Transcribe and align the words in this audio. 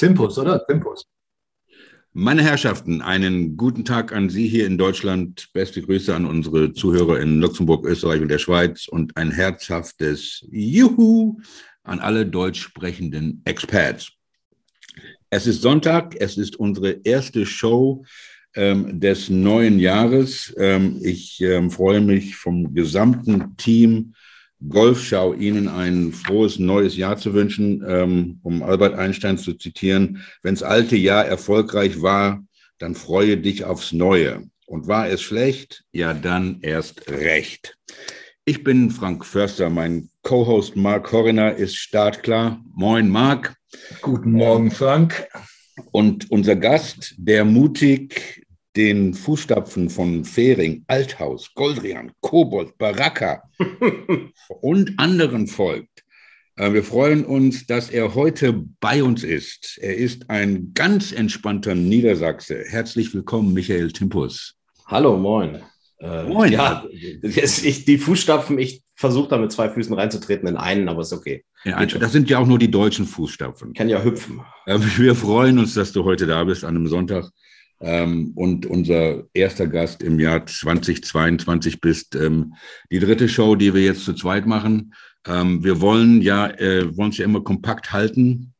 Timpus, 0.00 0.38
oder? 0.38 0.64
Timpus. 0.66 1.04
Meine 2.14 2.42
Herrschaften, 2.42 3.02
einen 3.02 3.58
guten 3.58 3.84
Tag 3.84 4.14
an 4.14 4.30
Sie 4.30 4.48
hier 4.48 4.66
in 4.66 4.78
Deutschland. 4.78 5.50
Beste 5.52 5.82
Grüße 5.82 6.14
an 6.14 6.24
unsere 6.24 6.72
Zuhörer 6.72 7.20
in 7.20 7.38
Luxemburg, 7.38 7.84
Österreich 7.84 8.22
und 8.22 8.28
der 8.28 8.38
Schweiz 8.38 8.88
und 8.88 9.14
ein 9.18 9.30
herzhaftes 9.30 10.46
Juhu 10.50 11.36
an 11.82 12.00
alle 12.00 12.24
deutsch 12.24 12.62
sprechenden 12.62 13.42
Experts. 13.44 14.12
Es 15.28 15.46
ist 15.46 15.60
Sonntag, 15.60 16.16
es 16.18 16.38
ist 16.38 16.56
unsere 16.56 16.92
erste 17.04 17.44
Show 17.44 18.06
ähm, 18.54 19.00
des 19.00 19.28
neuen 19.28 19.78
Jahres. 19.78 20.54
Ähm, 20.56 20.98
ich 21.02 21.42
ähm, 21.42 21.70
freue 21.70 22.00
mich 22.00 22.36
vom 22.36 22.72
gesamten 22.72 23.54
Team 23.58 24.14
Golfschau 24.68 25.34
Ihnen 25.34 25.68
ein 25.68 26.12
frohes 26.12 26.58
neues 26.58 26.96
Jahr 26.96 27.16
zu 27.16 27.34
wünschen, 27.34 27.84
ähm, 27.86 28.40
um 28.42 28.62
Albert 28.62 28.94
Einstein 28.94 29.38
zu 29.38 29.54
zitieren. 29.54 30.22
Wenns 30.42 30.62
alte 30.62 30.96
Jahr 30.96 31.24
erfolgreich 31.24 32.02
war, 32.02 32.44
dann 32.78 32.94
freue 32.94 33.36
dich 33.36 33.64
aufs 33.64 33.92
Neue. 33.92 34.48
Und 34.66 34.86
war 34.86 35.08
es 35.08 35.22
schlecht, 35.22 35.84
ja 35.92 36.14
dann 36.14 36.60
erst 36.60 37.10
recht. 37.10 37.76
Ich 38.44 38.62
bin 38.62 38.90
Frank 38.90 39.24
Förster, 39.24 39.68
mein 39.68 40.10
Co-Host 40.22 40.76
Mark 40.76 41.10
Horiner 41.12 41.54
ist 41.54 41.76
startklar. 41.76 42.62
Moin, 42.74 43.08
Mark. 43.08 43.56
Guten 44.00 44.32
Morgen, 44.32 44.70
Frank. 44.70 45.28
Und 45.92 46.30
unser 46.30 46.56
Gast, 46.56 47.14
der 47.18 47.44
mutig 47.44 48.39
den 48.76 49.14
Fußstapfen 49.14 49.90
von 49.90 50.24
Fehring, 50.24 50.84
Althaus, 50.86 51.52
Goldrian, 51.54 52.12
Kobold, 52.20 52.78
Baraka 52.78 53.42
und 54.60 54.98
anderen 54.98 55.46
folgt. 55.46 56.04
Äh, 56.56 56.72
wir 56.72 56.84
freuen 56.84 57.24
uns, 57.24 57.66
dass 57.66 57.90
er 57.90 58.14
heute 58.14 58.64
bei 58.80 59.02
uns 59.02 59.24
ist. 59.24 59.78
Er 59.80 59.96
ist 59.96 60.30
ein 60.30 60.72
ganz 60.74 61.12
entspannter 61.12 61.74
Niedersachse. 61.74 62.64
Herzlich 62.68 63.12
willkommen, 63.14 63.52
Michael 63.54 63.90
Timpus. 63.92 64.56
Hallo, 64.86 65.16
moin. 65.16 65.62
Äh, 65.98 66.24
moin. 66.24 66.52
Ja, 66.52 66.84
ich, 66.92 67.84
die 67.84 67.98
Fußstapfen, 67.98 68.58
ich 68.58 68.82
versuche 68.94 69.30
da 69.30 69.38
mit 69.38 69.50
zwei 69.50 69.70
Füßen 69.70 69.94
reinzutreten 69.94 70.48
in 70.48 70.56
einen, 70.56 70.88
aber 70.88 71.02
ist 71.02 71.12
okay. 71.12 71.44
Ja, 71.64 71.84
das 71.84 72.12
sind 72.12 72.30
ja 72.30 72.38
auch 72.38 72.46
nur 72.46 72.58
die 72.58 72.70
deutschen 72.70 73.06
Fußstapfen. 73.06 73.74
Kann 73.74 73.88
ja 73.88 74.02
hüpfen. 74.02 74.40
Äh, 74.66 74.78
wir 74.78 75.14
freuen 75.14 75.58
uns, 75.58 75.74
dass 75.74 75.92
du 75.92 76.04
heute 76.04 76.26
da 76.26 76.44
bist 76.44 76.64
an 76.64 76.76
einem 76.76 76.86
Sonntag. 76.86 77.30
Ähm, 77.80 78.32
und 78.34 78.66
unser 78.66 79.24
erster 79.32 79.66
Gast 79.66 80.02
im 80.02 80.20
Jahr 80.20 80.44
2022 80.44 81.80
bist 81.80 82.14
ähm, 82.14 82.54
die 82.90 82.98
dritte 82.98 83.28
Show, 83.28 83.56
die 83.56 83.72
wir 83.72 83.82
jetzt 83.82 84.04
zu 84.04 84.12
zweit 84.12 84.46
machen. 84.46 84.94
Ähm, 85.26 85.64
wir 85.64 85.80
wollen 85.80 86.20
ja, 86.20 86.48
äh, 86.48 86.96
wollen 86.96 87.10
es 87.10 87.18
ja 87.18 87.24
immer 87.24 87.42
kompakt 87.42 87.92
halten 87.92 88.52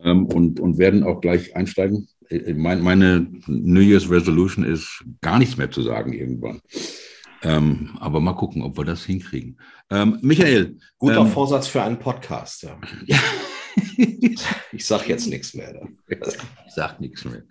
und, 0.00 0.60
und 0.60 0.78
werden 0.78 1.02
auch 1.02 1.20
gleich 1.20 1.56
einsteigen. 1.56 2.08
Äh, 2.28 2.54
mein, 2.54 2.80
meine 2.82 3.26
New 3.46 3.80
Year's 3.80 4.10
Resolution 4.10 4.64
ist, 4.64 5.04
gar 5.20 5.38
nichts 5.38 5.56
mehr 5.56 5.70
zu 5.70 5.82
sagen 5.82 6.12
irgendwann. 6.12 6.60
Ähm, 7.42 7.96
aber 8.00 8.20
mal 8.20 8.34
gucken, 8.34 8.62
ob 8.62 8.76
wir 8.76 8.84
das 8.84 9.04
hinkriegen. 9.04 9.58
Ähm, 9.90 10.18
Michael. 10.22 10.76
Guter 10.98 11.26
Vorsatz 11.26 11.68
für 11.68 11.82
einen 11.82 11.98
Podcast, 11.98 12.62
ja. 12.62 12.78
ja. 13.06 13.18
ich 14.72 14.86
sage 14.86 15.08
jetzt 15.08 15.28
nichts 15.28 15.54
mehr. 15.54 15.88
Ich 16.08 16.74
sage 16.74 16.96
nichts 17.00 17.24
mehr. 17.24 17.42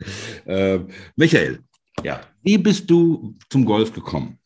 Äh, 0.46 0.80
Michael, 1.16 1.60
ja. 2.04 2.22
wie 2.44 2.58
bist 2.58 2.90
du 2.90 3.36
zum 3.50 3.66
Golf 3.66 3.94
gekommen? 3.94 4.40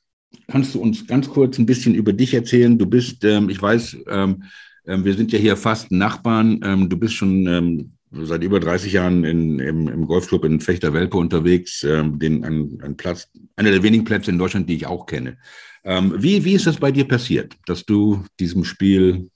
Kannst 0.48 0.76
du 0.76 0.82
uns 0.82 1.06
ganz 1.08 1.30
kurz 1.30 1.58
ein 1.58 1.66
bisschen 1.66 1.96
über 1.96 2.14
dich 2.14 2.34
erzählen? 2.34 2.78
Du 2.78 2.86
bist, 2.86 3.24
ähm, 3.24 3.50
ich 3.50 3.62
weiß, 3.62 3.98
ähm, 4.10 4.44
äh, 4.86 4.98
wir 5.04 5.14
sind 5.14 5.32
ja 5.32 5.40
hier 5.40 5.58
fast 5.58 5.92
Nachbarn. 5.92 6.60
Ähm, 6.64 6.90
du 6.90 6.98
bist 6.98 7.14
schon 7.16 7.48
ähm, 7.48 7.94
seit 8.12 8.44
über 8.44 8.60
30 8.60 8.94
Jahren 8.94 9.24
in, 9.24 9.60
im, 9.60 9.88
im, 9.88 10.06
Golfclub 10.06 10.44
in 10.46 10.60
Fechter-Welpe 10.60 11.18
unterwegs, 11.18 11.84
ähm, 11.84 12.20
den, 12.20 12.44
ein, 12.44 12.80
ein 12.84 12.98
Platz, 12.98 13.30
einer 13.56 13.72
der 13.72 13.84
wenigen 13.84 14.04
Plätze 14.04 14.32
in 14.32 14.38
Deutschland, 14.38 14.70
die 14.70 14.76
ich 14.76 14.86
auch 14.86 15.06
kenne. 15.06 15.38
Ähm, 15.84 16.14
wie, 16.18 16.44
wie 16.44 16.54
ist 16.54 16.68
das 16.68 16.78
bei 16.78 16.92
dir 16.92 17.08
passiert, 17.08 17.56
dass 17.66 17.86
du 17.86 18.24
diesem 18.40 18.66
Spiel 18.66 19.30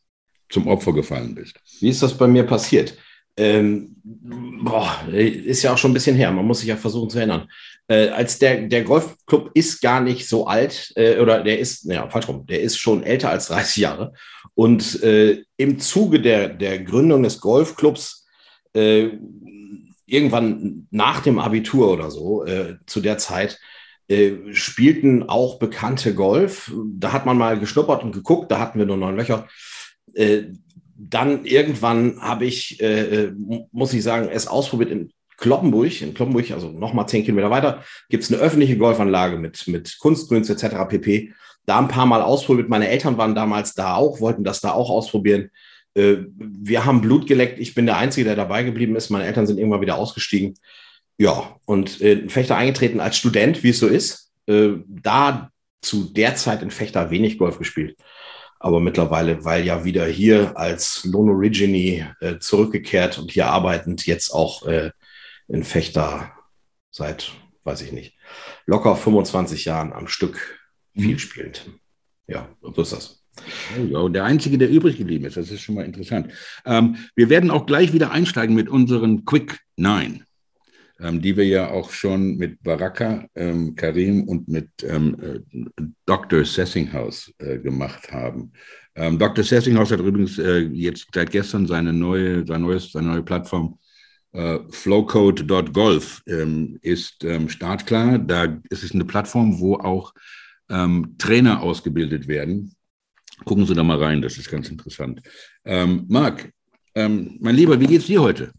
zum 0.50 0.68
Opfer 0.68 0.94
gefallen 0.94 1.36
bist? 1.36 1.59
Wie 1.80 1.90
ist 1.90 2.03
das 2.03 2.18
bei 2.18 2.28
mir 2.28 2.44
passiert? 2.44 2.97
Ähm, 3.38 3.96
boah, 4.03 5.06
ist 5.12 5.63
ja 5.63 5.74
auch 5.74 5.78
schon 5.78 5.92
ein 5.92 5.96
bisschen 5.96 6.16
her. 6.16 6.31
Man 6.31 6.46
muss 6.46 6.59
sich 6.59 6.69
ja 6.69 6.78
versuchen 6.78 7.09
zu 7.09 7.18
erinnern. 7.18 7.47
Äh, 7.88 8.09
als 8.09 8.40
der, 8.40 8.68
der 8.68 8.84
Golfclub 8.84 9.52
ist 9.53 9.81
gar 9.81 10.02
nicht 10.02 10.28
so 10.28 10.47
alt, 10.47 10.94
äh, 10.96 11.19
oder 11.19 11.44
der 11.44 11.59
ist, 11.59 11.86
naja, 11.86 12.09
falsch 12.09 12.28
rum, 12.28 12.46
der 12.46 12.62
ist 12.62 12.78
schon 12.78 13.03
älter 13.03 13.30
als 13.30 13.47
30 13.47 13.78
Jahre. 13.78 14.13
Und 14.53 15.03
äh, 15.03 15.44
im 15.57 15.80
Zuge 15.80 16.22
der, 16.22 16.50
der 16.50 16.80
Gründung 16.80 17.24
des 17.24 17.42
Golfclubs, 17.42 18.25
äh, 18.75 19.18
irgendwann 20.06 20.88
nach 20.91 21.22
dem 21.22 21.40
Abitur 21.40 21.91
oder 21.91 22.12
so, 22.12 22.46
äh, 22.46 22.75
zu 22.86 23.02
der 23.02 23.18
Zeit, 23.18 23.59
äh, 24.08 24.53
spielten 24.53 25.24
auch 25.24 25.58
bekannte 25.58 26.13
Golf. 26.13 26.72
Da 26.94 27.12
hat 27.12 27.25
man 27.25 27.38
mal 27.38 27.59
geschnuppert 27.59 28.03
und 28.03 28.12
geguckt, 28.12 28.52
da 28.52 28.59
hatten 28.59 28.78
wir 28.78 28.86
nur 28.86 28.97
neun 28.97 29.16
Löcher. 29.16 29.47
Äh, 30.13 30.44
dann 30.97 31.46
irgendwann 31.46 32.22
habe 32.22 32.46
ich, 32.46 32.81
äh, 32.81 33.31
muss 33.72 33.94
ich 33.94 34.03
sagen, 34.03 34.30
es 34.31 34.47
ausprobiert 34.47 34.92
in 34.92 35.12
Kloppenburg. 35.38 36.02
In 36.02 36.13
Kloppenburg, 36.13 36.52
also 36.52 36.69
nochmal 36.69 37.07
zehn 37.07 37.24
Kilometer 37.24 37.50
weiter, 37.50 37.84
gibt 38.09 38.24
es 38.24 38.31
eine 38.31 38.42
öffentliche 38.42 38.78
Golfanlage 38.78 39.38
mit, 39.38 39.68
mit 39.68 39.97
Kunstgrüns 40.00 40.50
etc. 40.50 40.88
pp. 40.88 41.34
Da 41.66 41.80
ein 41.80 41.88
paar 41.88 42.06
Mal 42.06 42.22
ausprobiert. 42.22 42.69
Meine 42.69 42.88
Eltern 42.88 43.18
waren 43.18 43.36
damals 43.36 43.74
da 43.74 43.96
auch, 43.96 44.22
wollten 44.22 44.44
das 44.44 44.62
da 44.62 44.72
auch 44.72 44.90
ausprobieren. 44.90 45.50
Äh, 45.95 46.17
wir 46.38 46.85
haben 46.85 47.01
Blut 47.01 47.28
geleckt. 47.28 47.59
Ich 47.59 47.73
bin 47.73 47.85
der 47.85 47.97
Einzige, 47.97 48.25
der 48.25 48.35
dabei 48.35 48.63
geblieben 48.63 48.95
ist. 48.95 49.09
Meine 49.09 49.25
Eltern 49.25 49.47
sind 49.47 49.57
irgendwann 49.57 49.81
wieder 49.81 49.97
ausgestiegen. 49.97 50.56
Ja, 51.17 51.56
und 51.66 52.01
äh, 52.01 52.13
in 52.13 52.29
Fechter 52.29 52.57
eingetreten 52.57 53.00
als 53.00 53.17
Student, 53.17 53.63
wie 53.63 53.69
es 53.69 53.79
so 53.79 53.88
ist. 53.88 54.31
Äh, 54.47 54.73
da 54.88 55.50
zu 55.81 56.03
der 56.03 56.35
Zeit 56.35 56.61
in 56.61 56.72
Fechter 56.72 57.11
wenig 57.11 57.38
Golf 57.38 57.57
gespielt 57.57 57.95
aber 58.57 58.79
mittlerweile, 58.79 59.45
weil 59.45 59.63
ja 59.63 59.83
wieder 59.83 60.07
hier 60.07 60.57
als 60.57 61.03
Lone 61.03 61.33
Origini 61.33 62.03
zurückgekehrt 62.39 63.19
und 63.19 63.31
hier 63.31 63.47
arbeitend, 63.47 64.07
jetzt 64.07 64.31
auch 64.31 64.63
in 65.47 65.63
Fechter 65.63 66.31
seit, 66.89 67.33
weiß 67.63 67.81
ich 67.81 67.91
nicht, 67.91 68.17
locker 68.66 68.95
25 68.95 69.66
Jahren 69.66 69.94
am 69.94 70.07
Stück 70.07 70.59
viel 70.95 71.13
mhm. 71.13 71.19
spielend. 71.19 71.69
Ja, 72.27 72.50
so 72.62 72.81
ist 72.81 72.94
das. 72.94 73.25
Oh 73.78 73.85
ja, 73.85 74.09
der 74.09 74.23
Einzige, 74.23 74.57
der 74.57 74.69
übrig 74.69 74.97
geblieben 74.97 75.25
ist, 75.25 75.38
das 75.38 75.51
ist 75.51 75.62
schon 75.62 75.75
mal 75.75 75.85
interessant. 75.85 76.31
Ähm, 76.66 76.97
wir 77.16 77.29
werden 77.29 77.51
auch 77.51 77.66
gleich 77.66 77.94
wieder 77.94 78.12
einsteigen 78.12 78.56
mit 78.56 78.69
unseren 78.69 79.25
Quick 79.25 79.59
Nine 79.75 80.25
ähm, 81.00 81.22
die 81.22 81.35
wir 81.35 81.45
ja 81.45 81.72
auch 81.72 81.91
schon 81.91 82.38
mit 82.38 82.63
Baraka, 82.63 83.28
ähm, 83.35 83.75
Karim 83.75 84.24
und 84.24 84.47
mit 84.47 84.69
ähm, 84.84 85.18
äh, 85.22 85.84
Dr. 86.06 86.45
Sessinghaus 86.45 87.34
äh, 87.40 87.57
gemacht 87.59 88.12
haben. 88.12 88.53
Ähm, 88.95 89.19
Dr. 89.19 89.44
Sessinghaus 89.44 89.91
hat 89.91 90.00
übrigens 90.00 90.40
äh, 90.40 90.59
jetzt 90.59 91.07
seit 91.13 91.31
gestern 91.31 91.68
seine 91.68 91.91
neue, 91.91 92.45
sein 92.47 92.62
neues, 92.62 92.91
seine 92.91 93.07
neue 93.07 93.24
Plattform 93.24 93.78
äh, 94.31 94.59
flowcode.golf 94.69 96.24
ähm, 96.28 96.79
ist 96.81 97.25
startklar. 97.47 98.19
Da 98.19 98.57
ist 98.69 98.84
es 98.84 98.94
eine 98.94 99.06
Plattform, 99.06 99.59
wo 99.59 99.75
auch 99.75 100.13
Trainer 100.68 101.62
ausgebildet 101.62 102.28
werden. 102.28 102.75
Gucken 103.44 103.66
Sie 103.66 103.73
da 103.73 103.84
mal 103.84 104.01
rein, 104.01 104.22
das 104.22 104.38
ist 104.38 104.50
ganz 104.50 104.69
interessant. 104.69 105.22
Marc, 105.65 106.51
mein 106.95 107.56
Lieber, 107.56 107.80
wie 107.80 107.88
geht's 107.88 108.06
dir 108.06 108.21
heute? 108.21 108.51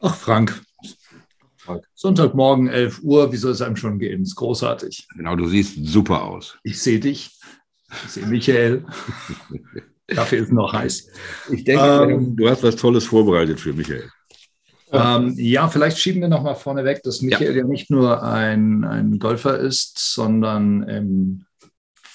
Ach, 0.00 0.14
Frank, 0.14 0.62
Sonntagmorgen, 1.94 2.68
11 2.68 3.00
Uhr, 3.02 3.32
wie 3.32 3.36
soll 3.36 3.52
es 3.52 3.62
einem 3.62 3.76
schon 3.76 3.98
gehen? 3.98 4.20
Das 4.20 4.30
ist 4.30 4.36
großartig. 4.36 5.08
Genau, 5.16 5.36
du 5.36 5.46
siehst 5.46 5.86
super 5.86 6.22
aus. 6.22 6.58
Ich 6.62 6.80
sehe 6.80 7.00
dich. 7.00 7.30
Ich 8.04 8.10
sehe 8.10 8.26
Michael. 8.26 8.84
Kaffee 10.08 10.36
ist 10.36 10.52
noch 10.52 10.72
heiß. 10.72 11.08
Ich 11.50 11.64
denke, 11.64 11.82
ähm, 11.82 12.36
du 12.36 12.48
hast 12.48 12.62
was 12.62 12.76
Tolles 12.76 13.06
vorbereitet 13.06 13.58
für 13.58 13.72
Michael. 13.72 14.10
Ähm, 14.92 15.32
ja, 15.36 15.68
vielleicht 15.68 15.98
schieben 15.98 16.20
wir 16.20 16.28
noch 16.28 16.42
mal 16.42 16.54
vorneweg, 16.54 17.02
dass 17.02 17.22
Michael 17.22 17.56
ja, 17.56 17.62
ja 17.62 17.64
nicht 17.66 17.90
nur 17.90 18.22
ein, 18.22 18.84
ein 18.84 19.18
Golfer 19.18 19.58
ist, 19.58 19.98
sondern 19.98 20.82
im 20.82 21.46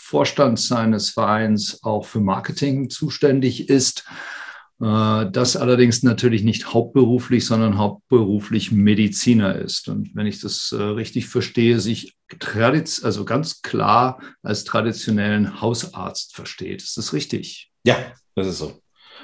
Vorstand 0.10 0.60
seines 0.60 1.12
Vereins 1.12 1.84
auch 1.84 2.06
für 2.06 2.20
Marketing 2.20 2.90
zuständig 2.90 3.70
ist 3.70 4.06
äh, 4.82 5.30
das 5.32 5.58
allerdings 5.58 6.04
natürlich 6.04 6.44
nicht 6.44 6.74
hauptberuflich, 6.74 7.46
sondern 7.46 7.78
hauptberuflich 7.78 8.72
Mediziner 8.72 9.56
ist. 9.56 9.90
Und 9.90 10.16
wenn 10.16 10.26
ich 10.26 10.40
das 10.40 10.74
äh, 10.78 10.82
richtig 10.82 11.28
verstehe, 11.28 11.80
sich 11.80 12.16
also 13.04 13.26
ganz 13.26 13.62
klar 13.62 14.20
als 14.42 14.64
traditionellen 14.64 15.62
Hausarzt 15.62 16.36
versteht. 16.36 16.82
Ist 16.82 16.98
das 16.98 17.14
richtig? 17.14 17.72
Ja, 17.84 17.98
das 18.36 18.48
ist 18.48 18.60
so. 18.60 18.82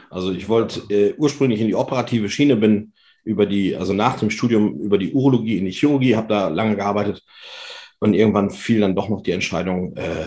Also 0.10 0.32
ich 0.32 0.50
wollte 0.50 0.82
äh, 0.94 1.14
ursprünglich 1.18 1.62
in 1.62 1.68
die 1.68 1.76
operative 1.76 2.30
Schiene, 2.30 2.56
bin 2.56 2.94
über 3.24 3.46
die, 3.46 3.76
also 3.76 3.94
nach 3.94 4.20
dem 4.20 4.30
Studium 4.30 4.80
über 4.82 4.98
die 4.98 5.14
Urologie 5.14 5.58
in 5.58 5.66
die 5.66 5.72
Chirurgie, 5.72 6.16
habe 6.16 6.28
da 6.28 6.48
lange 6.48 6.76
gearbeitet 6.76 7.24
und 8.00 8.14
irgendwann 8.14 8.52
fiel 8.52 8.82
dann 8.82 8.96
doch 8.96 9.10
noch 9.10 9.22
die 9.22 9.32
Entscheidung, 9.32 9.96
äh, 9.96 10.26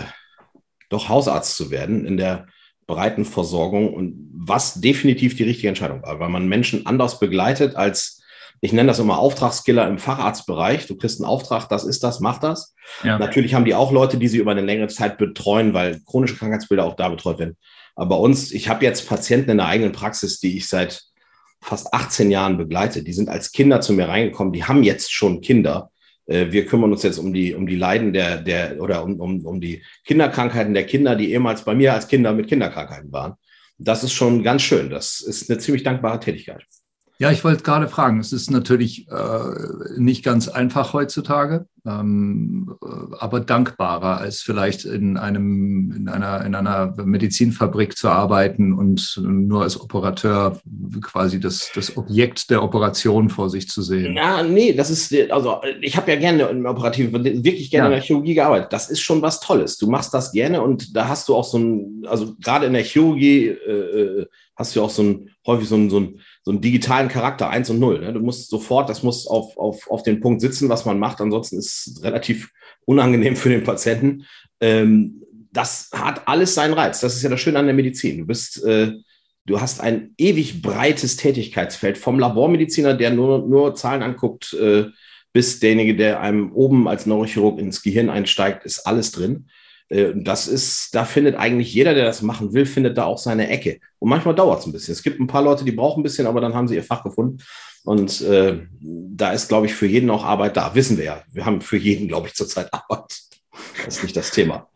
doch 0.88 1.08
Hausarzt 1.08 1.56
zu 1.56 1.70
werden. 1.70 2.04
In 2.04 2.16
der 2.16 2.46
breiten 2.86 3.24
Versorgung 3.24 3.92
und 3.92 4.28
was 4.32 4.80
definitiv 4.80 5.36
die 5.36 5.44
richtige 5.44 5.68
Entscheidung 5.68 6.02
war, 6.02 6.18
weil 6.20 6.30
man 6.30 6.48
Menschen 6.48 6.86
anders 6.86 7.20
begleitet 7.20 7.76
als, 7.76 8.22
ich 8.60 8.72
nenne 8.72 8.88
das 8.88 8.98
immer 8.98 9.18
Auftragskiller 9.18 9.86
im 9.86 9.98
Facharztbereich. 9.98 10.86
Du 10.86 10.96
kriegst 10.96 11.20
einen 11.20 11.28
Auftrag, 11.28 11.68
das 11.68 11.84
ist 11.84 12.02
das, 12.02 12.20
mach 12.20 12.38
das. 12.38 12.74
Ja. 13.04 13.18
Natürlich 13.18 13.54
haben 13.54 13.66
die 13.66 13.74
auch 13.74 13.92
Leute, 13.92 14.16
die 14.16 14.26
sie 14.26 14.38
über 14.38 14.50
eine 14.50 14.62
längere 14.62 14.88
Zeit 14.88 15.18
betreuen, 15.18 15.74
weil 15.74 16.00
chronische 16.06 16.36
Krankheitsbilder 16.36 16.84
auch 16.84 16.96
da 16.96 17.10
betreut 17.10 17.38
werden. 17.38 17.56
Aber 17.94 18.16
bei 18.16 18.16
uns, 18.16 18.52
ich 18.52 18.68
habe 18.68 18.84
jetzt 18.84 19.06
Patienten 19.06 19.50
in 19.50 19.58
der 19.58 19.66
eigenen 19.66 19.92
Praxis, 19.92 20.40
die 20.40 20.56
ich 20.56 20.66
seit 20.66 21.02
fast 21.60 21.92
18 21.92 22.30
Jahren 22.30 22.56
begleite. 22.56 23.02
Die 23.02 23.12
sind 23.12 23.28
als 23.28 23.52
Kinder 23.52 23.80
zu 23.80 23.92
mir 23.92 24.08
reingekommen, 24.08 24.52
die 24.52 24.64
haben 24.64 24.82
jetzt 24.82 25.12
schon 25.12 25.40
Kinder. 25.40 25.90
Äh, 26.28 26.52
wir 26.52 26.66
kümmern 26.66 26.92
uns 26.92 27.02
jetzt 27.02 27.18
um 27.18 27.32
die, 27.32 27.54
um 27.54 27.66
die 27.66 27.76
Leiden 27.76 28.12
der, 28.12 28.38
der 28.38 28.80
oder 28.80 29.02
um, 29.02 29.18
um, 29.18 29.44
um 29.44 29.60
die 29.60 29.82
Kinderkrankheiten 30.04 30.74
der 30.74 30.86
Kinder, 30.86 31.16
die 31.16 31.32
ehemals 31.32 31.64
bei 31.64 31.74
mir 31.74 31.94
als 31.94 32.06
Kinder 32.06 32.32
mit 32.32 32.46
Kinderkrankheiten 32.46 33.10
waren. 33.10 33.34
Das 33.78 34.04
ist 34.04 34.12
schon 34.12 34.42
ganz 34.42 34.62
schön. 34.62 34.90
Das 34.90 35.20
ist 35.20 35.50
eine 35.50 35.58
ziemlich 35.58 35.82
dankbare 35.82 36.20
Tätigkeit. 36.20 36.64
Ja, 37.20 37.32
ich 37.32 37.42
wollte 37.42 37.64
gerade 37.64 37.88
fragen, 37.88 38.20
es 38.20 38.32
ist 38.32 38.48
natürlich 38.48 39.08
äh, 39.08 39.96
nicht 39.96 40.24
ganz 40.24 40.46
einfach 40.46 40.92
heutzutage, 40.92 41.66
ähm, 41.84 42.76
aber 43.18 43.40
dankbarer 43.40 44.18
als 44.18 44.40
vielleicht 44.40 44.84
in 44.84 45.16
einem 45.16 45.92
in 45.96 46.08
einer 46.08 46.44
in 46.44 46.54
einer 46.54 46.94
Medizinfabrik 47.04 47.96
zu 47.96 48.08
arbeiten 48.08 48.72
und 48.72 49.20
nur 49.20 49.62
als 49.62 49.80
Operateur 49.80 50.60
quasi 51.02 51.40
das 51.40 51.72
das 51.74 51.96
Objekt 51.96 52.50
der 52.50 52.62
Operation 52.62 53.30
vor 53.30 53.50
sich 53.50 53.68
zu 53.68 53.82
sehen. 53.82 54.14
Ja, 54.14 54.44
nee, 54.44 54.72
das 54.72 54.88
ist 54.88 55.12
also 55.32 55.60
ich 55.80 55.96
habe 55.96 56.12
ja 56.12 56.20
gerne 56.20 56.44
im 56.44 56.66
operativen 56.66 57.24
wirklich 57.24 57.68
gerne 57.72 57.88
ja. 57.88 57.94
in 57.94 58.00
der 58.00 58.06
Chirurgie 58.06 58.34
gearbeitet. 58.34 58.72
Das 58.72 58.90
ist 58.90 59.00
schon 59.00 59.22
was 59.22 59.40
Tolles. 59.40 59.76
Du 59.76 59.90
machst 59.90 60.14
das 60.14 60.30
gerne 60.30 60.62
und 60.62 60.94
da 60.94 61.08
hast 61.08 61.28
du 61.28 61.34
auch 61.34 61.44
so 61.44 61.58
ein 61.58 62.04
also 62.06 62.36
gerade 62.38 62.66
in 62.66 62.74
der 62.74 62.84
Chirurgie 62.84 63.48
äh, 63.48 63.72
äh 63.72 64.26
hast 64.54 64.74
du 64.74 64.82
auch 64.82 64.90
so 64.90 65.02
ein 65.02 65.30
häufig 65.46 65.68
so 65.68 65.76
ein, 65.76 65.88
so 65.88 66.00
ein 66.00 66.20
so 66.48 66.52
einen 66.52 66.62
digitalen 66.62 67.08
Charakter, 67.08 67.50
eins 67.50 67.68
und 67.68 67.78
null. 67.78 68.00
Ne? 68.00 68.10
Du 68.14 68.20
musst 68.20 68.48
sofort, 68.48 68.88
das 68.88 69.02
muss 69.02 69.26
auf, 69.26 69.58
auf, 69.58 69.90
auf 69.90 70.02
den 70.02 70.20
Punkt 70.20 70.40
sitzen, 70.40 70.70
was 70.70 70.86
man 70.86 70.98
macht. 70.98 71.20
Ansonsten 71.20 71.58
ist 71.58 71.86
es 71.86 72.02
relativ 72.02 72.52
unangenehm 72.86 73.36
für 73.36 73.50
den 73.50 73.64
Patienten. 73.64 74.24
Ähm, 74.58 75.20
das 75.52 75.90
hat 75.92 76.26
alles 76.26 76.54
seinen 76.54 76.72
Reiz. 76.72 77.00
Das 77.00 77.14
ist 77.14 77.22
ja 77.22 77.28
das 77.28 77.38
Schöne 77.38 77.58
an 77.58 77.66
der 77.66 77.74
Medizin. 77.74 78.20
Du 78.20 78.24
bist, 78.24 78.64
äh, 78.64 78.92
du 79.44 79.60
hast 79.60 79.82
ein 79.82 80.14
ewig 80.16 80.62
breites 80.62 81.16
Tätigkeitsfeld 81.18 81.98
vom 81.98 82.18
Labormediziner, 82.18 82.94
der 82.94 83.10
nur, 83.10 83.46
nur 83.46 83.74
Zahlen 83.74 84.02
anguckt, 84.02 84.54
äh, 84.54 84.86
bis 85.34 85.60
derjenige, 85.60 85.96
der 85.96 86.20
einem 86.22 86.50
oben 86.52 86.88
als 86.88 87.04
Neurochirurg 87.04 87.58
ins 87.58 87.82
Gehirn 87.82 88.08
einsteigt, 88.08 88.64
ist 88.64 88.86
alles 88.86 89.12
drin. 89.12 89.50
Äh, 89.88 90.12
das 90.14 90.48
ist, 90.48 90.94
da 90.94 91.04
findet 91.04 91.36
eigentlich 91.36 91.72
jeder, 91.72 91.94
der 91.94 92.04
das 92.04 92.22
machen 92.22 92.52
will, 92.52 92.66
findet 92.66 92.98
da 92.98 93.04
auch 93.04 93.18
seine 93.18 93.48
Ecke. 93.48 93.80
Und 93.98 94.08
manchmal 94.08 94.34
dauert 94.34 94.60
es 94.60 94.66
ein 94.66 94.72
bisschen. 94.72 94.92
Es 94.92 95.02
gibt 95.02 95.20
ein 95.20 95.26
paar 95.26 95.42
Leute, 95.42 95.64
die 95.64 95.72
brauchen 95.72 96.00
ein 96.00 96.02
bisschen, 96.02 96.26
aber 96.26 96.40
dann 96.40 96.54
haben 96.54 96.68
sie 96.68 96.74
ihr 96.74 96.84
Fach 96.84 97.02
gefunden. 97.02 97.42
Und 97.84 98.20
äh, 98.20 98.66
da 98.80 99.32
ist, 99.32 99.48
glaube 99.48 99.66
ich, 99.66 99.74
für 99.74 99.86
jeden 99.86 100.10
auch 100.10 100.24
Arbeit 100.24 100.56
da. 100.56 100.74
Wissen 100.74 100.98
wir 100.98 101.04
ja. 101.04 101.22
Wir 101.32 101.46
haben 101.46 101.60
für 101.60 101.76
jeden, 101.76 102.08
glaube 102.08 102.28
ich, 102.28 102.34
zurzeit 102.34 102.68
Arbeit. 102.72 103.18
Das 103.84 103.96
ist 103.96 104.02
nicht 104.02 104.16
das 104.16 104.30
Thema. 104.30 104.68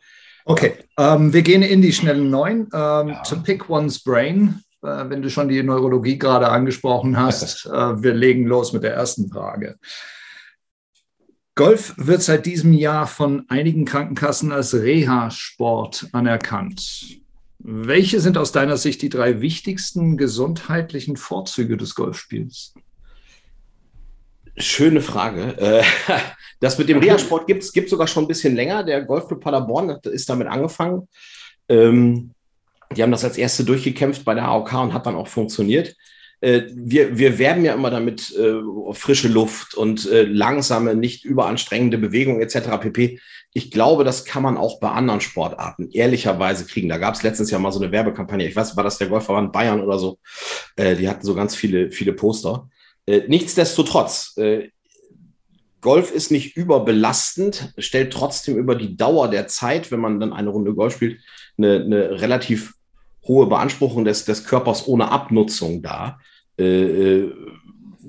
Okay, 0.44 0.74
ähm, 0.98 1.32
wir 1.32 1.42
gehen 1.42 1.62
in 1.62 1.82
die 1.82 1.92
schnellen 1.92 2.30
neun. 2.30 2.68
Ähm, 2.72 3.08
ja. 3.08 3.22
To 3.22 3.36
pick 3.36 3.68
one's 3.68 4.02
brain, 4.02 4.62
äh, 4.82 5.04
wenn 5.08 5.22
du 5.22 5.30
schon 5.30 5.48
die 5.48 5.62
Neurologie 5.62 6.18
gerade 6.18 6.48
angesprochen 6.48 7.16
hast. 7.16 7.66
äh, 7.72 8.02
wir 8.02 8.14
legen 8.14 8.46
los 8.46 8.72
mit 8.72 8.82
der 8.82 8.94
ersten 8.94 9.30
Frage. 9.30 9.76
Golf 11.54 11.94
wird 11.98 12.22
seit 12.22 12.46
diesem 12.46 12.72
Jahr 12.72 13.06
von 13.06 13.44
einigen 13.48 13.84
Krankenkassen 13.84 14.52
als 14.52 14.74
Reha-Sport 14.74 16.08
anerkannt. 16.12 17.20
Welche 17.58 18.20
sind 18.20 18.38
aus 18.38 18.52
deiner 18.52 18.78
Sicht 18.78 19.02
die 19.02 19.10
drei 19.10 19.42
wichtigsten 19.42 20.16
gesundheitlichen 20.16 21.16
Vorzüge 21.16 21.76
des 21.76 21.94
Golfspiels? 21.94 22.74
Schöne 24.56 25.02
Frage. 25.02 25.58
Äh, 25.58 25.82
das 26.60 26.78
mit 26.78 26.88
dem 26.88 26.98
Reha-Sport 26.98 27.46
gibt 27.46 27.62
es 27.62 27.90
sogar 27.90 28.06
schon 28.06 28.24
ein 28.24 28.28
bisschen 28.28 28.56
länger. 28.56 28.82
Der 28.82 29.02
Golfclub 29.02 29.40
Paderborn 29.40 29.90
ist 30.04 30.30
damit 30.30 30.48
angefangen. 30.48 31.06
Ähm, 31.68 32.32
die 32.96 33.02
haben 33.02 33.12
das 33.12 33.24
als 33.24 33.36
erste 33.36 33.64
durchgekämpft 33.64 34.24
bei 34.24 34.34
der 34.34 34.44
AOK 34.44 34.72
und 34.72 34.94
hat 34.94 35.04
dann 35.04 35.16
auch 35.16 35.28
funktioniert. 35.28 35.94
Äh, 36.42 36.62
wir, 36.74 37.16
wir 37.16 37.38
werben 37.38 37.64
ja 37.64 37.72
immer 37.72 37.90
damit 37.90 38.34
äh, 38.36 38.60
frische 38.92 39.28
Luft 39.28 39.74
und 39.74 40.10
äh, 40.10 40.24
langsame, 40.24 40.96
nicht 40.96 41.24
überanstrengende 41.24 41.98
Bewegung 41.98 42.40
etc. 42.40 42.80
pp. 42.80 43.20
Ich 43.54 43.70
glaube, 43.70 44.02
das 44.02 44.24
kann 44.24 44.42
man 44.42 44.56
auch 44.56 44.80
bei 44.80 44.90
anderen 44.90 45.20
Sportarten 45.20 45.88
ehrlicherweise 45.92 46.66
kriegen. 46.66 46.88
Da 46.88 46.98
gab 46.98 47.14
es 47.14 47.22
letztens 47.22 47.52
ja 47.52 47.60
mal 47.60 47.70
so 47.70 47.80
eine 47.80 47.92
Werbekampagne. 47.92 48.48
Ich 48.48 48.56
weiß, 48.56 48.76
war 48.76 48.82
das 48.82 48.98
der 48.98 49.06
Golfverband 49.06 49.52
Bayern 49.52 49.80
oder 49.80 50.00
so? 50.00 50.18
Äh, 50.74 50.96
die 50.96 51.08
hatten 51.08 51.24
so 51.24 51.36
ganz 51.36 51.54
viele, 51.54 51.92
viele 51.92 52.12
Poster. 52.12 52.68
Äh, 53.06 53.22
nichtsdestotrotz, 53.28 54.36
äh, 54.36 54.70
Golf 55.80 56.12
ist 56.12 56.32
nicht 56.32 56.56
überbelastend, 56.56 57.72
stellt 57.78 58.12
trotzdem 58.12 58.56
über 58.56 58.74
die 58.74 58.96
Dauer 58.96 59.28
der 59.28 59.46
Zeit, 59.46 59.92
wenn 59.92 60.00
man 60.00 60.18
dann 60.18 60.32
eine 60.32 60.50
Runde 60.50 60.74
Golf 60.74 60.94
spielt, 60.94 61.20
eine, 61.56 61.82
eine 61.84 62.20
relativ 62.20 62.74
hohe 63.26 63.46
Beanspruchung 63.46 64.04
des, 64.04 64.24
des 64.24 64.44
Körpers 64.44 64.88
ohne 64.88 65.10
Abnutzung 65.10 65.82
dar. 65.82 66.20
Äh, 66.58 66.64
äh, 66.64 67.32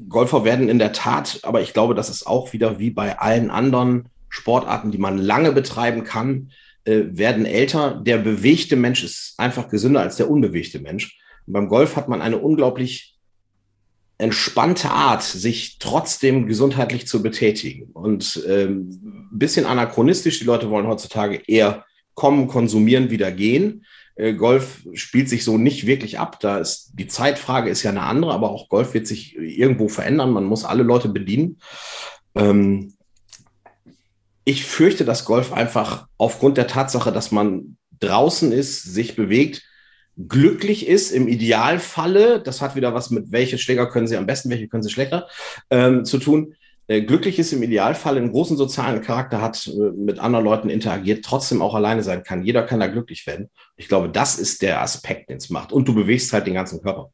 Golfer 0.09 0.43
werden 0.43 0.69
in 0.69 0.79
der 0.79 0.93
Tat, 0.93 1.39
aber 1.43 1.61
ich 1.61 1.73
glaube, 1.73 1.95
das 1.95 2.09
ist 2.09 2.27
auch 2.27 2.53
wieder 2.53 2.79
wie 2.79 2.91
bei 2.91 3.19
allen 3.19 3.49
anderen 3.49 4.09
Sportarten, 4.29 4.91
die 4.91 4.97
man 4.97 5.17
lange 5.17 5.51
betreiben 5.51 6.03
kann, 6.03 6.51
äh, 6.85 7.03
werden 7.11 7.45
älter. 7.45 8.01
Der 8.03 8.17
bewegte 8.17 8.75
Mensch 8.75 9.03
ist 9.03 9.35
einfach 9.37 9.69
gesünder 9.69 10.01
als 10.01 10.17
der 10.17 10.29
unbewegte 10.29 10.79
Mensch. 10.79 11.19
Und 11.45 11.53
beim 11.53 11.67
Golf 11.69 11.95
hat 11.95 12.09
man 12.09 12.21
eine 12.21 12.37
unglaublich 12.37 13.13
entspannte 14.17 14.89
Art, 14.89 15.23
sich 15.23 15.77
trotzdem 15.79 16.47
gesundheitlich 16.47 17.07
zu 17.07 17.21
betätigen. 17.21 17.89
Und 17.93 18.43
ähm, 18.47 19.29
bisschen 19.31 19.65
anachronistisch, 19.65 20.39
die 20.39 20.45
Leute 20.45 20.69
wollen 20.69 20.87
heutzutage 20.87 21.41
eher 21.47 21.85
kommen, 22.13 22.47
konsumieren, 22.47 23.09
wieder 23.09 23.31
gehen. 23.31 23.85
Äh, 24.15 24.33
Golf 24.33 24.81
spielt 24.93 25.29
sich 25.29 25.43
so 25.43 25.57
nicht 25.57 25.85
wirklich 25.85 26.19
ab. 26.19 26.39
Da 26.39 26.59
ist 26.59 26.91
die 26.93 27.07
Zeitfrage 27.07 27.69
ist 27.69 27.83
ja 27.83 27.91
eine 27.91 28.03
andere, 28.03 28.33
aber 28.33 28.51
auch 28.51 28.69
Golf 28.69 28.93
wird 28.93 29.07
sich 29.07 29.35
irgendwo 29.37 29.87
verändern. 29.87 30.31
Man 30.31 30.45
muss 30.45 30.65
alle 30.65 30.83
Leute 30.83 31.09
bedienen. 31.09 31.59
Ähm, 32.35 32.93
ich 34.45 34.65
fürchte, 34.65 35.05
dass 35.05 35.25
Golf 35.25 35.53
einfach 35.53 36.07
aufgrund 36.17 36.57
der 36.57 36.67
Tatsache, 36.67 37.11
dass 37.11 37.31
man 37.31 37.77
draußen 37.99 38.51
ist, 38.51 38.83
sich 38.83 39.15
bewegt, 39.15 39.63
glücklich 40.17 40.87
ist 40.87 41.11
im 41.11 41.27
Idealfalle. 41.27 42.41
Das 42.41 42.61
hat 42.61 42.75
wieder 42.75 42.93
was 42.93 43.09
mit 43.09 43.31
welche 43.31 43.57
Schläger 43.57 43.89
können 43.89 44.07
Sie 44.07 44.17
am 44.17 44.25
besten, 44.25 44.49
welche 44.49 44.67
können 44.67 44.83
Sie 44.83 44.91
schlechter 44.91 45.27
ähm, 45.69 46.05
zu 46.05 46.17
tun. 46.19 46.55
Äh, 46.87 47.01
glücklich 47.01 47.39
ist 47.39 47.53
im 47.53 47.63
Idealfall, 47.63 48.17
einen 48.17 48.31
großen 48.31 48.57
sozialen 48.57 49.01
Charakter 49.01 49.41
hat, 49.41 49.67
äh, 49.67 49.91
mit 49.95 50.19
anderen 50.19 50.43
Leuten 50.43 50.69
interagiert, 50.69 51.23
trotzdem 51.23 51.61
auch 51.61 51.75
alleine 51.75 52.03
sein 52.03 52.23
kann. 52.23 52.43
Jeder 52.43 52.63
kann 52.63 52.79
da 52.79 52.87
glücklich 52.87 53.25
werden. 53.25 53.49
Ich 53.77 53.87
glaube, 53.87 54.09
das 54.09 54.37
ist 54.37 54.61
der 54.61 54.81
Aspekt, 54.81 55.29
den 55.29 55.37
es 55.37 55.49
macht. 55.49 55.71
Und 55.71 55.87
du 55.87 55.95
bewegst 55.95 56.33
halt 56.33 56.45
den 56.45 56.55
ganzen 56.55 56.81
Körper. 56.81 57.11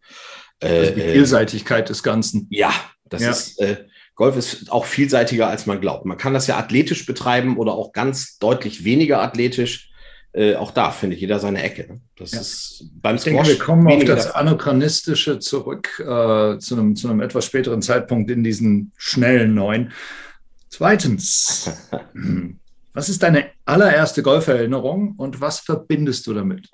Also 0.61 0.91
die 0.91 1.01
Vielseitigkeit 1.01 1.88
des 1.88 2.03
Ganzen. 2.03 2.47
Ja, 2.49 2.73
das 3.05 3.21
ja. 3.21 3.31
ist, 3.31 3.61
äh, 3.61 3.85
Golf 4.15 4.35
ist 4.35 4.69
auch 4.71 4.85
vielseitiger, 4.85 5.47
als 5.47 5.65
man 5.65 5.79
glaubt. 5.79 6.05
Man 6.05 6.17
kann 6.17 6.33
das 6.33 6.47
ja 6.47 6.57
athletisch 6.57 7.05
betreiben 7.05 7.57
oder 7.57 7.73
auch 7.73 7.93
ganz 7.93 8.38
deutlich 8.38 8.83
weniger 8.83 9.21
athletisch. 9.21 9.88
Äh, 10.31 10.55
auch 10.55 10.71
da 10.71 10.91
findet 10.91 11.19
jeder 11.19 11.39
seine 11.39 11.63
Ecke. 11.63 12.00
Das 12.15 12.31
ja. 12.31 12.41
ist 12.41 12.86
beim 13.01 13.15
ich 13.15 13.24
denke, 13.24 13.48
wir 13.48 13.57
kommen 13.57 13.88
auf 13.88 14.03
das 14.03 14.29
Anachronistische 14.31 15.39
zurück 15.39 16.00
äh, 16.00 16.59
zu, 16.59 16.75
einem, 16.75 16.95
zu 16.95 17.09
einem 17.09 17.21
etwas 17.21 17.45
späteren 17.45 17.81
Zeitpunkt 17.81 18.29
in 18.29 18.43
diesen 18.43 18.91
schnellen 18.95 19.55
Neuen. 19.55 19.91
Zweitens, 20.69 21.71
was 22.93 23.09
ist 23.09 23.24
deine 23.24 23.48
allererste 23.65 24.21
Golferinnerung 24.21 25.15
und 25.17 25.41
was 25.41 25.62
verbindest 25.62 26.27
du 26.27 26.36
damit? 26.36 26.69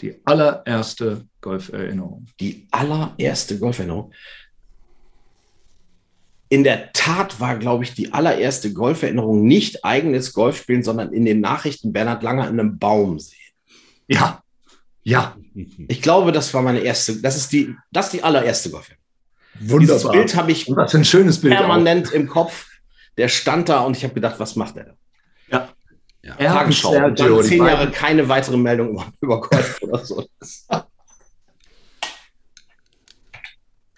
Die 0.00 0.14
allererste 0.24 1.26
Golferinnerung. 1.42 2.26
Die 2.40 2.66
allererste 2.70 3.58
Golferinnerung 3.58 4.12
in 6.48 6.64
der 6.64 6.92
Tat 6.92 7.40
war, 7.40 7.56
glaube 7.58 7.84
ich, 7.84 7.94
die 7.94 8.12
allererste 8.12 8.72
Golferinnerung 8.72 9.46
nicht 9.46 9.84
eigenes 9.84 10.32
Golfspielen, 10.32 10.82
sondern 10.82 11.12
in 11.12 11.24
den 11.24 11.40
Nachrichten 11.40 11.92
Bernhard 11.92 12.22
Langer 12.22 12.48
in 12.48 12.60
einem 12.60 12.78
Baum 12.78 13.18
sehen. 13.18 13.38
Ja, 14.06 14.42
ja. 15.02 15.36
Ich 15.88 16.02
glaube, 16.02 16.32
das 16.32 16.52
war 16.54 16.62
meine 16.62 16.80
erste, 16.80 17.20
das 17.20 17.36
ist 17.36 17.52
die, 17.52 17.74
das 17.90 18.06
ist 18.06 18.12
die 18.12 18.22
allererste 18.22 18.70
Golferinnerung. 18.70 19.04
Wunderbar. 19.60 19.96
Dieses 19.96 20.10
Bild 20.10 20.36
habe 20.36 20.52
ich 20.52 20.68
was 20.68 20.94
ein 20.94 21.04
schönes 21.04 21.40
Bild 21.40 21.56
permanent 21.56 22.08
auch. 22.08 22.12
im 22.12 22.28
Kopf. 22.28 22.66
Der 23.16 23.28
stand 23.28 23.68
da 23.68 23.80
und 23.80 23.96
ich 23.96 24.04
habe 24.04 24.14
gedacht, 24.14 24.38
was 24.38 24.56
macht 24.56 24.76
er 24.76 24.84
da? 24.84 24.92
Ja. 25.48 25.68
ja. 26.22 26.52
Tagesschau. 26.52 26.90
Und 26.90 27.18
dann 27.18 27.42
zehn 27.42 27.64
Jahre 27.64 27.90
keine 27.90 28.28
weitere 28.28 28.56
Meldung 28.56 28.90
über, 28.90 29.12
über 29.20 29.40
Golf 29.40 29.80
oder 29.82 30.04
so. 30.04 30.26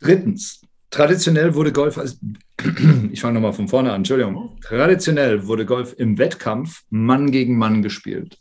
Drittens, 0.00 0.60
Traditionell 0.90 1.54
wurde 1.54 1.72
Golf 1.72 1.98
als, 1.98 2.18
ich 3.12 3.20
fange 3.20 3.34
nochmal 3.34 3.52
von 3.52 3.68
vorne 3.68 3.90
an, 3.90 3.96
Entschuldigung. 3.96 4.58
Traditionell 4.62 5.46
wurde 5.46 5.66
Golf 5.66 5.94
im 5.98 6.18
Wettkampf 6.18 6.82
Mann 6.88 7.30
gegen 7.30 7.58
Mann 7.58 7.82
gespielt. 7.82 8.38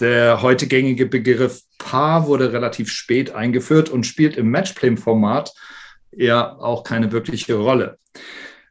Der 0.00 0.42
heute 0.42 0.66
gängige 0.66 1.06
Begriff 1.06 1.62
Paar 1.78 2.26
wurde 2.26 2.52
relativ 2.52 2.90
spät 2.90 3.30
eingeführt 3.34 3.88
und 3.88 4.04
spielt 4.04 4.36
im 4.36 4.50
Matchplay-Format 4.50 5.52
eher 6.10 6.60
auch 6.60 6.82
keine 6.82 7.12
wirkliche 7.12 7.54
Rolle. 7.54 7.98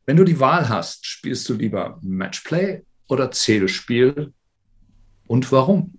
Wenn 0.06 0.18
du 0.18 0.24
die 0.24 0.40
Wahl 0.40 0.70
hast, 0.70 1.06
spielst 1.06 1.48
du 1.48 1.54
lieber 1.54 2.00
Matchplay 2.02 2.82
oder 3.08 3.32
Zählspiel 3.32 4.34
und 5.28 5.52
warum? 5.52 5.94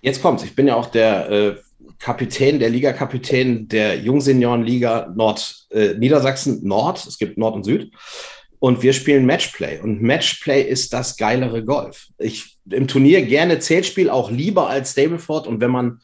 Jetzt 0.00 0.22
kommt's. 0.22 0.44
Ich 0.44 0.54
bin 0.54 0.66
ja 0.66 0.74
auch 0.74 0.90
der 0.90 1.30
äh, 1.30 1.56
Kapitän, 2.04 2.58
der 2.58 2.68
Ligakapitän 2.68 3.66
der 3.66 3.98
Jungseniorenliga 3.98 5.10
Nord, 5.16 5.66
äh, 5.70 5.94
Niedersachsen 5.94 6.60
Nord. 6.62 7.06
Es 7.06 7.16
gibt 7.16 7.38
Nord 7.38 7.54
und 7.54 7.64
Süd. 7.64 7.92
Und 8.58 8.82
wir 8.82 8.92
spielen 8.92 9.24
Matchplay. 9.24 9.80
Und 9.80 10.02
Matchplay 10.02 10.60
ist 10.60 10.92
das 10.92 11.16
geilere 11.16 11.64
Golf. 11.64 12.08
Ich 12.18 12.58
im 12.68 12.88
Turnier 12.88 13.22
gerne 13.22 13.58
Zählspiel, 13.58 14.10
auch 14.10 14.30
lieber 14.30 14.68
als 14.68 14.92
Stableford. 14.92 15.46
Und 15.46 15.62
wenn 15.62 15.70
man 15.70 16.00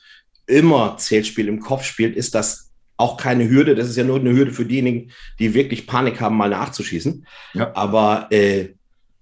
immer 0.47 0.97
Zählspiel 0.97 1.49
im 1.49 1.61
Kopf 1.61 1.85
spielt, 1.85 2.16
ist 2.16 2.35
das 2.35 2.71
auch 2.97 3.19
keine 3.19 3.50
Hürde. 3.50 3.75
Das 3.75 3.87
ist 3.87 3.97
ja 3.97 4.04
nur 4.04 4.21
eine 4.21 4.33
Hürde 4.33 4.52
für 4.52 4.64
diejenigen, 4.64 5.11
die 5.38 5.52
wirklich 5.52 5.87
Panik 5.87 6.19
haben, 6.23 6.38
mal 6.38 6.49
nachzuschießen. 6.49 7.26
Ja. 7.52 7.75
Aber 7.75 8.28
äh, 8.30 8.71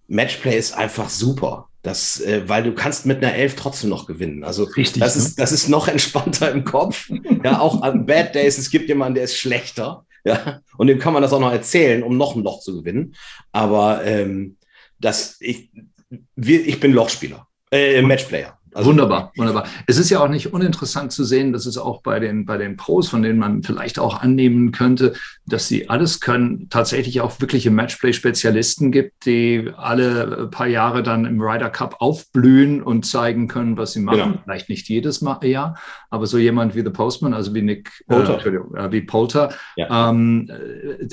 Matchplay 0.06 0.56
ist 0.56 0.74
einfach 0.74 1.10
super. 1.10 1.67
Das, 1.82 2.20
äh, 2.20 2.48
weil 2.48 2.64
du 2.64 2.74
kannst 2.74 3.06
mit 3.06 3.18
einer 3.18 3.34
Elf 3.34 3.54
trotzdem 3.54 3.90
noch 3.90 4.06
gewinnen. 4.06 4.42
Also 4.42 4.64
Richtig, 4.64 5.00
das, 5.00 5.16
ne? 5.16 5.22
ist, 5.22 5.38
das 5.38 5.52
ist 5.52 5.68
noch 5.68 5.88
entspannter 5.88 6.50
im 6.50 6.64
Kopf. 6.64 7.10
ja, 7.44 7.60
auch 7.60 7.82
an 7.82 8.04
Bad 8.06 8.34
Days, 8.34 8.58
es 8.58 8.70
gibt 8.70 8.88
jemanden, 8.88 9.14
der 9.14 9.24
ist 9.24 9.36
schlechter. 9.36 10.04
Ja, 10.24 10.60
und 10.76 10.88
dem 10.88 10.98
kann 10.98 11.12
man 11.12 11.22
das 11.22 11.32
auch 11.32 11.40
noch 11.40 11.52
erzählen, 11.52 12.02
um 12.02 12.16
noch 12.16 12.34
ein 12.34 12.42
Loch 12.42 12.60
zu 12.60 12.76
gewinnen. 12.76 13.14
Aber 13.52 14.04
ähm, 14.04 14.56
das, 14.98 15.36
ich, 15.40 15.70
wir, 16.34 16.66
ich 16.66 16.80
bin 16.80 16.92
Lochspieler, 16.92 17.46
äh, 17.70 18.02
Matchplayer. 18.02 18.57
Also 18.74 18.90
wunderbar, 18.90 19.32
wunderbar. 19.36 19.66
Es 19.86 19.98
ist 19.98 20.10
ja 20.10 20.20
auch 20.20 20.28
nicht 20.28 20.52
uninteressant 20.52 21.12
zu 21.12 21.24
sehen, 21.24 21.52
dass 21.52 21.66
es 21.66 21.78
auch 21.78 22.02
bei 22.02 22.20
den, 22.20 22.44
bei 22.44 22.56
den 22.56 22.76
Pros, 22.76 23.08
von 23.08 23.22
denen 23.22 23.38
man 23.38 23.62
vielleicht 23.62 23.98
auch 23.98 24.20
annehmen 24.20 24.72
könnte, 24.72 25.14
dass 25.46 25.68
sie 25.68 25.88
alles 25.88 26.20
können, 26.20 26.68
tatsächlich 26.68 27.20
auch 27.20 27.40
wirkliche 27.40 27.70
Matchplay-Spezialisten 27.70 28.92
gibt, 28.92 29.26
die 29.26 29.70
alle 29.76 30.48
paar 30.50 30.66
Jahre 30.66 31.02
dann 31.02 31.24
im 31.24 31.40
Ryder 31.40 31.70
Cup 31.70 31.96
aufblühen 32.00 32.82
und 32.82 33.06
zeigen 33.06 33.48
können, 33.48 33.76
was 33.76 33.92
sie 33.92 34.00
machen. 34.00 34.18
Genau. 34.18 34.40
Vielleicht 34.44 34.68
nicht 34.68 34.88
jedes 34.88 35.24
Jahr, 35.42 35.78
aber 36.10 36.26
so 36.26 36.38
jemand 36.38 36.74
wie 36.74 36.82
The 36.82 36.90
Postman, 36.90 37.34
also 37.34 37.54
wie 37.54 37.62
Nick 37.62 38.04
äh, 38.08 38.14
Polter, 38.14 38.46
äh, 38.76 38.92
wie 38.92 39.02
Polter, 39.02 39.52
ja. 39.76 40.10
ähm, 40.10 40.50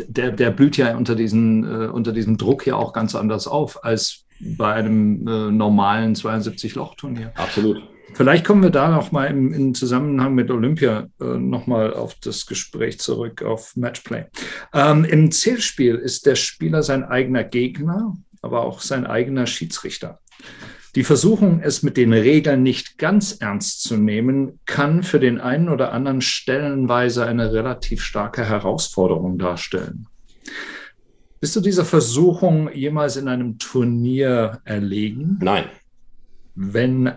der, 0.08 0.32
der 0.32 0.52
blüht 0.52 0.78
ja 0.78 0.96
unter, 0.96 1.16
diesen, 1.16 1.64
äh, 1.64 1.88
unter 1.88 2.12
diesem 2.12 2.38
Druck 2.38 2.66
ja 2.68 2.76
auch 2.76 2.94
ganz 2.94 3.16
anders 3.16 3.48
auf 3.48 3.84
als 3.84 4.25
bei 4.40 4.74
einem 4.74 5.28
äh, 5.28 5.52
normalen 5.52 6.16
72-Loch-Turnier. 6.16 7.32
Absolut. 7.36 7.82
Vielleicht 8.14 8.46
kommen 8.46 8.64
wir 8.64 8.70
da 8.70 8.90
noch 8.90 9.12
mal 9.12 9.26
im, 9.26 9.54
im 9.54 9.74
Zusammenhang 9.74 10.36
mit 10.36 10.50
Olympia 10.50 11.08
äh, 11.20 11.26
noch 11.26 11.68
mal 11.68 11.94
auf 11.94 12.16
das 12.16 12.46
Gespräch 12.46 13.00
zurück, 13.00 13.44
auf 13.44 13.76
Matchplay. 13.76 14.26
Ähm, 14.74 15.04
Im 15.04 15.32
Zählspiel 15.32 15.96
ist 15.96 16.26
der 16.26 16.36
Spieler 16.36 16.82
sein 16.82 17.04
eigener 17.04 17.44
Gegner, 17.44 18.16
aber 18.42 18.64
auch 18.64 18.80
sein 18.80 19.06
eigener 19.06 19.48
Schiedsrichter. 19.48 20.20
Die 20.96 21.04
Versuchung, 21.04 21.60
es 21.62 21.84
mit 21.84 21.98
den 21.98 22.14
Regeln 22.14 22.64
nicht 22.64 22.98
ganz 22.98 23.34
ernst 23.34 23.84
zu 23.84 23.98
nehmen, 23.98 24.62
kann 24.66 25.04
für 25.04 25.20
den 25.20 25.42
einen 25.42 25.68
oder 25.68 25.92
anderen 25.92 26.22
stellenweise 26.22 27.26
eine 27.26 27.52
relativ 27.52 28.02
starke 28.02 28.46
Herausforderung 28.46 29.38
darstellen. 29.38 30.08
Bist 31.46 31.56
du 31.56 31.62
dieser 31.62 31.86
Versuchung 31.86 32.74
jemals 32.74 33.18
in 33.18 33.28
einem 33.28 33.60
Turnier 33.60 34.62
erlegen? 34.64 35.38
Nein. 35.44 35.66
Wenn, 36.56 37.12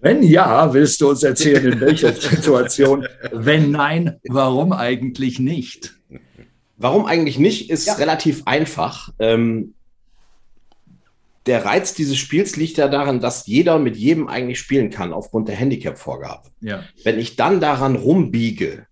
wenn 0.00 0.22
ja, 0.22 0.72
willst 0.72 1.00
du 1.00 1.10
uns 1.10 1.24
erzählen, 1.24 1.72
in 1.72 1.80
welcher 1.80 2.12
Situation? 2.12 3.08
Wenn 3.32 3.72
nein, 3.72 4.20
warum 4.28 4.70
eigentlich 4.72 5.40
nicht? 5.40 5.96
Warum 6.76 7.06
eigentlich 7.06 7.40
nicht, 7.40 7.70
ist 7.70 7.88
ja. 7.88 7.94
relativ 7.94 8.42
einfach. 8.46 9.12
Ähm, 9.18 9.74
der 11.46 11.64
Reiz 11.64 11.92
dieses 11.92 12.18
Spiels 12.18 12.54
liegt 12.54 12.76
ja 12.78 12.86
darin, 12.86 13.18
dass 13.18 13.48
jeder 13.48 13.80
mit 13.80 13.96
jedem 13.96 14.28
eigentlich 14.28 14.60
spielen 14.60 14.90
kann, 14.90 15.12
aufgrund 15.12 15.48
der 15.48 15.56
Handicap-Vorgabe. 15.56 16.50
Ja. 16.60 16.84
Wenn 17.02 17.18
ich 17.18 17.34
dann 17.34 17.58
daran 17.58 17.96
rumbiege, 17.96 18.85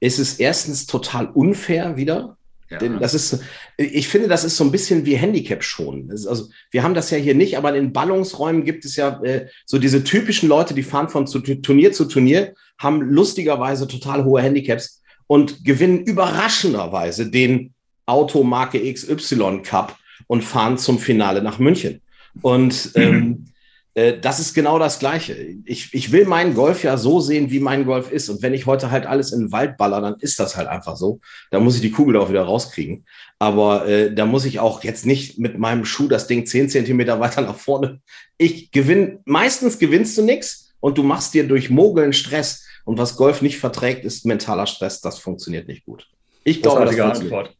ist 0.00 0.18
es 0.18 0.38
erstens 0.38 0.86
total 0.86 1.26
unfair 1.26 1.96
wieder. 1.96 2.36
Ja. 2.70 2.78
Denn 2.78 2.98
das 2.98 3.14
ist, 3.14 3.40
ich 3.78 4.08
finde, 4.08 4.28
das 4.28 4.44
ist 4.44 4.56
so 4.56 4.64
ein 4.64 4.70
bisschen 4.70 5.06
wie 5.06 5.16
Handicap 5.16 5.64
schon. 5.64 6.10
Also, 6.10 6.48
wir 6.70 6.82
haben 6.82 6.94
das 6.94 7.10
ja 7.10 7.16
hier 7.16 7.34
nicht, 7.34 7.56
aber 7.56 7.74
in 7.74 7.94
Ballungsräumen 7.94 8.64
gibt 8.64 8.84
es 8.84 8.96
ja 8.96 9.22
äh, 9.22 9.46
so 9.64 9.78
diese 9.78 10.04
typischen 10.04 10.48
Leute, 10.48 10.74
die 10.74 10.82
fahren 10.82 11.08
von 11.08 11.26
zu, 11.26 11.40
Turnier 11.40 11.92
zu 11.92 12.04
Turnier, 12.04 12.54
haben 12.78 13.00
lustigerweise 13.00 13.88
total 13.88 14.24
hohe 14.24 14.42
Handicaps 14.42 15.02
und 15.26 15.64
gewinnen 15.64 16.04
überraschenderweise 16.04 17.30
den 17.30 17.72
Automarke 18.04 18.92
XY 18.92 19.62
Cup 19.62 19.96
und 20.26 20.42
fahren 20.42 20.76
zum 20.76 20.98
Finale 20.98 21.42
nach 21.42 21.58
München. 21.58 22.02
Und 22.42 22.92
ähm, 22.96 23.46
äh, 23.46 23.50
das 23.94 24.38
ist 24.38 24.54
genau 24.54 24.78
das 24.78 25.00
Gleiche. 25.00 25.34
Ich, 25.64 25.92
ich 25.92 26.12
will 26.12 26.24
meinen 26.24 26.54
Golf 26.54 26.84
ja 26.84 26.96
so 26.96 27.20
sehen, 27.20 27.50
wie 27.50 27.58
mein 27.58 27.84
Golf 27.84 28.12
ist. 28.12 28.28
Und 28.28 28.42
wenn 28.42 28.54
ich 28.54 28.66
heute 28.66 28.92
halt 28.92 29.06
alles 29.06 29.32
in 29.32 29.40
den 29.40 29.52
Wald 29.52 29.76
baller, 29.76 30.00
dann 30.00 30.16
ist 30.20 30.38
das 30.38 30.56
halt 30.56 30.68
einfach 30.68 30.96
so. 30.96 31.18
Da 31.50 31.58
muss 31.58 31.74
ich 31.74 31.80
die 31.80 31.90
Kugel 31.90 32.16
auch 32.16 32.28
wieder 32.28 32.42
rauskriegen. 32.42 33.04
Aber 33.40 33.88
äh, 33.88 34.14
da 34.14 34.24
muss 34.24 34.44
ich 34.44 34.60
auch 34.60 34.84
jetzt 34.84 35.04
nicht 35.04 35.38
mit 35.38 35.58
meinem 35.58 35.84
Schuh 35.84 36.06
das 36.06 36.28
Ding 36.28 36.46
zehn 36.46 36.68
Zentimeter 36.68 37.18
weiter 37.18 37.40
nach 37.40 37.56
vorne. 37.56 38.00
Ich 38.36 38.70
gewinne, 38.70 39.18
meistens 39.24 39.80
gewinnst 39.80 40.16
du 40.16 40.22
nichts 40.22 40.72
und 40.80 40.96
du 40.96 41.02
machst 41.02 41.34
dir 41.34 41.48
durch 41.48 41.68
Mogeln 41.70 42.12
Stress. 42.12 42.66
Und 42.84 42.98
was 42.98 43.16
Golf 43.16 43.42
nicht 43.42 43.58
verträgt, 43.58 44.04
ist 44.04 44.24
mentaler 44.24 44.66
Stress. 44.66 45.00
Das 45.00 45.18
funktioniert 45.18 45.66
nicht 45.66 45.84
gut. 45.84 46.06
Ich 46.44 46.62
glaube, 46.62 46.84
das 46.84 46.94
funktioniert. 46.94 47.32
Antwort. 47.32 47.56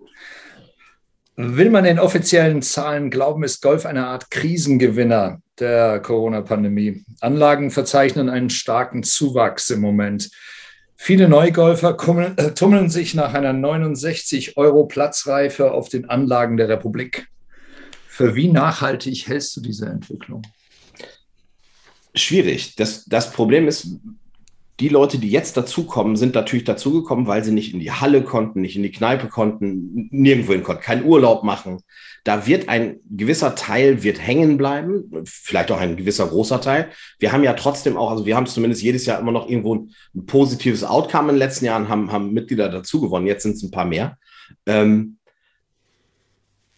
Will 1.36 1.70
man 1.70 1.84
den 1.84 1.98
offiziellen 1.98 2.62
Zahlen 2.62 3.10
glauben, 3.10 3.44
ist 3.44 3.60
Golf 3.60 3.86
eine 3.86 4.06
Art 4.06 4.30
Krisengewinner 4.30 5.40
der 5.60 6.00
Corona-Pandemie. 6.00 7.04
Anlagen 7.20 7.70
verzeichnen 7.70 8.28
einen 8.28 8.50
starken 8.50 9.02
Zuwachs 9.02 9.70
im 9.70 9.80
Moment. 9.80 10.30
Viele 10.96 11.28
Neugolfer 11.28 11.96
äh, 12.36 12.54
tummeln 12.54 12.90
sich 12.90 13.14
nach 13.14 13.32
einer 13.32 13.52
69 13.52 14.56
Euro 14.56 14.86
Platzreife 14.86 15.70
auf 15.72 15.88
den 15.88 16.10
Anlagen 16.10 16.56
der 16.56 16.68
Republik. 16.68 17.28
Für 18.08 18.34
wie 18.34 18.48
nachhaltig 18.48 19.28
hältst 19.28 19.56
du 19.56 19.60
diese 19.60 19.86
Entwicklung? 19.86 20.42
Schwierig. 22.14 22.74
Das, 22.74 23.04
das 23.04 23.30
Problem 23.32 23.68
ist, 23.68 23.96
die 24.80 24.88
Leute, 24.88 25.18
die 25.18 25.30
jetzt 25.30 25.56
dazukommen, 25.56 26.14
sind 26.14 26.34
natürlich 26.34 26.64
dazugekommen, 26.64 27.26
weil 27.26 27.42
sie 27.42 27.50
nicht 27.50 27.74
in 27.74 27.80
die 27.80 27.90
Halle 27.90 28.22
konnten, 28.22 28.60
nicht 28.60 28.76
in 28.76 28.84
die 28.84 28.92
Kneipe 28.92 29.26
konnten, 29.26 30.08
nirgendwo 30.12 30.52
hin 30.52 30.62
konnten, 30.62 30.82
keinen 30.82 31.04
Urlaub 31.04 31.42
machen. 31.42 31.80
Da 32.22 32.46
wird 32.46 32.68
ein 32.68 33.00
gewisser 33.10 33.56
Teil 33.56 34.04
wird 34.04 34.20
hängen 34.20 34.56
bleiben, 34.56 35.10
vielleicht 35.24 35.72
auch 35.72 35.80
ein 35.80 35.96
gewisser 35.96 36.28
großer 36.28 36.60
Teil. 36.60 36.90
Wir 37.18 37.32
haben 37.32 37.42
ja 37.42 37.54
trotzdem 37.54 37.96
auch, 37.96 38.10
also 38.10 38.24
wir 38.24 38.36
haben 38.36 38.46
zumindest 38.46 38.82
jedes 38.82 39.04
Jahr 39.04 39.18
immer 39.18 39.32
noch 39.32 39.48
irgendwo 39.48 39.74
ein, 39.74 39.90
ein 40.14 40.26
positives 40.26 40.84
Outcome 40.84 41.30
in 41.30 41.34
den 41.34 41.38
letzten 41.38 41.64
Jahren, 41.64 41.88
haben, 41.88 42.12
haben 42.12 42.32
Mitglieder 42.32 42.68
dazu 42.68 43.00
gewonnen, 43.00 43.26
jetzt 43.26 43.42
sind 43.42 43.56
es 43.56 43.62
ein 43.64 43.72
paar 43.72 43.84
mehr. 43.84 44.16
Ähm, 44.66 45.18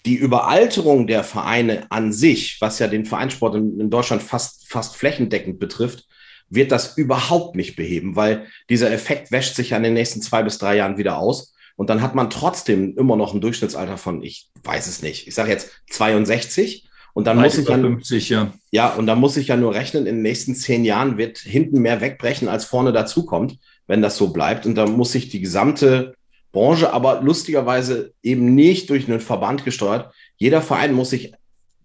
die 0.07 0.17
Überalterung 0.17 1.07
der 1.07 1.23
Vereine 1.23 1.87
an 1.91 2.15
sich, 2.15 2.57
was 2.61 2.79
ja 2.79 2.89
den 2.89 3.05
Vereinssport 3.05 3.57
in, 3.57 3.79
in 3.79 3.91
Deutschland 3.91 4.23
fast, 4.23 4.71
fast 4.71 4.97
flächendeckend 4.97 5.59
betrifft, 5.59 6.07
wird 6.51 6.73
das 6.73 6.99
überhaupt 6.99 7.57
nicht 7.57 7.77
beheben, 7.77 8.17
weil 8.17 8.47
dieser 8.69 8.93
Effekt 8.93 9.31
wäscht 9.31 9.55
sich 9.55 9.71
ja 9.71 9.77
in 9.77 9.85
den 9.85 9.95
nächsten 9.95 10.21
zwei 10.21 10.43
bis 10.43 10.59
drei 10.59 10.77
Jahren 10.77 10.99
wieder 10.99 11.17
aus. 11.17 11.55
Und 11.77 11.89
dann 11.89 12.03
hat 12.03 12.15
man 12.15 12.29
trotzdem 12.29 12.97
immer 12.99 13.17
noch 13.17 13.33
ein 13.33 13.41
Durchschnittsalter 13.41 13.97
von, 13.97 14.23
ich 14.23 14.51
weiß 14.65 14.87
es 14.87 15.01
nicht, 15.01 15.29
ich 15.29 15.35
sage 15.35 15.51
jetzt 15.51 15.71
62. 15.91 16.87
Und 17.15 17.27
dann 17.27 17.41
muss 17.41 17.57
ich 17.57 17.69
ja, 17.69 17.79
50, 17.79 18.29
ja. 18.29 18.53
ja, 18.71 18.95
und 18.95 19.07
dann 19.07 19.19
muss 19.19 19.37
ich 19.37 19.49
ja 19.49 19.57
nur 19.57 19.75
rechnen, 19.75 20.07
in 20.07 20.17
den 20.17 20.23
nächsten 20.23 20.55
zehn 20.55 20.85
Jahren 20.85 21.17
wird 21.17 21.39
hinten 21.39 21.81
mehr 21.81 22.01
wegbrechen, 22.01 22.49
als 22.49 22.65
vorne 22.65 22.93
dazukommt, 22.93 23.59
wenn 23.87 24.03
das 24.03 24.17
so 24.17 24.33
bleibt. 24.33 24.67
Und 24.67 24.75
dann 24.75 24.93
muss 24.93 25.13
sich 25.13 25.29
die 25.29 25.41
gesamte 25.41 26.15
Branche, 26.53 26.93
aber 26.93 27.21
lustigerweise 27.23 28.13
eben 28.23 28.55
nicht 28.55 28.91
durch 28.91 29.09
einen 29.09 29.21
Verband 29.21 29.65
gesteuert. 29.65 30.13
Jeder 30.37 30.63
Verein 30.63 30.93
muss 30.93 31.11
sich 31.11 31.33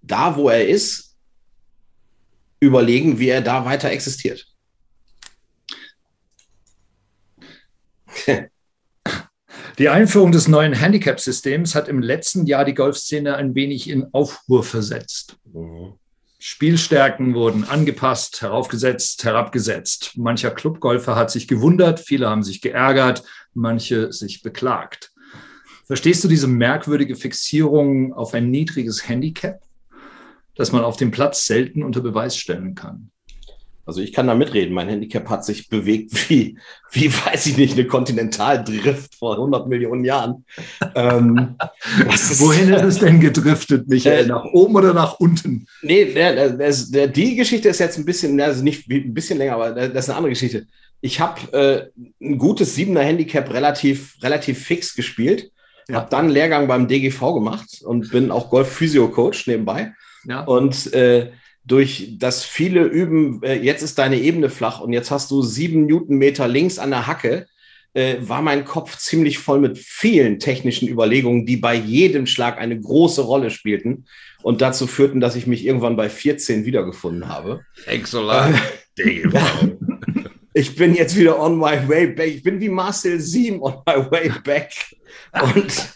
da, 0.02 0.36
wo 0.36 0.50
er 0.50 0.68
ist, 0.68 1.16
überlegen, 2.60 3.20
wie 3.20 3.30
er 3.30 3.42
da 3.42 3.66
weiter 3.66 3.92
existiert. 3.92 4.48
Die 9.78 9.90
Einführung 9.90 10.32
des 10.32 10.48
neuen 10.48 10.74
Handicap-Systems 10.74 11.76
hat 11.76 11.88
im 11.88 12.02
letzten 12.02 12.46
Jahr 12.46 12.64
die 12.64 12.74
Golfszene 12.74 13.36
ein 13.36 13.56
wenig 13.56 13.90
in 13.90 14.08
Aufruhr 14.14 14.64
versetzt. 14.64 15.38
Mhm. 15.52 15.94
Spielstärken 16.40 17.34
wurden 17.34 17.64
angepasst, 17.64 18.42
heraufgesetzt, 18.42 19.24
herabgesetzt. 19.24 20.12
Mancher 20.16 20.52
Clubgolfer 20.52 21.16
hat 21.16 21.32
sich 21.32 21.48
gewundert, 21.48 22.00
viele 22.00 22.30
haben 22.30 22.44
sich 22.44 22.62
geärgert, 22.62 23.24
manche 23.54 24.14
sich 24.14 24.44
beklagt. 24.44 25.12
Verstehst 25.86 26.24
du 26.24 26.28
diese 26.28 26.48
merkwürdige 26.48 27.16
Fixierung 27.16 28.14
auf 28.14 28.34
ein 28.34 28.52
niedriges 28.52 29.08
Handicap? 29.08 29.66
das 30.56 30.72
man 30.72 30.84
auf 30.84 30.98
dem 30.98 31.12
Platz 31.12 31.46
selten 31.46 31.84
unter 31.84 32.02
Beweis 32.02 32.38
stellen 32.38 32.76
kann. 32.76 33.12
Also 33.86 34.02
ich 34.02 34.14
kann 34.14 34.28
da 34.28 34.34
mitreden. 34.34 34.74
Mein 34.74 34.90
Handicap 34.90 35.30
hat 35.30 35.46
sich 35.46 35.70
bewegt 35.70 36.30
wie, 36.30 36.58
wie 36.92 37.14
weiß 37.14 37.46
ich 37.46 37.58
nicht, 37.58 37.74
eine 37.74 37.86
Kontinentaldrift 37.86 39.16
vor 39.16 39.36
100 39.36 39.68
Millionen 39.68 40.04
Jahren. 40.04 40.46
Ähm, 40.96 41.56
ist, 42.14 42.42
Wohin 42.42 42.74
ist 42.74 42.84
es 42.84 43.00
denn 43.00 43.20
gedriftet, 43.20 43.88
Michael? 43.88 44.26
Äh, 44.26 44.28
nach 44.28 44.46
oben 44.46 44.76
oder 44.76 44.94
nach 44.94 45.20
unten? 45.20 45.68
Nee, 45.84 46.14
der, 46.14 46.50
der, 46.50 46.74
der, 46.74 47.08
die 47.08 47.36
Geschichte 47.36 47.70
ist 47.70 47.80
jetzt 47.80 47.98
ein 47.98 48.06
bisschen, 48.06 48.40
also 48.42 48.64
nicht 48.64 48.90
ein 48.90 49.14
bisschen 49.14 49.38
länger, 49.38 49.54
aber 49.54 49.72
das 49.72 50.06
ist 50.06 50.10
eine 50.10 50.18
andere 50.18 50.32
Geschichte. 50.32 50.66
Ich 51.02 51.20
habe 51.20 51.54
äh, 51.54 52.26
ein 52.26 52.40
gutes 52.40 52.74
siebener 52.74 53.02
Handicap 53.02 53.54
relativ, 53.54 54.16
relativ 54.24 54.64
fix 54.66 54.96
gespielt. 54.96 55.52
Ja. 55.88 55.98
Habe 55.98 56.10
dann 56.10 56.26
einen 56.26 56.34
Lehrgang 56.34 56.68
beim 56.68 56.88
DGV 56.88 57.36
gemacht 57.36 57.84
und 57.84 58.10
bin 58.10 58.32
auch 58.32 58.50
Golf-Physio-Coach 58.50 59.46
nebenbei. 59.46 59.94
Ja. 60.28 60.42
Und 60.42 60.92
äh, 60.94 61.32
durch 61.66 62.16
das 62.20 62.44
viele 62.44 62.84
Üben, 62.84 63.42
äh, 63.44 63.56
jetzt 63.56 63.82
ist 63.82 63.98
deine 63.98 64.20
Ebene 64.20 64.50
flach 64.50 64.80
und 64.80 64.94
jetzt 64.94 65.12
hast 65.12 65.32
du 65.32 65.42
sieben 65.42 65.86
Newtonmeter 65.88 66.48
links 66.48 66.78
an 66.78 66.92
der 66.92 67.08
Hacke, 67.08 67.48
äh, 67.94 68.18
war 68.20 68.42
mein 68.42 68.66
Kopf 68.66 68.98
ziemlich 68.98 69.40
voll 69.40 69.60
mit 69.60 69.78
vielen 69.78 70.40
technischen 70.40 70.88
Überlegungen, 70.88 71.46
die 71.46 71.58
bei 71.58 71.74
jedem 71.76 72.28
Schlag 72.28 72.60
eine 72.60 72.80
große 72.80 73.22
Rolle 73.22 73.50
spielten 73.50 74.06
und 74.44 74.62
dazu 74.62 74.86
führten, 74.86 75.20
dass 75.20 75.36
ich 75.36 75.48
mich 75.48 75.66
irgendwann 75.66 75.96
bei 75.96 76.10
14 76.10 76.66
wiedergefunden 76.66 77.28
habe. 77.28 77.62
Thanks 77.86 78.14
a 78.14 78.20
lot. 78.20 78.54
ich 80.54 80.76
bin 80.76 80.94
jetzt 80.94 81.16
wieder 81.16 81.40
on 81.40 81.58
my 81.58 81.88
way 81.88 82.08
back. 82.08 82.28
Ich 82.28 82.44
bin 82.44 82.60
wie 82.60 82.70
Marcel 82.70 83.20
Siem 83.20 83.62
on 83.62 83.76
my 83.88 84.12
way 84.12 84.32
back. 84.44 84.72
Und 85.42 85.96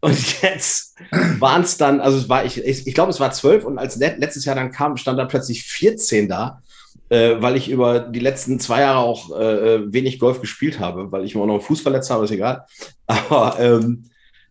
und 0.00 0.42
jetzt 0.42 0.96
waren 1.38 1.62
es 1.62 1.76
dann, 1.76 2.00
also 2.00 2.18
es 2.18 2.28
war, 2.28 2.44
ich, 2.44 2.64
ich, 2.64 2.86
ich 2.86 2.94
glaube, 2.94 3.10
es 3.10 3.20
war 3.20 3.32
zwölf 3.32 3.64
und 3.64 3.78
als 3.78 3.96
letztes 3.96 4.44
Jahr 4.44 4.56
dann 4.56 4.72
kam, 4.72 4.96
stand 4.96 5.18
da 5.18 5.24
plötzlich 5.24 5.64
14 5.64 6.28
da, 6.28 6.62
äh, 7.08 7.36
weil 7.38 7.56
ich 7.56 7.70
über 7.70 8.00
die 8.00 8.20
letzten 8.20 8.60
zwei 8.60 8.80
Jahre 8.80 8.98
auch 8.98 9.36
äh, 9.38 9.74
äh 9.74 9.92
wenig 9.92 10.18
Golf 10.18 10.40
gespielt 10.40 10.78
habe, 10.78 11.10
weil 11.10 11.24
ich 11.24 11.34
mir 11.34 11.42
auch 11.42 11.46
noch 11.46 11.54
einen 11.54 11.62
Fuß 11.62 11.80
verletzt 11.80 12.10
habe, 12.10 12.24
ist 12.24 12.30
egal. 12.30 12.66
Aber 13.06 13.58
ähm, 13.58 14.10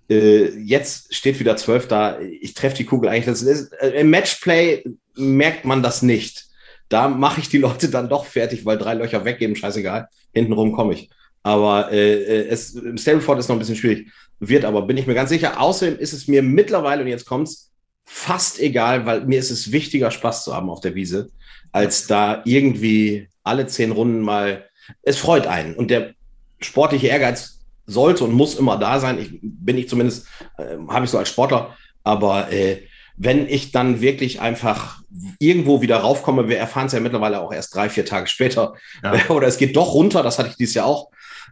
äh, 0.10 0.50
jetzt 0.60 1.14
steht 1.14 1.40
wieder 1.40 1.58
zwölf 1.58 1.88
da. 1.88 2.20
Ich 2.20 2.54
treffe 2.54 2.78
die 2.78 2.86
Kugel 2.86 3.10
eigentlich. 3.10 3.26
Das 3.26 3.42
ist, 3.42 3.72
äh, 3.74 4.00
Im 4.00 4.10
Matchplay 4.10 4.84
merkt 5.16 5.66
man 5.66 5.84
das 5.84 6.02
nicht. 6.02 6.46
Da 6.90 7.10
mache 7.10 7.42
ich 7.42 7.50
die 7.50 7.58
Leute 7.58 7.90
dann 7.90 8.10
doch 8.10 8.26
fertig, 8.26 8.66
weil 8.66 8.78
drei 8.78 8.94
Löcher 8.94 9.26
weggeben, 9.26 9.56
scheißegal. 9.56 10.08
Hintenrum 10.34 10.72
komme 10.74 10.94
ich. 10.94 11.10
Aber 11.44 11.92
äh, 11.92 12.24
äh 12.24 12.48
es, 12.48 12.76
im 12.76 12.98
Stableford 12.98 13.40
ist 13.40 13.50
noch 13.50 13.56
ein 13.56 13.60
bisschen 13.60 13.76
schwierig. 13.76 14.08
Wird 14.40 14.66
aber, 14.66 14.84
bin 14.84 14.98
ich 14.98 15.08
mir 15.08 15.16
ganz 15.16 15.30
sicher. 15.30 15.60
Außerdem 15.60 15.98
ist 15.98 16.14
es 16.14 16.28
mir 16.28 16.44
mittlerweile, 16.44 17.02
und 17.02 17.08
jetzt 17.08 17.26
kommt's, 17.26 17.72
fast 18.06 18.60
egal, 18.60 19.06
weil 19.06 19.26
mir 19.26 19.40
ist 19.40 19.52
es 19.52 19.72
wichtiger, 19.72 20.12
Spaß 20.12 20.46
zu 20.46 20.56
haben 20.56 20.70
auf 20.70 20.80
der 20.80 20.96
Wiese, 20.96 21.30
als 21.72 22.08
da 22.08 22.42
irgendwie 22.46 23.30
alle 23.44 23.68
zehn 23.68 23.92
Runden 23.92 24.22
mal. 24.22 24.66
Es 25.02 25.18
freut 25.18 25.46
einen. 25.46 25.76
Und 25.76 25.92
der 25.92 26.14
sportliche 26.60 27.08
Ehrgeiz 27.08 27.60
sollte 27.86 28.24
und 28.24 28.32
muss 28.32 28.56
immer 28.56 28.78
da 28.78 29.00
sein. 29.00 29.20
Ich, 29.20 29.40
bin 29.42 29.78
ich 29.78 29.90
zumindest, 29.90 30.28
äh, 30.58 30.78
habe 30.88 31.06
ich 31.06 31.12
so 31.12 31.18
als 31.18 31.30
Sportler. 31.30 31.76
Aber 32.04 32.52
äh, 32.52 32.84
wenn 33.18 33.50
ich 33.50 33.72
dann 33.72 34.00
wirklich 34.00 34.40
einfach 34.40 35.02
irgendwo 35.40 35.82
wieder 35.82 35.98
raufkomme, 35.98 36.48
wir 36.48 36.58
erfahren 36.58 36.88
es 36.88 36.94
ja 36.94 37.00
mittlerweile 37.00 37.42
auch 37.42 37.52
erst 37.52 37.76
drei, 37.76 37.90
vier 37.90 38.06
Tage 38.06 38.28
später, 38.28 38.76
ja. 39.04 39.30
oder 39.30 39.48
es 39.48 39.58
geht 39.58 39.76
doch 39.76 39.94
runter, 39.94 40.24
das 40.24 40.38
hatte 40.38 40.50
ich 40.50 40.56
dieses 40.56 40.76
Jahr 40.76 40.86
auch, 40.86 41.10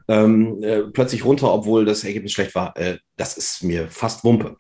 ähm, 0.08 0.62
äh, 0.62 0.82
plötzlich 0.84 1.26
runter, 1.26 1.52
obwohl 1.52 1.86
das 1.86 2.04
Ergebnis 2.04 2.32
schlecht 2.32 2.56
war. 2.56 2.76
Äh, 2.78 2.98
das 3.18 3.38
ist 3.38 3.64
mir 3.64 3.88
fast 3.90 4.24
Wumpe. 4.24 4.58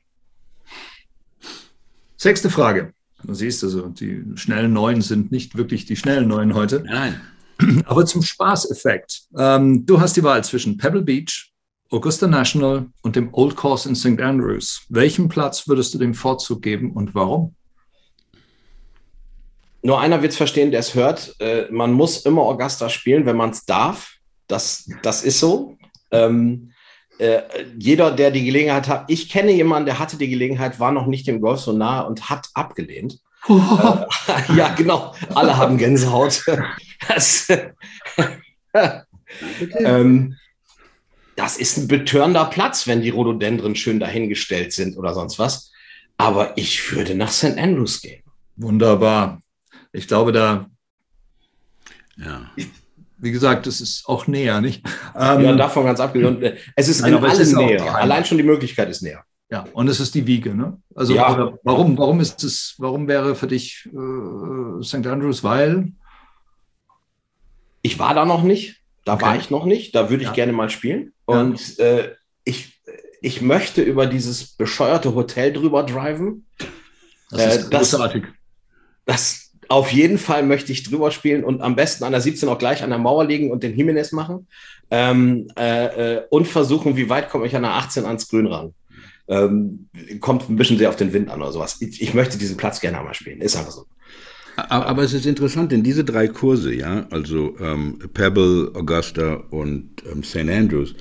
Sechste 2.17 2.49
Frage. 2.49 2.93
Du 3.23 3.34
siehst 3.34 3.63
also, 3.63 3.88
die 3.88 4.23
schnellen 4.36 4.73
Neuen 4.73 5.01
sind 5.01 5.31
nicht 5.31 5.58
wirklich 5.58 5.86
die 5.86 5.95
schnellen 5.95 6.27
Neuen 6.27 6.53
heute. 6.53 6.84
Nein. 6.86 7.21
Aber 7.86 8.05
zum 8.05 8.21
Spaßeffekt. 8.21 9.23
Ähm, 9.38 9.86
du 9.86 9.99
hast 9.99 10.17
die 10.17 10.23
Wahl 10.23 10.43
zwischen 10.43 10.77
Pebble 10.77 11.01
Beach, 11.01 11.51
Augusta 11.89 12.27
National 12.27 12.88
und 13.01 13.15
dem 13.15 13.34
Old 13.34 13.55
Course 13.55 13.88
in 13.88 13.95
St. 13.95 14.19
Andrews. 14.19 14.86
Welchen 14.89 15.29
Platz 15.29 15.67
würdest 15.67 15.93
du 15.93 15.97
dem 15.97 16.13
Vorzug 16.13 16.62
geben 16.62 16.91
und 16.91 17.15
warum? 17.15 17.55
Nur 19.81 19.99
einer 19.99 20.21
wird 20.23 20.31
es 20.31 20.38
verstehen, 20.38 20.71
der 20.71 20.79
es 20.79 20.95
hört. 20.95 21.36
Äh, 21.39 21.67
man 21.69 21.93
muss 21.93 22.25
immer 22.25 22.41
Augusta 22.41 22.89
spielen, 22.89 23.25
wenn 23.27 23.38
man 23.38 23.51
es 23.51 23.65
darf. 23.65 24.14
Das, 24.47 24.89
das 25.01 25.23
ist 25.23 25.39
so. 25.39 25.77
Ähm, 26.12 26.71
äh, 27.17 27.41
jeder, 27.77 28.12
der 28.12 28.31
die 28.31 28.43
Gelegenheit 28.43 28.88
hat, 28.88 29.05
ich 29.08 29.29
kenne 29.29 29.51
jemanden, 29.51 29.86
der 29.86 29.99
hatte 29.99 30.17
die 30.17 30.29
Gelegenheit, 30.29 30.79
war 30.79 30.91
noch 30.91 31.08
nicht 31.08 31.27
dem 31.27 31.41
Golf 31.41 31.62
so 31.62 31.71
nahe 31.71 32.05
und 32.05 32.29
hat 32.29 32.49
abgelehnt. 32.53 33.19
Oh. 33.47 33.60
Äh, 34.27 34.55
ja, 34.58 34.73
genau. 34.73 35.13
Alle 35.36 35.55
haben 35.58 35.77
Gänsehaut. 35.77 36.43
Das, 37.08 37.47
ähm, 39.77 40.36
das 41.36 41.58
ist 41.58 41.77
ein 41.77 41.88
betörender 41.88 42.45
Platz, 42.45 42.88
wenn 42.88 43.01
die 43.01 43.10
Rhododendren 43.10 43.75
schön 43.75 43.99
dahingestellt 43.99 44.73
sind 44.73 44.97
oder 44.97 45.13
sonst 45.13 45.38
was. 45.38 45.71
Aber 46.17 46.58
ich 46.58 46.91
würde 46.93 47.13
nach 47.13 47.31
St. 47.31 47.58
Andrews 47.58 48.01
gehen. 48.01 48.23
Wunderbar. 48.55 49.41
Ich 49.91 50.08
glaube, 50.08 50.31
da. 50.31 50.69
Ja. 52.17 52.49
Wie 53.17 53.32
gesagt, 53.32 53.65
es 53.67 53.82
ist 53.82 54.08
auch 54.08 54.28
näher, 54.28 54.62
nicht? 54.62 54.86
Ähm, 55.17 55.41
ja, 55.41 55.56
davon 55.56 55.86
ganz 55.86 55.99
abgesehen. 55.99 56.58
Es 56.75 56.88
ist 56.88 57.01
Nein, 57.01 57.13
in 57.13 57.23
allem 57.23 57.51
näher. 57.54 57.95
Allein 57.95 58.25
schon 58.25 58.38
die 58.38 58.43
Möglichkeit 58.43 58.89
ist 58.89 59.01
näher. 59.01 59.23
Ja, 59.49 59.65
und 59.73 59.88
es 59.88 59.99
ist 59.99 60.15
die 60.15 60.25
Wiege, 60.25 60.56
ne? 60.56 60.82
Also 60.95 61.13
ja. 61.13 61.54
warum, 61.63 61.97
warum 61.97 62.19
ist 62.19 62.43
es, 62.43 62.75
warum 62.80 63.08
wäre 63.08 63.36
für 63.36 63.47
dich 63.47 63.88
äh, 63.93 64.84
St. 64.84 65.06
Andrews? 65.06 65.43
Weil 65.43 65.93
ich 67.84 67.99
war 67.99 68.15
da 68.15 68.25
noch 68.25 68.41
nicht, 68.41 68.82
da 69.06 69.13
okay. 69.13 69.25
war 69.25 69.36
ich 69.38 69.51
noch 69.51 69.65
nicht, 69.65 69.93
da 69.93 70.10
würde 70.10 70.23
ich 70.23 70.30
ja. 70.30 70.34
gerne 70.34 70.51
mal 70.51 70.69
spielen. 70.71 71.13
Und 71.25 71.78
ja. 71.78 71.86
äh, 71.86 72.15
ich, 72.43 72.82
ich 73.21 73.41
möchte 73.41 73.84
über 73.84 74.08
dieses 74.08 74.47
bescheuerte 74.47 75.13
Hotel 75.13 75.54
drüber 75.54 75.84
driven. 75.84 76.47
Das 77.30 77.58
ist 77.58 77.71
äh, 77.71 77.78
großartig. 77.78 78.25
Das, 79.06 79.44
auf 79.69 79.91
jeden 79.91 80.17
Fall 80.17 80.43
möchte 80.43 80.71
ich 80.71 80.84
drüber 80.84 81.12
spielen 81.12 81.43
und 81.43 81.62
am 81.62 81.75
besten 81.75 82.04
an 82.04 82.12
der 82.12 82.21
17 82.21 82.49
auch 82.49 82.58
gleich 82.58 82.84
an 82.84 82.89
der 82.89 82.99
Mauer 82.99 83.25
liegen 83.25 83.51
und 83.51 83.63
den 83.63 83.75
Jimenez 83.75 84.12
machen. 84.12 84.47
Ähm, 84.91 85.47
äh, 85.58 86.17
äh, 86.17 86.21
und 86.30 86.47
versuchen, 86.47 86.95
wie 86.95 87.10
weit 87.10 87.30
komme 87.30 87.47
ich 87.47 87.56
an 87.56 87.63
der 87.63 87.73
18 87.73 88.06
ans 88.06 88.28
Grün 88.28 88.47
ran. 88.47 88.73
Ähm, 89.28 89.89
kommt 90.19 90.47
ein 90.49 90.56
bisschen 90.56 90.78
sehr 90.78 90.89
auf 90.89 90.95
den 90.95 91.12
Wind 91.12 91.30
an 91.30 91.41
oder 91.41 91.51
sowas. 91.51 91.78
Ich, 91.80 92.01
ich 92.01 92.13
möchte 92.13 92.38
diesen 92.38 92.58
Platz 92.58 92.80
gerne 92.80 92.99
einmal 92.99 93.15
spielen. 93.15 93.41
Ist 93.41 93.56
einfach 93.56 93.71
so. 93.71 93.86
Aber, 94.56 94.86
aber, 94.86 95.04
es 95.04 95.13
ist 95.13 95.25
interessant, 95.25 95.71
denn 95.71 95.84
diese 95.84 96.04
drei 96.04 96.28
Kurse, 96.28 96.73
ja, 96.73 97.08
also 97.10 97.58
ähm, 97.60 97.99
Pebble, 98.13 98.71
Augusta 98.73 99.43
und 99.49 99.89
ähm, 100.10 100.23
St. 100.23 100.47
Andrews, 100.47 100.95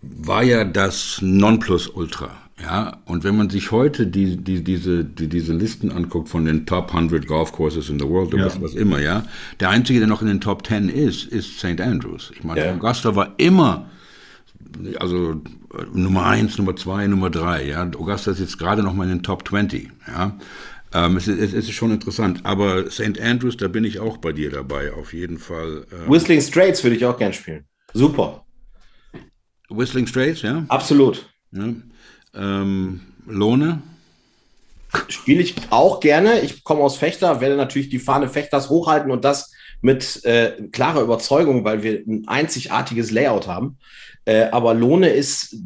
war 0.00 0.42
ja 0.42 0.64
das 0.64 1.18
Nonplusultra. 1.22 2.43
Ja, 2.62 2.98
und 3.04 3.24
wenn 3.24 3.36
man 3.36 3.50
sich 3.50 3.72
heute 3.72 4.06
die, 4.06 4.36
die, 4.36 4.62
diese, 4.62 5.04
die, 5.04 5.28
diese 5.28 5.52
Listen 5.52 5.90
anguckt 5.90 6.28
von 6.28 6.44
den 6.44 6.66
Top 6.66 6.94
100 6.94 7.26
Golf 7.26 7.50
Courses 7.52 7.88
in 7.90 7.98
the 7.98 8.06
world, 8.06 8.32
oder 8.32 8.44
ja. 8.44 8.46
was, 8.46 8.62
was, 8.62 8.74
immer, 8.74 9.00
ja, 9.00 9.24
der 9.58 9.70
einzige, 9.70 9.98
der 9.98 10.08
noch 10.08 10.22
in 10.22 10.28
den 10.28 10.40
Top 10.40 10.66
10 10.66 10.88
ist, 10.88 11.24
ist 11.24 11.58
St. 11.58 11.80
Andrews. 11.80 12.30
Ich 12.34 12.44
meine, 12.44 12.64
ja. 12.64 12.72
Augusta 12.72 13.16
war 13.16 13.34
immer, 13.38 13.90
also 15.00 15.42
Nummer 15.92 16.26
1, 16.26 16.56
Nummer 16.58 16.76
2, 16.76 17.08
Nummer 17.08 17.30
3, 17.30 17.66
ja. 17.66 17.82
Augusta 17.82 18.30
ist 18.30 18.38
jetzt 18.38 18.58
gerade 18.58 18.84
noch 18.84 18.94
mal 18.94 19.04
in 19.04 19.10
den 19.10 19.22
Top 19.22 19.48
20, 19.48 19.90
ja. 20.06 20.38
Ähm, 20.92 21.16
es, 21.16 21.26
ist, 21.26 21.40
es, 21.40 21.52
ist, 21.54 21.72
schon 21.72 21.90
interessant, 21.90 22.42
aber 22.44 22.88
St. 22.88 23.20
Andrews, 23.20 23.56
da 23.56 23.66
bin 23.66 23.82
ich 23.82 23.98
auch 23.98 24.18
bei 24.18 24.32
dir 24.32 24.50
dabei, 24.52 24.92
auf 24.92 25.12
jeden 25.12 25.38
Fall. 25.38 25.86
Ähm, 25.90 26.12
Whistling 26.12 26.40
Straits 26.40 26.84
würde 26.84 26.94
ich 26.94 27.04
auch 27.04 27.18
gern 27.18 27.32
spielen. 27.32 27.64
Super. 27.92 28.44
Whistling 29.70 30.06
Straits, 30.06 30.42
ja? 30.42 30.64
Absolut. 30.68 31.28
Ja. 31.50 31.64
Ähm, 32.36 33.00
Lohne? 33.26 33.82
Spiele 35.08 35.42
ich 35.42 35.54
auch 35.70 36.00
gerne. 36.00 36.40
Ich 36.40 36.62
komme 36.62 36.80
aus 36.80 36.96
Fechter, 36.96 37.40
werde 37.40 37.56
natürlich 37.56 37.88
die 37.88 37.98
Fahne 37.98 38.28
Fechters 38.28 38.70
hochhalten 38.70 39.10
und 39.10 39.24
das 39.24 39.52
mit 39.80 40.24
äh, 40.24 40.52
klarer 40.72 41.02
Überzeugung, 41.02 41.64
weil 41.64 41.82
wir 41.82 42.02
ein 42.06 42.26
einzigartiges 42.26 43.10
Layout 43.10 43.46
haben. 43.46 43.76
Äh, 44.24 44.44
aber 44.44 44.72
Lohne 44.72 45.10
ist, 45.10 45.56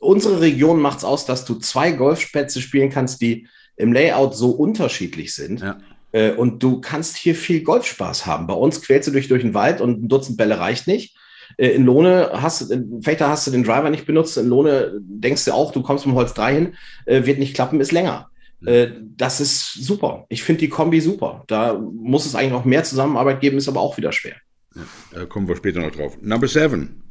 unsere 0.00 0.40
Region 0.40 0.80
macht 0.80 0.98
es 0.98 1.04
aus, 1.04 1.26
dass 1.26 1.44
du 1.44 1.56
zwei 1.56 1.92
Golfplätze 1.92 2.60
spielen 2.60 2.90
kannst, 2.90 3.20
die 3.20 3.48
im 3.76 3.92
Layout 3.92 4.36
so 4.36 4.50
unterschiedlich 4.50 5.34
sind. 5.34 5.60
Ja. 5.60 5.78
Äh, 6.12 6.30
und 6.32 6.62
du 6.62 6.80
kannst 6.80 7.16
hier 7.16 7.34
viel 7.34 7.62
Golfspaß 7.62 8.26
haben. 8.26 8.46
Bei 8.46 8.54
uns 8.54 8.80
quälst 8.82 9.08
du 9.08 9.12
dich 9.12 9.26
durch 9.26 9.42
den 9.42 9.54
Wald 9.54 9.80
und 9.80 10.04
ein 10.04 10.08
Dutzend 10.08 10.36
Bälle 10.36 10.60
reicht 10.60 10.86
nicht. 10.86 11.16
Äh, 11.56 11.68
in 11.68 11.84
Lohne 11.84 12.30
hast 12.32 12.70
du, 12.70 13.00
Fechter 13.02 13.28
hast 13.28 13.46
du 13.46 13.50
den 13.50 13.64
Driver 13.64 13.90
nicht 13.90 14.06
benutzt. 14.06 14.36
In 14.36 14.48
Lohne 14.48 14.92
denkst 15.00 15.44
du 15.44 15.52
auch, 15.52 15.72
du 15.72 15.82
kommst 15.82 16.06
mit 16.06 16.14
Holz 16.14 16.34
3 16.34 16.54
hin, 16.54 16.74
äh, 17.06 17.24
wird 17.26 17.38
nicht 17.38 17.54
klappen, 17.54 17.80
ist 17.80 17.92
länger. 17.92 18.28
Äh, 18.64 18.88
das 19.16 19.40
ist 19.40 19.74
super. 19.74 20.26
Ich 20.28 20.42
finde 20.42 20.60
die 20.60 20.68
Kombi 20.68 21.00
super. 21.00 21.44
Da 21.46 21.74
muss 21.74 22.26
es 22.26 22.34
eigentlich 22.34 22.52
noch 22.52 22.64
mehr 22.64 22.84
Zusammenarbeit 22.84 23.40
geben, 23.40 23.58
ist 23.58 23.68
aber 23.68 23.80
auch 23.80 23.96
wieder 23.96 24.12
schwer. 24.12 24.36
Ja, 24.74 24.82
da 25.12 25.26
kommen 25.26 25.48
wir 25.48 25.56
später 25.56 25.80
noch 25.80 25.92
drauf. 25.92 26.18
Number 26.20 26.48
seven. 26.48 27.02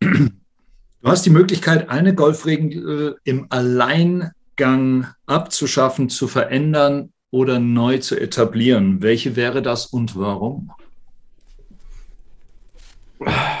Du 1.02 1.12
hast 1.12 1.24
die 1.24 1.30
Möglichkeit, 1.30 1.88
eine 1.88 2.16
Golfregel 2.16 3.16
im 3.22 3.46
Alleingang 3.50 5.06
abzuschaffen, 5.26 6.08
zu 6.08 6.26
verändern. 6.26 7.12
oder 7.30 7.60
neu 7.60 7.98
zu 7.98 8.18
etablieren. 8.18 9.02
Welche 9.02 9.36
wäre 9.36 9.62
das 9.62 9.86
und 9.86 10.16
warum? 10.16 10.70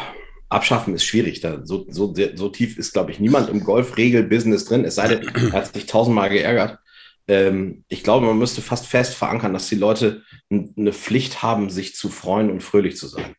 Abschaffen 0.56 0.94
ist 0.94 1.04
schwierig. 1.04 1.40
Da, 1.40 1.60
so, 1.64 1.86
so, 1.88 2.14
so 2.34 2.48
tief 2.48 2.78
ist, 2.78 2.92
glaube 2.92 3.12
ich, 3.12 3.20
niemand 3.20 3.48
im 3.50 3.62
Golfregel-Business 3.62 4.64
drin, 4.64 4.84
es 4.84 4.96
sei 4.96 5.08
denn, 5.08 5.28
er 5.34 5.52
hat 5.52 5.72
sich 5.72 5.86
tausendmal 5.86 6.30
geärgert. 6.30 6.78
Ähm, 7.28 7.84
ich 7.88 8.02
glaube, 8.02 8.26
man 8.26 8.38
müsste 8.38 8.62
fast 8.62 8.86
fest 8.86 9.14
verankern, 9.14 9.52
dass 9.52 9.68
die 9.68 9.76
Leute 9.76 10.22
eine 10.50 10.92
Pflicht 10.92 11.42
haben, 11.42 11.70
sich 11.70 11.94
zu 11.94 12.08
freuen 12.08 12.50
und 12.50 12.62
fröhlich 12.62 12.96
zu 12.96 13.06
sein. 13.06 13.34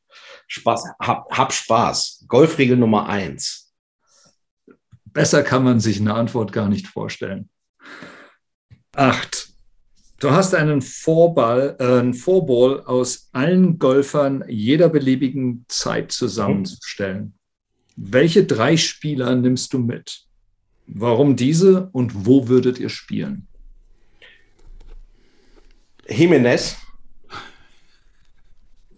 Spaß, 0.48 0.84
hab, 1.00 1.30
hab 1.36 1.52
Spaß. 1.52 2.26
Golfregel 2.28 2.78
Nummer 2.78 3.10
eins. 3.10 3.74
Besser 5.06 5.44
kann 5.44 5.64
man 5.64 5.80
sich 5.80 6.00
eine 6.00 6.14
Antwort 6.14 6.52
gar 6.52 6.70
nicht 6.70 6.88
vorstellen. 6.88 7.50
Acht. 8.96 9.47
Du 10.20 10.32
hast 10.32 10.56
einen 10.56 10.82
Vorball, 10.82 11.76
äh, 11.80 12.00
einen 12.00 12.14
Vorball 12.14 12.82
aus 12.86 13.30
allen 13.34 13.78
Golfern 13.78 14.44
jeder 14.48 14.90
beliebigen 14.90 15.66
Zeit 15.68 16.12
zusammenzustellen. 16.12 17.34
Welche 17.96 18.46
drei 18.46 18.78
Spieler 18.78 19.36
nimmst 19.36 19.74
du 19.74 19.80
mit? 19.80 20.24
Warum 20.88 21.36
diese 21.36 21.90
und 21.92 22.26
wo 22.26 22.48
würdet 22.48 22.80
ihr 22.80 22.90
spielen? 22.90 23.48
Jimenez. 26.08 26.78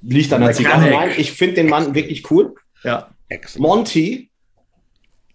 Liegt 0.02 0.32
an 0.32 0.42
der 0.42 0.54
Zigarre. 0.54 0.90
Nein, 0.90 1.12
ich 1.18 1.34
finde 1.34 1.56
den 1.56 1.70
Mann 1.70 1.96
wirklich 1.96 2.30
cool. 2.32 2.56
Ja. 2.84 3.14
Monty. 3.58 4.32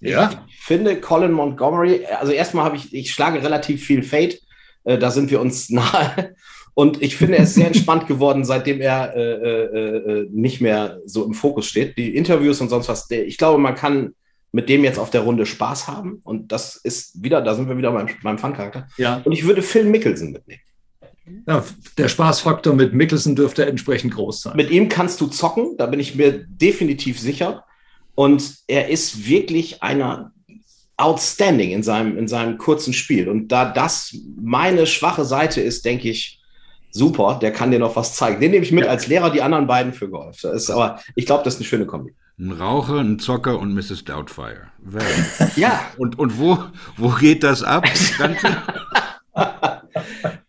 Ja. 0.01 0.47
Ich 0.49 0.61
finde 0.61 1.01
Colin 1.01 1.33
Montgomery, 1.33 2.07
also 2.07 2.33
erstmal 2.33 2.65
habe 2.65 2.77
ich, 2.77 2.95
ich 2.95 3.11
schlage 3.11 3.43
relativ 3.43 3.85
viel 3.85 4.03
Fade. 4.03 4.39
Äh, 4.85 4.99
da 4.99 5.11
sind 5.11 5.31
wir 5.31 5.41
uns 5.41 5.71
nahe. 5.71 6.35
Und 6.75 7.03
ich 7.03 7.17
finde, 7.17 7.39
er 7.39 7.45
ist 7.45 7.55
sehr 7.55 7.69
entspannt 7.69 8.07
geworden, 8.09 8.45
seitdem 8.45 8.81
er 8.81 9.15
äh, 9.15 9.21
äh, 9.21 9.97
äh, 10.23 10.29
nicht 10.33 10.61
mehr 10.61 11.01
so 11.07 11.25
im 11.25 11.35
Fokus 11.35 11.67
steht. 11.67 11.97
Die 11.97 12.17
Interviews 12.17 12.61
und 12.61 12.69
sonst 12.69 12.89
was. 12.89 13.11
Ich 13.11 13.39
glaube, 13.39 13.61
man 13.61 13.75
kann 13.75 14.15
mit 14.53 14.69
dem 14.69 14.85
jetzt 14.85 15.01
auf 15.01 15.11
der 15.11 15.23
Runde 15.23 15.47
Spaß 15.47 15.89
haben. 15.89 16.21
Und 16.23 16.53
das 16.53 16.77
ist 16.77 17.23
wieder, 17.23 17.43
da 17.43 17.57
sind 17.57 17.69
wir 17.69 17.77
wieder 17.77 17.91
beim, 17.91 18.09
beim 18.23 18.39
Fun-Charakter. 18.39 18.87
Ja. 18.97 19.21
Und 19.25 19.33
ich 19.33 19.45
würde 19.45 19.63
Phil 19.63 19.85
Mickelson 19.85 20.31
mitnehmen. 20.31 20.61
Ja, 21.49 21.65
der 21.99 22.09
Spaßfaktor 22.09 22.75
mit 22.75 22.93
Mickelson 22.93 23.35
dürfte 23.35 23.67
entsprechend 23.67 24.15
groß 24.15 24.43
sein. 24.43 24.57
Mit 24.57 24.71
ihm 24.71 24.89
kannst 24.89 25.21
du 25.21 25.27
zocken, 25.27 25.77
da 25.77 25.87
bin 25.87 25.99
ich 25.99 26.15
mir 26.15 26.45
definitiv 26.47 27.19
sicher. 27.19 27.65
Und 28.15 28.59
er 28.69 28.91
ist 28.91 29.27
wirklich 29.27 29.83
einer 29.83 30.33
outstanding 30.97 31.71
in 31.71 31.83
seinem, 31.83 32.17
in 32.17 32.29
seinem 32.29 32.59
kurzen 32.59 32.93
Spiel. 32.93 33.29
Und 33.29 33.49
da 33.49 33.65
das 33.65 34.17
meine 34.41 34.87
schwache 34.87 35.25
Seite 35.25 35.61
ist, 35.61 35.85
denke 35.85 36.09
ich, 36.09 36.41
super, 36.91 37.39
der 37.41 37.53
kann 37.53 37.71
dir 37.71 37.79
noch 37.79 37.97
was 37.97 38.15
zeigen. 38.15 38.41
Den 38.41 38.53
nehme 38.53 38.65
ich 38.65 38.73
mit 38.73 38.85
ja. 38.85 38.91
als 38.91 39.07
Lehrer, 39.07 39.31
die 39.31 39.43
anderen 39.43 39.67
beiden 39.67 39.93
für 39.93 40.09
Golf. 40.09 40.41
Das 40.43 40.55
ist 40.55 40.71
aber, 40.71 41.01
ich 41.17 41.27
glaube, 41.27 41.45
das 41.45 41.55
ist 41.55 41.61
eine 41.61 41.67
schöne 41.67 41.87
Kombi. 41.87 42.15
Ein 42.39 42.53
Raucher, 42.53 42.99
ein 42.99 43.19
Zocker 43.19 43.59
und 43.59 43.75
Mrs. 43.75 44.05
Doubtfire. 44.05 44.69
ja. 45.57 45.81
Und, 45.99 46.19
und 46.19 46.39
wo, 46.39 46.59
wo 46.97 47.09
geht 47.11 47.43
das 47.45 47.63
ab? 47.63 47.85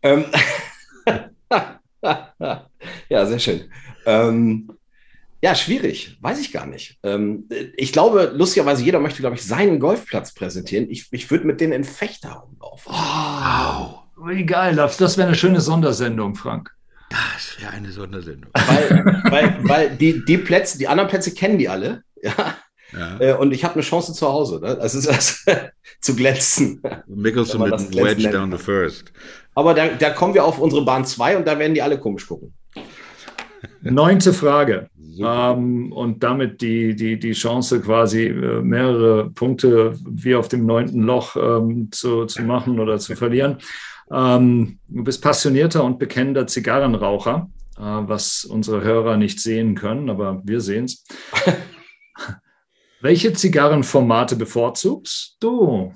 ähm, 0.02 0.26
ja, 3.10 3.26
sehr 3.26 3.40
schön. 3.40 3.62
Ähm, 4.06 4.70
ja, 5.46 5.54
schwierig. 5.54 6.18
Weiß 6.22 6.40
ich 6.40 6.52
gar 6.52 6.66
nicht. 6.66 6.98
Ähm, 7.04 7.48
ich 7.78 7.94
glaube, 7.94 8.32
lustigerweise, 8.34 8.84
jeder 8.84 9.00
möchte, 9.00 9.20
glaube 9.22 9.36
ich, 9.36 9.44
seinen 9.44 9.80
Golfplatz 9.80 10.34
präsentieren. 10.34 10.90
Ich, 10.90 11.08
ich 11.12 11.30
würde 11.30 11.46
mit 11.46 11.62
denen 11.62 11.72
in 11.72 11.84
Fechter 11.84 12.32
rumlaufen. 12.32 12.92
Wow. 12.92 14.00
Wie 14.28 14.44
geil. 14.44 14.76
Das, 14.76 14.98
das 14.98 15.20
wäre 15.20 15.28
eine 15.28 15.38
schöne 15.38 15.62
Sondersendung, 15.62 16.34
Frank. 16.34 16.72
Das 17.12 17.62
wäre 17.62 17.74
eine 17.74 17.92
Sondersendung. 17.92 18.50
Weil, 18.56 19.22
weil, 19.26 19.58
weil 19.62 19.90
die, 19.96 20.26
die 20.26 20.40
Plätze, 20.40 20.80
die 20.80 20.88
anderen 20.88 21.12
Plätze 21.12 21.32
kennen 21.32 21.60
die 21.60 21.70
alle. 21.70 22.02
Ja. 22.24 22.56
Ja. 22.92 23.20
Äh, 23.20 23.34
und 23.34 23.52
ich 23.52 23.64
habe 23.64 23.76
eine 23.76 23.84
Chance 23.84 24.14
zu 24.14 24.28
Hause. 24.28 24.60
Ne? 24.62 24.78
Das 24.78 24.96
ist 24.96 25.08
das 25.08 25.46
zu 26.02 26.16
glänzen. 26.16 26.82
Mickelson 27.06 27.70
mit 27.70 27.96
Wedge 27.96 28.32
down 28.32 28.52
the 28.52 28.58
first. 28.58 29.12
Aber 29.54 29.76
da, 29.76 29.90
da 29.90 30.10
kommen 30.10 30.34
wir 30.34 30.44
auf 30.44 30.58
unsere 30.58 30.84
Bahn 30.84 31.06
2 31.06 31.38
und 31.38 31.46
da 31.46 31.60
werden 31.60 31.76
die 31.76 31.84
alle 31.84 32.00
komisch 32.00 32.26
gucken. 32.28 32.56
Neunte 33.82 34.34
Frage. 34.34 34.90
Ähm, 35.20 35.92
und 35.92 36.24
damit 36.24 36.62
die, 36.62 36.96
die, 36.96 37.18
die 37.18 37.34
Chance, 37.34 37.82
quasi 37.82 38.28
äh, 38.28 38.62
mehrere 38.62 39.30
Punkte 39.30 39.98
wie 40.06 40.36
auf 40.36 40.48
dem 40.48 40.66
neunten 40.66 41.04
Loch 41.04 41.36
ähm, 41.36 41.90
zu, 41.92 42.26
zu 42.26 42.44
machen 42.44 42.80
oder 42.80 43.00
zu 43.00 43.16
verlieren. 43.16 43.58
Ähm, 44.12 44.80
du 44.88 45.04
bist 45.04 45.22
passionierter 45.22 45.84
und 45.84 46.00
bekennender 46.00 46.48
Zigarrenraucher, 46.48 47.50
äh, 47.78 47.82
was 47.82 48.46
unsere 48.46 48.82
Hörer 48.82 49.18
nicht 49.18 49.40
sehen 49.40 49.76
können, 49.76 50.10
aber 50.10 50.42
wir 50.44 50.62
sehen 50.62 50.86
es. 50.86 51.06
Welche 53.02 53.34
Zigarrenformate 53.34 54.36
bevorzugst 54.36 55.38
du? 55.40 55.94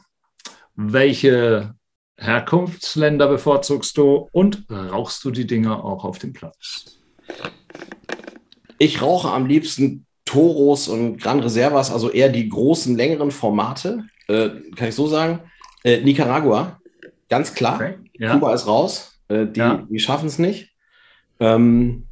Welche 0.75 1.73
Herkunftsländer 2.17 3.27
bevorzugst 3.27 3.97
du 3.97 4.29
und 4.31 4.65
rauchst 4.69 5.23
du 5.23 5.31
die 5.31 5.47
Dinger 5.47 5.83
auch 5.83 6.03
auf 6.03 6.19
dem 6.19 6.33
Platz? 6.33 6.98
Ich 8.77 9.01
rauche 9.01 9.29
am 9.29 9.45
liebsten 9.45 10.05
Toros 10.25 10.87
und 10.87 11.17
Gran 11.17 11.39
Reservas, 11.39 11.91
also 11.91 12.11
eher 12.11 12.29
die 12.29 12.47
großen, 12.47 12.95
längeren 12.95 13.31
Formate, 13.31 14.05
äh, 14.27 14.49
kann 14.75 14.89
ich 14.89 14.95
so 14.95 15.07
sagen. 15.07 15.39
Äh, 15.83 16.01
Nicaragua, 16.01 16.79
ganz 17.29 17.53
klar. 17.53 17.75
Okay, 17.75 17.95
ja. 18.13 18.33
Kuba 18.33 18.53
ist 18.53 18.67
raus. 18.67 19.19
Äh, 19.27 19.47
die, 19.47 19.59
ja. 19.59 19.87
die 19.89 19.99
schaffen 19.99 20.27
es 20.27 20.39
nicht. 20.39 20.69
Ähm, 21.39 22.05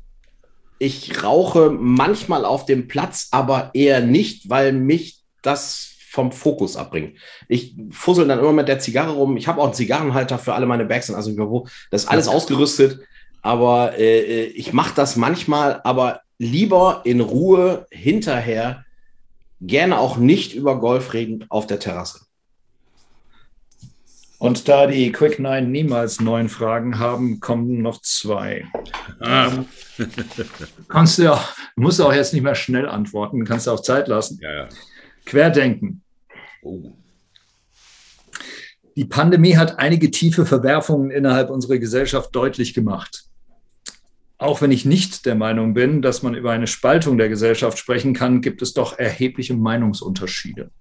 ich 0.80 1.24
rauche 1.24 1.70
manchmal 1.72 2.46
auf 2.46 2.66
dem 2.66 2.88
Platz, 2.88 3.30
aber 3.32 3.72
eher 3.74 4.02
nicht, 4.02 4.50
weil 4.50 4.74
mich 4.74 5.24
das 5.42 5.94
vom 6.10 6.32
Fokus 6.32 6.76
abbringt. 6.76 7.18
Ich 7.48 7.76
fussel 7.92 8.28
dann 8.28 8.40
immer 8.40 8.54
mit 8.54 8.68
der 8.68 8.80
Zigarre 8.80 9.12
rum. 9.12 9.38
Ich 9.38 9.48
habe 9.48 9.62
auch 9.62 9.66
einen 9.66 9.74
Zigarrenhalter 9.74 10.40
für 10.40 10.54
alle 10.54 10.66
meine 10.66 10.86
Bags 10.86 11.10
und 11.10 11.16
also. 11.16 11.68
Das 11.92 12.04
ist 12.04 12.10
alles 12.10 12.28
ausgerüstet. 12.28 13.02
Aber 13.48 13.98
äh, 13.98 14.20
äh 14.20 14.46
ich 14.48 14.74
mache 14.74 14.94
das 14.94 15.16
manchmal, 15.16 15.80
aber 15.86 16.20
lieber 16.38 17.04
in 17.06 17.22
Ruhe 17.22 17.88
hinterher, 17.92 18.84
gerne 19.62 20.00
auch 20.00 20.18
nicht 20.18 20.54
über 20.54 20.82
Golf 20.82 21.14
reden 21.14 21.46
auf 21.48 21.66
der 21.66 21.80
Terrasse. 21.80 22.26
Und 24.38 24.68
da 24.68 24.86
die 24.86 25.14
Quick 25.14 25.40
Nine 25.40 25.66
niemals 25.66 26.20
neun 26.20 26.50
Fragen 26.50 27.00
haben, 27.00 27.40
kommen 27.40 27.82
noch 27.82 28.02
zwei. 28.02 28.66
Ah. 29.22 29.64
kannst 30.90 31.18
du 31.18 31.24
ja, 31.24 31.42
musst 31.78 32.00
du 32.00 32.04
auch 32.04 32.14
jetzt 32.14 32.34
nicht 32.34 32.44
mehr 32.44 32.54
schnell 32.54 32.90
antworten, 32.90 33.46
kannst 33.46 33.68
du 33.68 33.72
auch 33.72 33.80
Zeit 33.80 34.10
lassen. 34.10 34.40
Ja, 34.42 34.52
ja. 34.52 34.70
Querdenken. 35.26 36.04
Oh. 36.64 36.92
Die 38.98 39.06
Pandemie 39.06 39.56
hat 39.56 39.80
einige 39.80 40.12
tiefe 40.12 40.46
Verwerfungen 40.46 41.12
innerhalb 41.12 41.50
unserer 41.50 41.78
Gesellschaft 41.78 42.36
deutlich 42.36 42.74
gemacht. 42.74 43.24
Auch 44.38 44.62
wenn 44.62 44.72
ich 44.72 44.86
nicht 44.86 45.26
der 45.26 45.36
Meinung 45.36 45.74
bin, 45.74 46.02
dass 46.02 46.22
man 46.22 46.36
über 46.36 46.52
eine 46.52 46.68
Spaltung 46.68 47.18
der 47.18 47.30
Gesellschaft 47.30 47.78
sprechen 47.78 48.14
kann, 48.14 48.42
gibt 48.42 48.62
es 48.62 48.74
doch 48.74 48.98
erhebliche 49.00 49.56
Meinungsunterschiede 49.56 50.72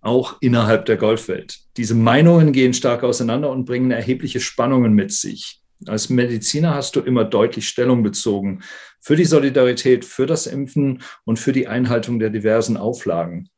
auch 0.00 0.36
innerhalb 0.40 0.86
der 0.86 0.96
Golfwelt. 0.96 1.58
Diese 1.76 1.94
Meinungen 1.94 2.52
gehen 2.52 2.74
stark 2.74 3.02
auseinander 3.02 3.50
und 3.50 3.64
bringen 3.64 3.90
erhebliche 3.90 4.40
Spannungen 4.40 4.94
mit 4.94 5.12
sich. 5.12 5.60
Als 5.86 6.10
Mediziner 6.10 6.74
hast 6.74 6.96
du 6.96 7.00
immer 7.00 7.24
deutlich 7.24 7.68
Stellung 7.68 8.02
bezogen 8.02 8.62
für 9.00 9.16
die 9.16 9.24
Solidarität, 9.24 10.04
für 10.04 10.26
das 10.26 10.46
Impfen 10.46 11.02
und 11.24 11.38
für 11.38 11.52
die 11.52 11.68
Einhaltung 11.68 12.18
der 12.18 12.30
diversen 12.30 12.76
Auflagen. 12.76 13.48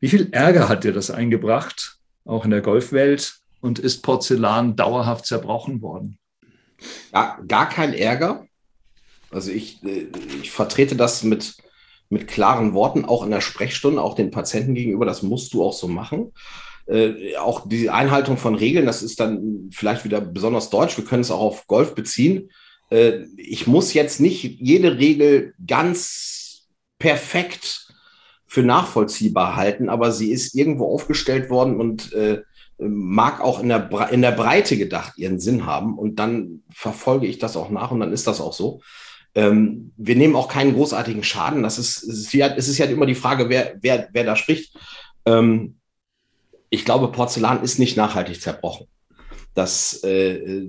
Wie 0.00 0.08
viel 0.08 0.28
Ärger 0.32 0.68
hat 0.68 0.84
dir 0.84 0.92
das 0.92 1.10
eingebracht, 1.10 1.98
auch 2.24 2.44
in 2.44 2.50
der 2.50 2.60
Golfwelt, 2.60 3.36
und 3.60 3.78
ist 3.78 4.02
Porzellan 4.02 4.76
dauerhaft 4.76 5.26
zerbrochen 5.26 5.80
worden? 5.80 6.18
Ja, 7.12 7.38
gar 7.46 7.68
kein 7.68 7.94
Ärger. 7.94 8.46
Also 9.30 9.50
ich, 9.50 9.82
äh, 9.84 10.06
ich 10.42 10.50
vertrete 10.50 10.96
das 10.96 11.22
mit 11.22 11.56
mit 12.10 12.28
klaren 12.28 12.74
Worten, 12.74 13.04
auch 13.04 13.24
in 13.24 13.30
der 13.30 13.40
Sprechstunde, 13.40 14.00
auch 14.00 14.14
den 14.14 14.30
Patienten 14.30 14.74
gegenüber. 14.74 15.06
Das 15.06 15.22
musst 15.22 15.52
du 15.54 15.62
auch 15.62 15.72
so 15.72 15.88
machen. 15.88 16.32
Äh, 16.86 17.36
auch 17.36 17.68
die 17.68 17.90
Einhaltung 17.90 18.36
von 18.36 18.54
Regeln, 18.54 18.86
das 18.86 19.02
ist 19.02 19.20
dann 19.20 19.70
vielleicht 19.72 20.04
wieder 20.04 20.20
besonders 20.20 20.70
deutsch. 20.70 20.96
Wir 20.96 21.04
können 21.04 21.22
es 21.22 21.30
auch 21.30 21.40
auf 21.40 21.66
Golf 21.66 21.94
beziehen. 21.94 22.50
Äh, 22.90 23.24
ich 23.36 23.66
muss 23.66 23.94
jetzt 23.94 24.20
nicht 24.20 24.42
jede 24.42 24.98
Regel 24.98 25.54
ganz 25.66 26.66
perfekt 26.98 27.88
für 28.46 28.62
nachvollziehbar 28.62 29.56
halten, 29.56 29.88
aber 29.88 30.12
sie 30.12 30.30
ist 30.30 30.54
irgendwo 30.54 30.86
aufgestellt 30.92 31.50
worden 31.50 31.80
und 31.80 32.12
äh, 32.12 32.42
mag 32.78 33.40
auch 33.40 33.60
in 33.60 33.68
der, 33.68 33.90
in 34.10 34.22
der 34.22 34.32
Breite 34.32 34.76
gedacht 34.76 35.16
ihren 35.16 35.40
Sinn 35.40 35.66
haben. 35.66 35.98
Und 35.98 36.16
dann 36.16 36.62
verfolge 36.70 37.26
ich 37.26 37.38
das 37.38 37.56
auch 37.56 37.70
nach 37.70 37.90
und 37.90 38.00
dann 38.00 38.12
ist 38.12 38.26
das 38.26 38.40
auch 38.40 38.52
so. 38.52 38.80
Ähm, 39.34 39.92
wir 39.96 40.16
nehmen 40.16 40.36
auch 40.36 40.48
keinen 40.48 40.74
großartigen 40.74 41.24
Schaden. 41.24 41.62
Das 41.62 41.78
ist, 41.78 42.02
es 42.02 42.18
ist, 42.18 42.32
ja, 42.32 42.48
es 42.48 42.68
ist 42.68 42.78
ja 42.78 42.86
immer 42.86 43.06
die 43.06 43.14
Frage, 43.14 43.48
wer, 43.48 43.74
wer, 43.80 44.08
wer 44.12 44.24
da 44.24 44.36
spricht. 44.36 44.76
Ähm, 45.26 45.76
ich 46.70 46.84
glaube, 46.84 47.12
Porzellan 47.12 47.62
ist 47.62 47.78
nicht 47.78 47.96
nachhaltig 47.96 48.40
zerbrochen. 48.40 48.86
dass 49.54 50.02
äh, 50.02 50.68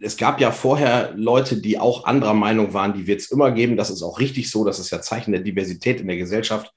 es 0.00 0.16
gab 0.16 0.40
ja 0.40 0.50
vorher 0.50 1.12
Leute, 1.14 1.60
die 1.60 1.78
auch 1.78 2.04
anderer 2.04 2.34
Meinung 2.34 2.72
waren, 2.72 2.94
die 2.94 3.06
wird 3.06 3.20
es 3.20 3.30
immer 3.30 3.52
geben. 3.52 3.76
Das 3.76 3.90
ist 3.90 4.02
auch 4.02 4.18
richtig 4.18 4.50
so. 4.50 4.64
Das 4.64 4.78
ist 4.78 4.90
ja 4.90 5.00
Zeichen 5.02 5.32
der 5.32 5.42
Diversität 5.42 6.00
in 6.00 6.08
der 6.08 6.16
Gesellschaft. 6.16 6.72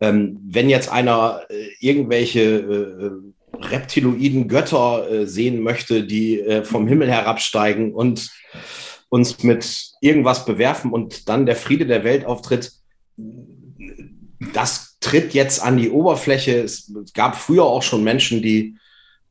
Ähm, 0.00 0.38
wenn 0.42 0.70
jetzt 0.70 0.90
einer 0.90 1.42
äh, 1.48 1.68
irgendwelche 1.80 2.40
äh, 2.42 3.37
reptiloiden 3.60 4.48
Götter 4.48 5.10
äh, 5.10 5.26
sehen 5.26 5.60
möchte, 5.60 6.04
die 6.04 6.40
äh, 6.40 6.64
vom 6.64 6.86
Himmel 6.86 7.10
herabsteigen 7.10 7.92
und 7.92 8.30
uns 9.08 9.42
mit 9.42 9.92
irgendwas 10.00 10.44
bewerfen 10.44 10.92
und 10.92 11.28
dann 11.28 11.46
der 11.46 11.56
Friede 11.56 11.86
der 11.86 12.04
Welt 12.04 12.26
auftritt, 12.26 12.72
das 14.52 14.98
tritt 15.00 15.34
jetzt 15.34 15.62
an 15.62 15.76
die 15.76 15.90
Oberfläche. 15.90 16.60
Es 16.60 16.92
gab 17.14 17.36
früher 17.36 17.64
auch 17.64 17.82
schon 17.82 18.04
Menschen, 18.04 18.42
die 18.42 18.76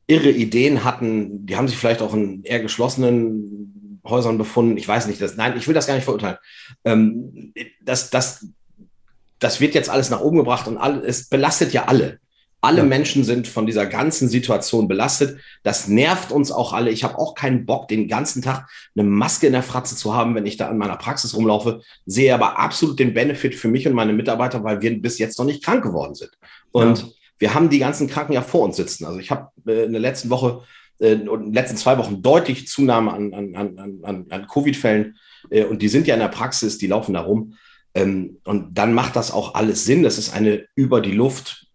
irre 0.06 0.30
Ideen 0.30 0.84
hatten. 0.84 1.46
Die 1.46 1.56
haben 1.56 1.68
sich 1.68 1.76
vielleicht 1.76 2.02
auch 2.02 2.14
in 2.14 2.42
eher 2.42 2.60
geschlossenen 2.60 4.00
Häusern 4.06 4.38
befunden. 4.38 4.76
Ich 4.76 4.88
weiß 4.88 5.06
nicht, 5.06 5.20
das, 5.20 5.36
nein, 5.36 5.56
ich 5.56 5.66
will 5.66 5.74
das 5.74 5.86
gar 5.86 5.94
nicht 5.94 6.04
verurteilen. 6.04 6.38
Ähm, 6.84 7.52
das, 7.82 8.10
das, 8.10 8.46
das 9.38 9.60
wird 9.60 9.74
jetzt 9.74 9.90
alles 9.90 10.10
nach 10.10 10.20
oben 10.20 10.38
gebracht 10.38 10.66
und 10.66 10.78
alle, 10.78 11.00
es 11.06 11.28
belastet 11.28 11.72
ja 11.72 11.84
alle. 11.84 12.18
Alle 12.60 12.78
ja. 12.78 12.84
Menschen 12.84 13.22
sind 13.22 13.46
von 13.46 13.66
dieser 13.66 13.86
ganzen 13.86 14.28
Situation 14.28 14.88
belastet. 14.88 15.38
Das 15.62 15.86
nervt 15.86 16.32
uns 16.32 16.50
auch 16.50 16.72
alle. 16.72 16.90
Ich 16.90 17.04
habe 17.04 17.16
auch 17.16 17.34
keinen 17.34 17.66
Bock, 17.66 17.86
den 17.86 18.08
ganzen 18.08 18.42
Tag 18.42 18.68
eine 18.96 19.06
Maske 19.06 19.46
in 19.46 19.52
der 19.52 19.62
Fratze 19.62 19.94
zu 19.94 20.14
haben, 20.14 20.34
wenn 20.34 20.46
ich 20.46 20.56
da 20.56 20.68
an 20.68 20.78
meiner 20.78 20.96
Praxis 20.96 21.36
rumlaufe. 21.36 21.82
Sehe 22.04 22.34
aber 22.34 22.58
absolut 22.58 22.98
den 22.98 23.14
Benefit 23.14 23.54
für 23.54 23.68
mich 23.68 23.86
und 23.86 23.94
meine 23.94 24.12
Mitarbeiter, 24.12 24.64
weil 24.64 24.80
wir 24.80 25.00
bis 25.00 25.18
jetzt 25.18 25.38
noch 25.38 25.46
nicht 25.46 25.64
krank 25.64 25.84
geworden 25.84 26.16
sind. 26.16 26.32
Und 26.72 26.98
ja. 26.98 27.08
wir 27.38 27.54
haben 27.54 27.68
die 27.68 27.78
ganzen 27.78 28.08
Kranken 28.08 28.32
ja 28.32 28.42
vor 28.42 28.62
uns 28.62 28.76
sitzen. 28.76 29.04
Also 29.04 29.20
ich 29.20 29.30
habe 29.30 29.50
äh, 29.66 29.84
in 29.84 29.92
der 29.92 30.00
letzten 30.00 30.28
Woche 30.28 30.62
äh, 30.98 31.14
und 31.14 31.40
in 31.40 31.46
den 31.46 31.54
letzten 31.54 31.76
zwei 31.76 31.96
Wochen 31.96 32.22
deutlich 32.22 32.66
Zunahme 32.66 33.12
an, 33.12 33.34
an, 33.34 33.54
an, 33.54 34.00
an, 34.02 34.26
an 34.30 34.46
Covid-Fällen. 34.48 35.16
Äh, 35.50 35.64
und 35.64 35.80
die 35.80 35.88
sind 35.88 36.08
ja 36.08 36.14
in 36.14 36.20
der 36.20 36.28
Praxis, 36.28 36.76
die 36.76 36.88
laufen 36.88 37.14
da 37.14 37.20
rum. 37.20 37.54
Ähm, 37.94 38.38
und 38.44 38.76
dann 38.76 38.94
macht 38.94 39.14
das 39.14 39.30
auch 39.30 39.54
alles 39.54 39.84
Sinn. 39.84 40.02
Das 40.02 40.18
ist 40.18 40.34
eine 40.34 40.66
über 40.74 41.00
die 41.00 41.12
Luft 41.12 41.67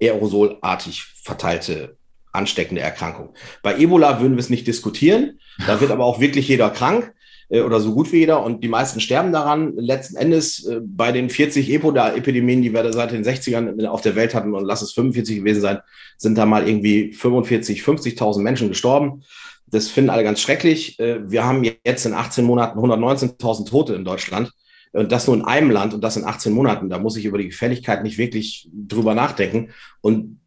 aerosolartig 0.00 1.04
verteilte 1.22 1.96
ansteckende 2.32 2.80
Erkrankung. 2.80 3.34
Bei 3.62 3.78
Ebola 3.78 4.20
würden 4.20 4.34
wir 4.34 4.40
es 4.40 4.50
nicht 4.50 4.66
diskutieren. 4.66 5.40
Da 5.66 5.80
wird 5.80 5.90
aber 5.90 6.04
auch 6.04 6.20
wirklich 6.20 6.48
jeder 6.48 6.70
krank 6.70 7.12
äh, 7.48 7.60
oder 7.60 7.80
so 7.80 7.92
gut 7.94 8.12
wie 8.12 8.18
jeder 8.18 8.42
und 8.44 8.62
die 8.62 8.68
meisten 8.68 9.00
sterben 9.00 9.32
daran. 9.32 9.76
Letzten 9.76 10.16
Endes 10.16 10.64
äh, 10.66 10.80
bei 10.82 11.12
den 11.12 11.28
40 11.28 11.70
Ebola-Epidemien, 11.70 12.62
die 12.62 12.72
wir 12.72 12.92
seit 12.92 13.12
den 13.12 13.24
60ern 13.24 13.84
auf 13.86 14.00
der 14.00 14.16
Welt 14.16 14.34
hatten 14.34 14.54
und 14.54 14.64
lass 14.64 14.82
es 14.82 14.92
45 14.92 15.38
gewesen 15.38 15.60
sein, 15.60 15.78
sind 16.16 16.38
da 16.38 16.46
mal 16.46 16.68
irgendwie 16.68 17.12
45, 17.12 17.82
50.000 17.82 18.40
Menschen 18.40 18.68
gestorben. 18.68 19.24
Das 19.66 19.88
finden 19.88 20.10
alle 20.10 20.24
ganz 20.24 20.40
schrecklich. 20.40 20.98
Äh, 20.98 21.30
wir 21.30 21.44
haben 21.44 21.64
jetzt 21.64 22.06
in 22.06 22.14
18 22.14 22.44
Monaten 22.44 22.78
119.000 22.78 23.68
Tote 23.68 23.94
in 23.94 24.04
Deutschland. 24.04 24.52
Und 24.92 25.12
das 25.12 25.26
nur 25.26 25.36
in 25.36 25.44
einem 25.44 25.70
Land 25.70 25.94
und 25.94 26.02
das 26.02 26.16
in 26.16 26.24
18 26.24 26.52
Monaten. 26.52 26.88
Da 26.88 26.98
muss 26.98 27.16
ich 27.16 27.24
über 27.24 27.38
die 27.38 27.48
Gefälligkeit 27.48 28.02
nicht 28.02 28.18
wirklich 28.18 28.68
drüber 28.72 29.14
nachdenken. 29.14 29.70
Und 30.00 30.40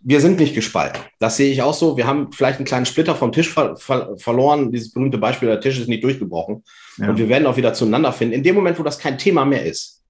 wir 0.00 0.20
sind 0.20 0.38
nicht 0.38 0.54
gespalten. 0.54 1.02
Das 1.18 1.36
sehe 1.36 1.52
ich 1.52 1.62
auch 1.62 1.74
so. 1.74 1.96
Wir 1.96 2.06
haben 2.06 2.32
vielleicht 2.32 2.58
einen 2.58 2.66
kleinen 2.66 2.86
Splitter 2.86 3.14
vom 3.14 3.32
Tisch 3.32 3.48
ver 3.48 3.76
ver 3.76 4.16
verloren. 4.16 4.72
Dieses 4.72 4.92
berühmte 4.92 5.18
Beispiel, 5.18 5.48
der 5.48 5.60
Tisch 5.60 5.78
ist 5.78 5.88
nicht 5.88 6.04
durchgebrochen. 6.04 6.64
Ja. 6.98 7.10
Und 7.10 7.18
wir 7.18 7.28
werden 7.28 7.46
auch 7.46 7.56
wieder 7.56 7.74
zueinander 7.74 8.12
finden. 8.12 8.34
In 8.34 8.42
dem 8.42 8.54
Moment, 8.54 8.78
wo 8.78 8.82
das 8.82 8.98
kein 8.98 9.18
Thema 9.18 9.44
mehr 9.44 9.64
ist, 9.64 10.04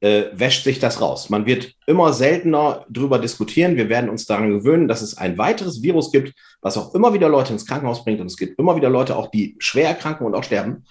äh, 0.00 0.24
wäscht 0.32 0.64
sich 0.64 0.78
das 0.78 1.00
raus. 1.00 1.28
Man 1.28 1.46
wird 1.46 1.74
immer 1.86 2.12
seltener 2.12 2.86
drüber 2.88 3.18
diskutieren. 3.18 3.76
Wir 3.76 3.88
werden 3.88 4.10
uns 4.10 4.26
daran 4.26 4.50
gewöhnen, 4.50 4.88
dass 4.88 5.02
es 5.02 5.18
ein 5.18 5.38
weiteres 5.38 5.82
Virus 5.82 6.12
gibt, 6.12 6.34
was 6.60 6.76
auch 6.76 6.94
immer 6.94 7.12
wieder 7.14 7.28
Leute 7.28 7.52
ins 7.52 7.66
Krankenhaus 7.66 8.04
bringt. 8.04 8.20
Und 8.20 8.26
es 8.28 8.36
gibt 8.36 8.58
immer 8.58 8.76
wieder 8.76 8.90
Leute 8.90 9.16
auch, 9.16 9.30
die 9.30 9.56
schwer 9.58 9.88
erkranken 9.88 10.26
und 10.26 10.34
auch 10.34 10.44
sterben. 10.44 10.84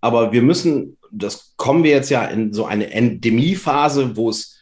Aber 0.00 0.32
wir 0.32 0.42
müssen, 0.42 0.97
das 1.10 1.54
kommen 1.56 1.84
wir 1.84 1.90
jetzt 1.90 2.10
ja 2.10 2.24
in 2.24 2.52
so 2.52 2.64
eine 2.64 2.90
Endemiephase, 2.90 4.16
wo 4.16 4.30
es 4.30 4.58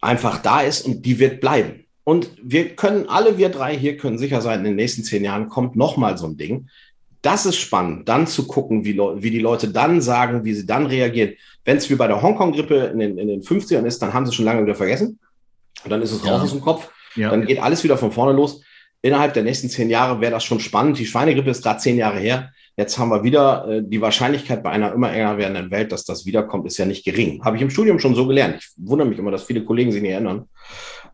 einfach 0.00 0.42
da 0.42 0.60
ist 0.60 0.82
und 0.82 1.04
die 1.04 1.18
wird 1.18 1.40
bleiben. 1.40 1.84
Und 2.04 2.30
wir 2.42 2.74
können, 2.74 3.08
alle 3.08 3.36
wir 3.36 3.50
drei 3.50 3.76
hier 3.76 3.96
können 3.96 4.18
sicher 4.18 4.40
sein, 4.40 4.60
in 4.60 4.64
den 4.64 4.76
nächsten 4.76 5.04
zehn 5.04 5.24
Jahren 5.24 5.48
kommt 5.48 5.76
nochmal 5.76 6.16
so 6.16 6.26
ein 6.26 6.36
Ding. 6.36 6.68
Das 7.20 7.44
ist 7.44 7.56
spannend, 7.56 8.08
dann 8.08 8.26
zu 8.26 8.46
gucken, 8.46 8.84
wie, 8.84 8.96
wie 8.96 9.30
die 9.30 9.40
Leute 9.40 9.68
dann 9.68 10.00
sagen, 10.00 10.44
wie 10.44 10.54
sie 10.54 10.64
dann 10.64 10.86
reagieren. 10.86 11.34
Wenn 11.64 11.76
es 11.76 11.90
wie 11.90 11.96
bei 11.96 12.06
der 12.06 12.22
Hongkong-Grippe 12.22 12.76
in 12.92 12.98
den, 13.00 13.18
in 13.18 13.28
den 13.28 13.42
50ern 13.42 13.84
ist, 13.84 14.00
dann 14.00 14.14
haben 14.14 14.24
sie 14.24 14.32
schon 14.32 14.44
lange 14.44 14.62
wieder 14.62 14.74
vergessen. 14.74 15.18
Und 15.84 15.90
dann 15.90 16.00
ist 16.00 16.12
es 16.12 16.24
ja. 16.24 16.32
raus 16.32 16.44
aus 16.44 16.52
dem 16.52 16.60
Kopf. 16.60 16.88
Ja. 17.16 17.30
Dann 17.30 17.44
geht 17.44 17.60
alles 17.60 17.84
wieder 17.84 17.98
von 17.98 18.12
vorne 18.12 18.32
los. 18.32 18.62
Innerhalb 19.02 19.34
der 19.34 19.42
nächsten 19.42 19.68
zehn 19.68 19.90
Jahre 19.90 20.20
wäre 20.20 20.32
das 20.32 20.44
schon 20.44 20.60
spannend. 20.60 20.98
Die 20.98 21.06
Schweinegrippe 21.06 21.50
ist 21.50 21.62
gerade 21.62 21.80
zehn 21.80 21.96
Jahre 21.96 22.18
her. 22.18 22.52
Jetzt 22.78 22.96
haben 22.96 23.08
wir 23.08 23.24
wieder 23.24 23.66
äh, 23.68 23.82
die 23.84 24.00
Wahrscheinlichkeit 24.00 24.62
bei 24.62 24.70
einer 24.70 24.92
immer 24.92 25.12
enger 25.12 25.36
werdenden 25.36 25.72
Welt, 25.72 25.90
dass 25.90 26.04
das 26.04 26.26
wiederkommt, 26.26 26.64
ist 26.64 26.78
ja 26.78 26.86
nicht 26.86 27.04
gering. 27.04 27.44
Habe 27.44 27.56
ich 27.56 27.62
im 27.62 27.70
Studium 27.70 27.98
schon 27.98 28.14
so 28.14 28.24
gelernt. 28.24 28.58
Ich 28.60 28.68
wundere 28.76 29.08
mich 29.08 29.18
immer, 29.18 29.32
dass 29.32 29.42
viele 29.42 29.64
Kollegen 29.64 29.90
sich 29.90 30.00
nicht 30.00 30.12
erinnern. 30.12 30.48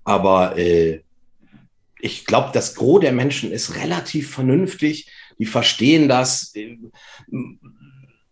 Aber 0.04 0.58
äh, 0.58 1.00
ich 1.98 2.26
glaube, 2.26 2.50
das 2.52 2.74
Gros 2.74 3.00
der 3.00 3.12
Menschen 3.12 3.50
ist 3.50 3.76
relativ 3.76 4.30
vernünftig. 4.30 5.10
Die 5.38 5.46
verstehen 5.46 6.06
das. 6.06 6.52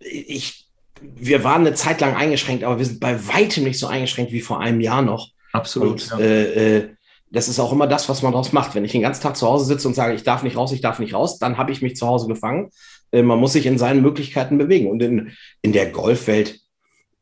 Ich, 0.01 0.69
wir 1.01 1.43
waren 1.43 1.63
eine 1.63 1.75
Zeit 1.75 2.03
lang 2.03 2.15
eingeschränkt, 2.15 2.65
aber 2.65 2.79
wir 2.79 2.85
sind 2.85 3.01
bei 3.01 3.27
weitem 3.29 3.65
nicht 3.65 3.79
so 3.79 3.87
eingeschränkt 3.87 4.33
wie 4.33 4.43
vor 4.43 4.61
einem 4.61 4.83
Jahr 4.83 5.01
noch. 5.01 5.31
Absolut. 5.55 5.91
Und, 5.91 6.11
ja. 6.11 6.19
äh, 6.19 6.77
äh 6.77 6.89
das 7.35 7.49
ist 7.49 7.59
auch 7.59 7.73
immer 7.73 7.87
das, 7.87 8.11
was 8.11 8.21
man 8.21 8.33
daraus 8.33 8.53
macht. 8.53 8.75
Wenn 8.75 8.85
ich 8.85 8.93
den 8.93 9.01
ganzen 9.01 9.23
Tag 9.23 9.39
zu 9.39 9.47
Hause 9.47 9.65
sitze 9.65 9.89
und 9.89 9.95
sage, 9.95 10.13
ich 10.13 10.23
darf 10.23 10.43
nicht 10.43 10.55
raus, 10.55 10.71
ich 10.71 10.83
darf 10.83 10.99
nicht 10.99 11.15
raus, 11.15 11.39
dann 11.39 11.57
habe 11.57 11.73
ich 11.73 11.81
mich 11.81 11.97
zu 11.97 12.07
Hause 12.07 12.27
gefangen. 12.27 12.69
Äh, 13.13 13.23
man 13.23 13.39
muss 13.39 13.53
sich 13.53 13.67
in 13.67 13.79
seinen 13.79 14.03
Möglichkeiten 14.03 14.59
bewegen. 14.59 14.91
Und 14.91 15.03
in, 15.03 15.33
in 15.61 15.73
der 15.73 15.91
Golfwelt, 15.91 16.61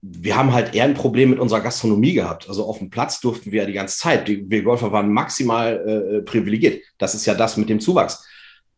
wir 0.02 0.36
haben 0.36 0.54
halt 0.54 0.74
eher 0.74 0.84
ein 0.84 0.94
Problem 0.94 1.30
mit 1.30 1.38
unserer 1.38 1.60
Gastronomie 1.60 2.14
gehabt. 2.14 2.48
Also 2.48 2.64
auf 2.64 2.78
dem 2.78 2.88
Platz 2.88 3.20
durften 3.20 3.52
wir 3.52 3.62
ja 3.62 3.66
die 3.66 3.74
ganze 3.74 3.98
Zeit. 3.98 4.28
Die, 4.28 4.48
wir 4.48 4.62
Golfer 4.62 4.92
waren 4.92 5.12
maximal 5.12 5.76
äh, 5.76 6.22
privilegiert. 6.22 6.82
Das 6.96 7.14
ist 7.14 7.26
ja 7.26 7.34
das 7.34 7.56
mit 7.56 7.68
dem 7.68 7.80
Zuwachs. 7.80 8.26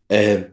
Äh, 0.08 0.44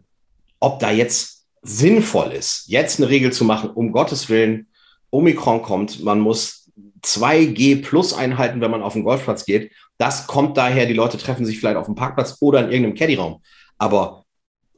ob 0.59 0.79
da 0.79 0.91
jetzt 0.91 1.47
sinnvoll 1.61 2.31
ist, 2.31 2.65
jetzt 2.67 2.99
eine 2.99 3.09
Regel 3.09 3.33
zu 3.33 3.43
machen, 3.43 3.69
um 3.71 3.91
Gottes 3.91 4.29
Willen, 4.29 4.67
Omikron 5.11 5.61
kommt, 5.61 6.03
man 6.03 6.19
muss 6.19 6.69
2G 7.03 7.81
plus 7.81 8.13
einhalten, 8.13 8.61
wenn 8.61 8.71
man 8.71 8.83
auf 8.83 8.93
den 8.93 9.03
Golfplatz 9.03 9.45
geht. 9.45 9.71
Das 9.97 10.27
kommt 10.27 10.57
daher, 10.57 10.85
die 10.85 10.93
Leute 10.93 11.17
treffen 11.17 11.45
sich 11.45 11.59
vielleicht 11.59 11.77
auf 11.77 11.87
dem 11.87 11.95
Parkplatz 11.95 12.37
oder 12.39 12.59
in 12.59 12.71
irgendeinem 12.71 12.95
Caddyraum. 12.95 13.41
Aber 13.77 14.25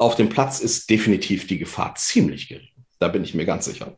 auf 0.02 0.16
dem 0.16 0.30
Platz 0.30 0.60
ist 0.60 0.90
definitiv 0.90 1.48
die 1.48 1.60
Gefahr 1.60 1.94
ziemlich 1.96 2.50
gering. 2.50 2.68
Da 3.00 3.08
bin 3.08 3.24
ich 3.24 3.36
mir 3.36 3.46
ganz 3.46 3.66
sicher. 3.66 3.96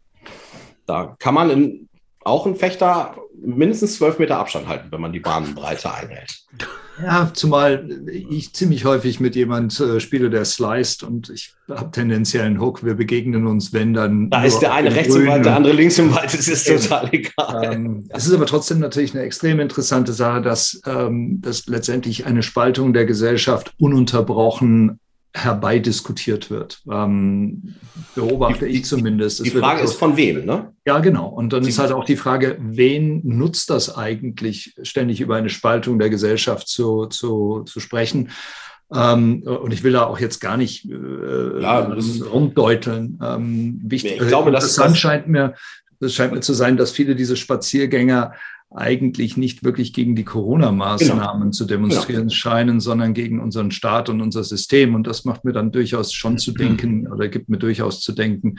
Da 0.86 1.16
kann 1.18 1.34
man 1.34 1.50
in, 1.50 1.90
auch 2.26 2.46
ein 2.46 2.56
Fechter 2.56 3.16
mindestens 3.42 3.96
zwölf 3.96 4.20
Meter 4.20 4.38
Abstand 4.38 4.68
halten, 4.68 4.92
wenn 4.92 5.02
man 5.02 5.14
die 5.14 5.22
Bahnbreite 5.22 5.94
einhält. 5.94 6.46
Ja, 7.02 7.32
zumal 7.34 7.90
ich 8.08 8.54
ziemlich 8.54 8.86
häufig 8.86 9.20
mit 9.20 9.36
jemand 9.36 9.80
äh, 9.80 10.00
spiele, 10.00 10.30
der 10.30 10.46
sliced 10.46 11.04
und 11.04 11.30
ich 11.30 11.54
habe 11.68 11.90
tendenziell 11.90 12.46
einen 12.46 12.62
Hook. 12.62 12.84
Wir 12.84 12.94
begegnen 12.94 13.48
uns, 13.48 13.74
wenn 13.74 13.94
dann. 13.94 14.30
Da 14.30 14.44
ist 14.44 14.60
der 14.60 14.74
eine 14.74 14.94
rechts 14.94 15.16
im 15.16 15.26
Wald, 15.26 15.46
der 15.46 15.56
andere 15.56 15.74
links 15.74 15.98
im 15.98 16.14
Wald. 16.14 16.34
Das 16.34 16.48
ist 16.48 16.68
total 16.68 17.10
egal. 17.12 17.74
Ähm, 17.74 18.06
es 18.10 18.28
ist 18.28 18.34
aber 18.34 18.46
trotzdem 18.46 18.80
natürlich 18.80 19.16
eine 19.16 19.24
extrem 19.24 19.60
interessante 19.60 20.14
Sache, 20.14 20.42
dass, 20.42 20.82
ähm, 20.86 21.42
dass 21.42 21.66
letztendlich 21.66 22.26
eine 22.26 22.44
Spaltung 22.44 22.94
der 22.94 23.06
Gesellschaft 23.06 23.74
ununterbrochen 23.80 25.00
herbeidiskutiert 25.34 26.52
wird. 26.52 26.82
Ähm, 26.90 27.76
beobachte 28.16 28.66
die, 28.66 28.78
ich 28.78 28.86
zumindest. 28.86 29.44
Die, 29.44 29.50
Frage 29.50 29.82
ist 29.82 29.96
von 29.96 30.16
wem, 30.16 30.46
ne? 30.46 30.74
Ja, 30.86 31.00
genau. 31.00 31.28
Und 31.28 31.54
dann 31.54 31.64
Sie 31.64 31.70
ist 31.70 31.80
halt 31.80 31.92
auch 31.92 32.06
die 32.06 32.18
Frage, 32.18 32.58
wen 32.60 33.22
nutzt 33.24 33.70
das 33.70 33.96
eigentlich, 33.96 34.76
ständig 34.84 35.22
über 35.22 35.36
eine 35.36 35.50
Spaltung 35.50 35.98
der 35.98 36.10
Gesellschaft 36.10 36.68
zu, 36.68 37.08
zu, 37.08 37.64
zu 37.66 37.80
sprechen? 37.80 38.30
Ähm, 38.94 39.42
und 39.44 39.74
ich 39.74 39.84
will 39.84 39.94
da 39.94 40.06
auch 40.06 40.20
jetzt 40.20 40.40
gar 40.40 40.56
nicht 40.56 40.86
äh, 40.86 41.62
ja, 41.62 41.92
rumdeuteln. 42.32 43.20
Ähm, 43.24 43.82
wichtig, 43.84 44.22
ich 44.22 44.28
glaube, 44.28 44.52
das, 44.52 44.76
das 44.76 44.98
scheint 44.98 45.28
mir, 45.28 45.56
das 46.00 46.14
scheint 46.14 46.34
mir 46.34 46.42
zu 46.42 46.54
sein, 46.54 46.78
dass 46.78 46.92
viele 46.92 47.16
diese 47.16 47.36
Spaziergänger 47.36 48.34
eigentlich 48.76 49.38
nicht 49.38 49.64
wirklich 49.64 49.94
gegen 49.94 50.16
die 50.16 50.24
Corona-Maßnahmen 50.24 51.42
genau. 51.42 51.52
zu 51.52 51.66
demonstrieren 51.66 52.24
genau. 52.24 52.34
scheinen, 52.34 52.80
sondern 52.80 53.14
gegen 53.14 53.40
unseren 53.40 53.72
Staat 53.72 54.10
und 54.10 54.22
unser 54.22 54.44
System. 54.44 54.96
Und 54.96 55.06
das 55.06 55.26
macht 55.26 55.46
mir 55.46 55.54
dann 55.54 55.72
durchaus 55.72 56.12
schon 56.12 56.38
zu 56.38 56.52
denken 56.52 57.08
oder 57.08 57.28
gibt 57.28 57.50
mir 57.50 57.60
durchaus 57.60 58.02
zu 58.02 58.14
denken, 58.14 58.56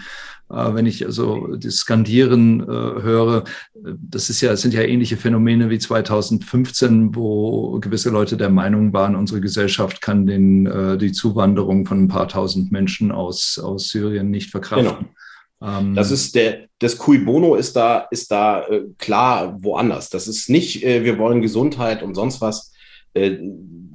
äh, 0.50 0.74
wenn 0.74 0.86
ich 0.86 1.04
also 1.04 1.56
das 1.56 1.76
Skandieren 1.76 2.60
äh, 2.60 2.64
höre. 2.64 3.44
Das 3.74 4.30
ist 4.30 4.40
ja, 4.40 4.52
es 4.52 4.62
sind 4.62 4.72
ja 4.72 4.82
ähnliche 4.82 5.16
Phänomene 5.16 5.68
wie 5.68 5.78
2015, 5.78 7.16
wo 7.16 7.78
gewisse 7.80 8.10
Leute 8.10 8.36
der 8.36 8.50
Meinung 8.50 8.92
waren, 8.92 9.16
unsere 9.16 9.40
Gesellschaft 9.40 10.00
kann 10.00 10.26
den, 10.26 10.66
äh, 10.66 10.96
die 10.96 11.12
Zuwanderung 11.12 11.86
von 11.86 12.04
ein 12.04 12.08
paar 12.08 12.28
tausend 12.28 12.70
Menschen 12.70 13.10
aus, 13.10 13.58
aus 13.58 13.88
Syrien 13.88 14.30
nicht 14.30 14.50
verkraften. 14.50 14.96
Genau. 14.96 15.14
Ähm, 15.64 15.94
das 15.94 16.10
ist 16.10 16.34
der, 16.34 16.66
das 16.78 16.98
Cui 16.98 17.18
Bono 17.18 17.54
ist 17.54 17.74
da, 17.76 18.06
ist 18.10 18.30
da 18.30 18.66
äh, 18.66 18.82
klar 18.98 19.56
woanders. 19.62 20.10
Das 20.10 20.28
ist 20.28 20.50
nicht, 20.50 20.84
äh, 20.84 21.04
wir 21.04 21.18
wollen 21.18 21.40
Gesundheit 21.40 22.02
und 22.02 22.14
sonst 22.14 22.40
was. 22.40 22.72
äh, 23.14 23.38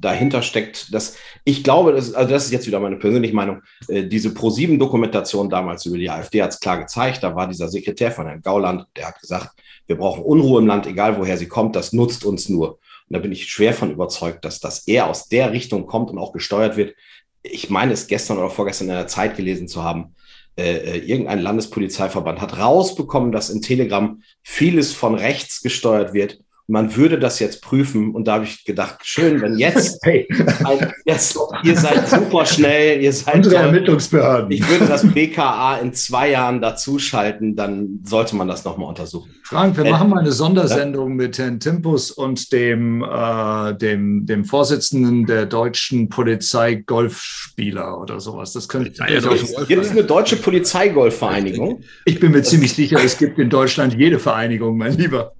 dahinter 0.00 0.42
steckt, 0.42 0.92
dass 0.94 1.16
ich 1.44 1.62
glaube, 1.62 1.92
das, 1.92 2.14
also 2.14 2.30
das 2.32 2.46
ist 2.46 2.52
jetzt 2.52 2.66
wieder 2.66 2.80
meine 2.80 2.96
persönliche 2.96 3.34
Meinung, 3.34 3.60
äh, 3.88 4.04
diese 4.04 4.32
Pro-7-Dokumentation 4.32 5.50
damals 5.50 5.84
über 5.86 5.98
die 5.98 6.10
AfD 6.10 6.42
hat 6.42 6.50
es 6.50 6.60
klar 6.60 6.78
gezeigt, 6.78 7.22
da 7.22 7.34
war 7.34 7.46
dieser 7.46 7.68
Sekretär 7.68 8.10
von 8.10 8.26
Herrn 8.26 8.42
Gauland, 8.42 8.86
der 8.96 9.08
hat 9.08 9.20
gesagt, 9.20 9.50
wir 9.86 9.96
brauchen 9.96 10.24
Unruhe 10.24 10.60
im 10.60 10.66
Land, 10.66 10.86
egal 10.86 11.18
woher 11.18 11.36
sie 11.36 11.48
kommt, 11.48 11.76
das 11.76 11.92
nutzt 11.92 12.24
uns 12.24 12.48
nur. 12.48 12.78
Und 13.08 13.16
da 13.16 13.18
bin 13.18 13.32
ich 13.32 13.48
schwer 13.48 13.74
von 13.74 13.90
überzeugt, 13.90 14.44
dass 14.44 14.60
das 14.60 14.86
eher 14.86 15.08
aus 15.08 15.28
der 15.28 15.52
Richtung 15.52 15.86
kommt 15.86 16.10
und 16.10 16.18
auch 16.18 16.32
gesteuert 16.32 16.76
wird. 16.76 16.94
Ich 17.42 17.68
meine 17.68 17.92
es 17.92 18.06
gestern 18.06 18.38
oder 18.38 18.50
vorgestern 18.50 18.88
in 18.88 18.94
der 18.94 19.06
Zeit 19.06 19.36
gelesen 19.36 19.68
zu 19.68 19.82
haben, 19.82 20.14
äh, 20.60 20.76
äh, 20.76 20.98
irgendein 20.98 21.40
Landespolizeiverband 21.40 22.40
hat 22.40 22.58
rausbekommen, 22.58 23.32
dass 23.32 23.50
in 23.50 23.62
Telegram 23.62 24.22
vieles 24.42 24.92
von 24.92 25.14
rechts 25.14 25.62
gesteuert 25.62 26.12
wird 26.12 26.40
man 26.70 26.94
würde 26.96 27.18
das 27.18 27.38
jetzt 27.40 27.62
prüfen. 27.62 28.14
Und 28.14 28.28
da 28.28 28.34
habe 28.34 28.44
ich 28.44 28.64
gedacht, 28.64 28.98
schön, 29.02 29.40
wenn 29.42 29.58
jetzt, 29.58 29.98
hey. 30.04 30.28
ein, 30.64 30.92
jetzt 31.04 31.36
ihr 31.64 31.76
seid 31.76 32.08
super 32.08 32.46
schnell, 32.46 33.02
ihr 33.02 33.12
seid 33.12 33.36
unsere 33.36 33.56
Ermittlungsbehörden. 33.56 34.50
Ich 34.52 34.66
würde 34.68 34.86
das 34.86 35.06
BKA 35.06 35.78
in 35.78 35.92
zwei 35.92 36.30
Jahren 36.30 36.60
dazuschalten, 36.60 37.56
dann 37.56 38.00
sollte 38.04 38.36
man 38.36 38.48
das 38.48 38.64
nochmal 38.64 38.88
untersuchen. 38.88 39.30
Frank, 39.42 39.76
wir 39.76 39.84
äh, 39.84 39.90
machen 39.90 40.10
mal 40.10 40.20
eine 40.20 40.30
Sondersendung 40.30 41.10
ja? 41.10 41.14
mit 41.16 41.38
Herrn 41.38 41.58
Timpus 41.58 42.12
und 42.12 42.52
dem, 42.52 43.02
äh, 43.02 43.74
dem, 43.74 44.24
dem 44.24 44.44
Vorsitzenden 44.44 45.26
der 45.26 45.46
deutschen 45.46 46.08
Polizei 46.08 46.76
Golfspieler 46.76 48.00
oder 48.00 48.20
sowas. 48.20 48.52
Das 48.52 48.68
könnte 48.68 48.92
ja, 48.96 49.06
also, 49.06 49.64
Gibt 49.66 49.84
es 49.84 49.90
eine 49.90 50.04
deutsche 50.04 50.36
Polizeigolfvereinigung? 50.36 51.82
Ich 52.04 52.20
bin 52.20 52.30
mir 52.30 52.42
ziemlich 52.42 52.74
sicher, 52.74 53.00
es 53.02 53.18
gibt 53.18 53.40
in 53.40 53.50
Deutschland 53.50 53.94
jede 53.94 54.20
Vereinigung, 54.20 54.78
mein 54.78 54.96
Lieber. 54.96 55.32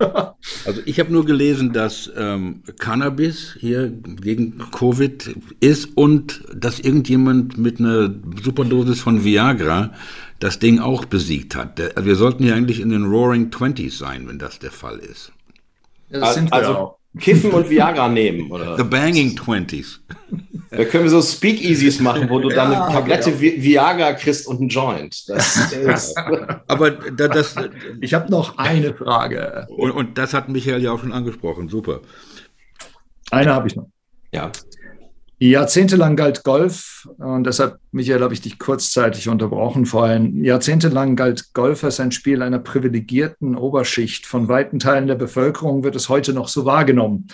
also 0.64 0.80
ich 0.84 0.98
habe 0.98 1.12
nur 1.12 1.19
nur 1.20 1.26
gelesen, 1.26 1.74
dass 1.74 2.10
ähm, 2.16 2.62
Cannabis 2.78 3.54
hier 3.58 3.90
gegen 3.90 4.58
Covid 4.70 5.36
ist 5.60 5.94
und 5.94 6.42
dass 6.54 6.80
irgendjemand 6.80 7.58
mit 7.58 7.78
einer 7.78 8.10
Superdosis 8.42 9.00
von 9.00 9.22
Viagra 9.22 9.92
das 10.38 10.58
Ding 10.58 10.78
auch 10.78 11.04
besiegt 11.04 11.54
hat. 11.56 11.78
Der, 11.78 11.92
wir 12.02 12.16
sollten 12.16 12.44
ja 12.44 12.54
eigentlich 12.54 12.80
in 12.80 12.88
den 12.88 13.04
Roaring 13.04 13.50
Twenties 13.50 13.98
sein, 13.98 14.26
wenn 14.28 14.38
das 14.38 14.58
der 14.60 14.70
Fall 14.70 14.98
ist. 14.98 15.30
Ja, 16.08 16.20
das 16.20 16.34
sind 16.36 16.50
also, 16.54 16.70
wir 16.70 16.78
auch. 16.78 16.99
Kiffen 17.18 17.50
und 17.50 17.68
Viagra 17.68 18.08
nehmen, 18.08 18.50
oder? 18.50 18.76
The 18.76 18.84
Banging 18.84 19.34
Twenties. 19.34 20.00
Da 20.70 20.84
können 20.84 21.04
wir 21.04 21.10
so 21.10 21.20
Speakeasies 21.20 21.98
machen, 21.98 22.30
wo 22.30 22.38
du 22.38 22.50
ja, 22.50 22.56
dann 22.56 22.72
eine 22.72 22.92
Tablette 22.92 23.32
genau. 23.32 23.62
Viagra 23.62 24.12
kriegst 24.12 24.46
und 24.46 24.60
einen 24.60 24.68
Joint. 24.68 25.28
Das 25.28 25.72
ist 25.72 26.16
Aber 26.68 26.92
da, 26.92 27.26
das. 27.26 27.56
Ich 28.00 28.14
habe 28.14 28.30
noch 28.30 28.56
eine 28.58 28.94
Frage. 28.94 29.66
Und, 29.70 29.90
und 29.90 30.18
das 30.18 30.32
hat 30.32 30.48
Michael 30.48 30.82
ja 30.82 30.92
auch 30.92 31.00
schon 31.00 31.12
angesprochen. 31.12 31.68
Super. 31.68 32.00
Eine 33.32 33.54
habe 33.54 33.66
ich 33.66 33.74
noch. 33.74 33.88
Ja. 34.32 34.52
Jahrzehntelang 35.42 36.16
galt 36.16 36.44
Golf, 36.44 37.08
und 37.16 37.44
deshalb, 37.44 37.78
Michael, 37.92 38.20
habe 38.20 38.34
ich 38.34 38.42
dich 38.42 38.58
kurzzeitig 38.58 39.26
unterbrochen 39.30 39.86
vorhin. 39.86 40.44
Jahrzehntelang 40.44 41.16
galt 41.16 41.54
Golf 41.54 41.82
als 41.82 41.98
ein 41.98 42.12
Spiel 42.12 42.42
einer 42.42 42.58
privilegierten 42.58 43.56
Oberschicht. 43.56 44.26
Von 44.26 44.48
weiten 44.48 44.78
Teilen 44.78 45.06
der 45.06 45.14
Bevölkerung 45.14 45.82
wird 45.82 45.96
es 45.96 46.10
heute 46.10 46.34
noch 46.34 46.48
so 46.48 46.66
wahrgenommen. 46.66 47.28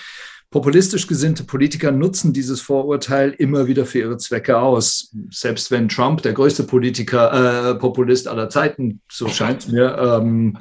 Populistisch 0.51 1.09
gesinnte 1.09 1.43
Politiker 1.43 1.91
nutzen 1.91 2.33
dieses 2.33 2.61
Vorurteil 2.61 3.31
immer 3.31 3.67
wieder 3.67 3.85
für 3.85 3.99
ihre 3.99 4.19
Zwecke 4.19 4.57
aus. 4.57 5.13
Selbst 5.31 5.73
wenn 5.73 5.89
Trump, 5.89 6.23
der 6.23 6.33
größte 6.33 6.63
Politiker, 6.63 7.73
äh, 7.73 7.75
Populist 7.75 8.29
aller 8.29 8.49
Zeiten, 8.49 9.01
so 9.11 9.27
scheint 9.27 9.63
es 9.63 9.69
mir, 9.69 9.99
ähm, 9.99 10.57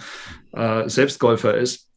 äh, 0.54 0.90
selbst 0.90 1.20
Golfer 1.20 1.56
ist. 1.56 1.88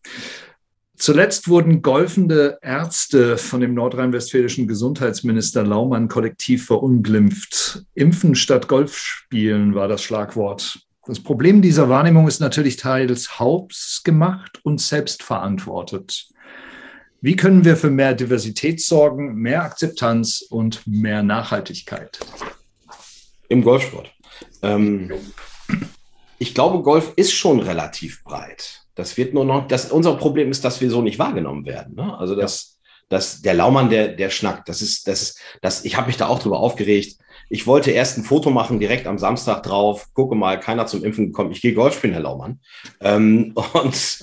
Zuletzt 0.99 1.49
wurden 1.49 1.81
golfende 1.81 2.59
Ärzte 2.61 3.39
von 3.39 3.61
dem 3.61 3.73
nordrhein-westfälischen 3.73 4.67
Gesundheitsminister 4.67 5.63
Laumann 5.63 6.09
kollektiv 6.09 6.67
verunglimpft. 6.67 7.85
Impfen 7.95 8.35
statt 8.35 8.67
Golfspielen 8.67 9.77
war 9.77 9.87
das 9.87 10.03
Schlagwort. 10.03 10.81
Das 11.07 11.21
Problem 11.21 11.63
dieser 11.63 11.89
Wahrnehmung 11.89 12.27
ist 12.27 12.41
natürlich 12.41 12.77
teils 12.77 13.39
hauptgemacht 13.39 14.59
und 14.65 14.81
selbstverantwortet. 14.81 16.29
Wie 17.21 17.37
können 17.37 17.65
wir 17.65 17.77
für 17.77 17.91
mehr 17.91 18.15
Diversität 18.15 18.81
sorgen, 18.81 19.37
mehr 19.37 19.63
Akzeptanz 19.63 20.45
und 20.51 20.85
mehr 20.85 21.23
Nachhaltigkeit? 21.23 22.19
Im 23.49 23.63
Golfsport. 23.63 24.13
Ähm, 24.63 25.13
ich 26.39 26.55
glaube, 26.55 26.83
Golf 26.83 27.13
ist 27.15 27.33
schon 27.33 27.61
relativ 27.61 28.23
breit. 28.25 28.83
Das 28.99 29.17
wird 29.17 29.33
nur 29.33 29.45
noch, 29.45 29.69
das, 29.69 29.93
unser 29.93 30.17
Problem 30.17 30.51
ist, 30.51 30.65
dass 30.65 30.81
wir 30.81 30.91
so 30.91 31.03
nicht 31.03 31.21
wahrgenommen 31.21 31.65
werden. 31.67 31.95
Ne? 31.95 32.19
Also, 32.19 32.35
dass, 32.35 32.79
ja. 32.83 32.89
dass 33.11 33.43
der 33.43 33.55
Laumann, 33.55 33.91
der, 33.91 34.09
der 34.09 34.29
schnackt, 34.29 34.69
das 34.69 34.83
ist, 34.83 35.07
das 35.07 35.23
ist, 35.23 35.41
das, 35.63 35.85
ich 35.85 35.97
habe 35.97 36.09
mich 36.09 36.17
da 36.17 36.27
auch 36.27 36.41
drüber 36.41 36.59
aufgeregt. 36.59 37.17
Ich 37.49 37.69
wollte 37.69 37.93
erst 37.93 38.19
ein 38.19 38.25
Foto 38.25 38.51
machen, 38.51 38.81
direkt 38.81 39.07
am 39.07 39.17
Samstag 39.17 39.63
drauf. 39.63 40.09
Gucke 40.15 40.35
mal, 40.35 40.59
keiner 40.59 40.87
zum 40.87 41.05
Impfen 41.05 41.27
gekommen. 41.27 41.53
Ich 41.53 41.61
gehe 41.61 41.75
Golf 41.75 41.95
spielen, 41.95 42.13
Herr 42.13 42.23
Laumann. 42.23 42.59
Ähm, 43.01 43.55
und 43.73 44.19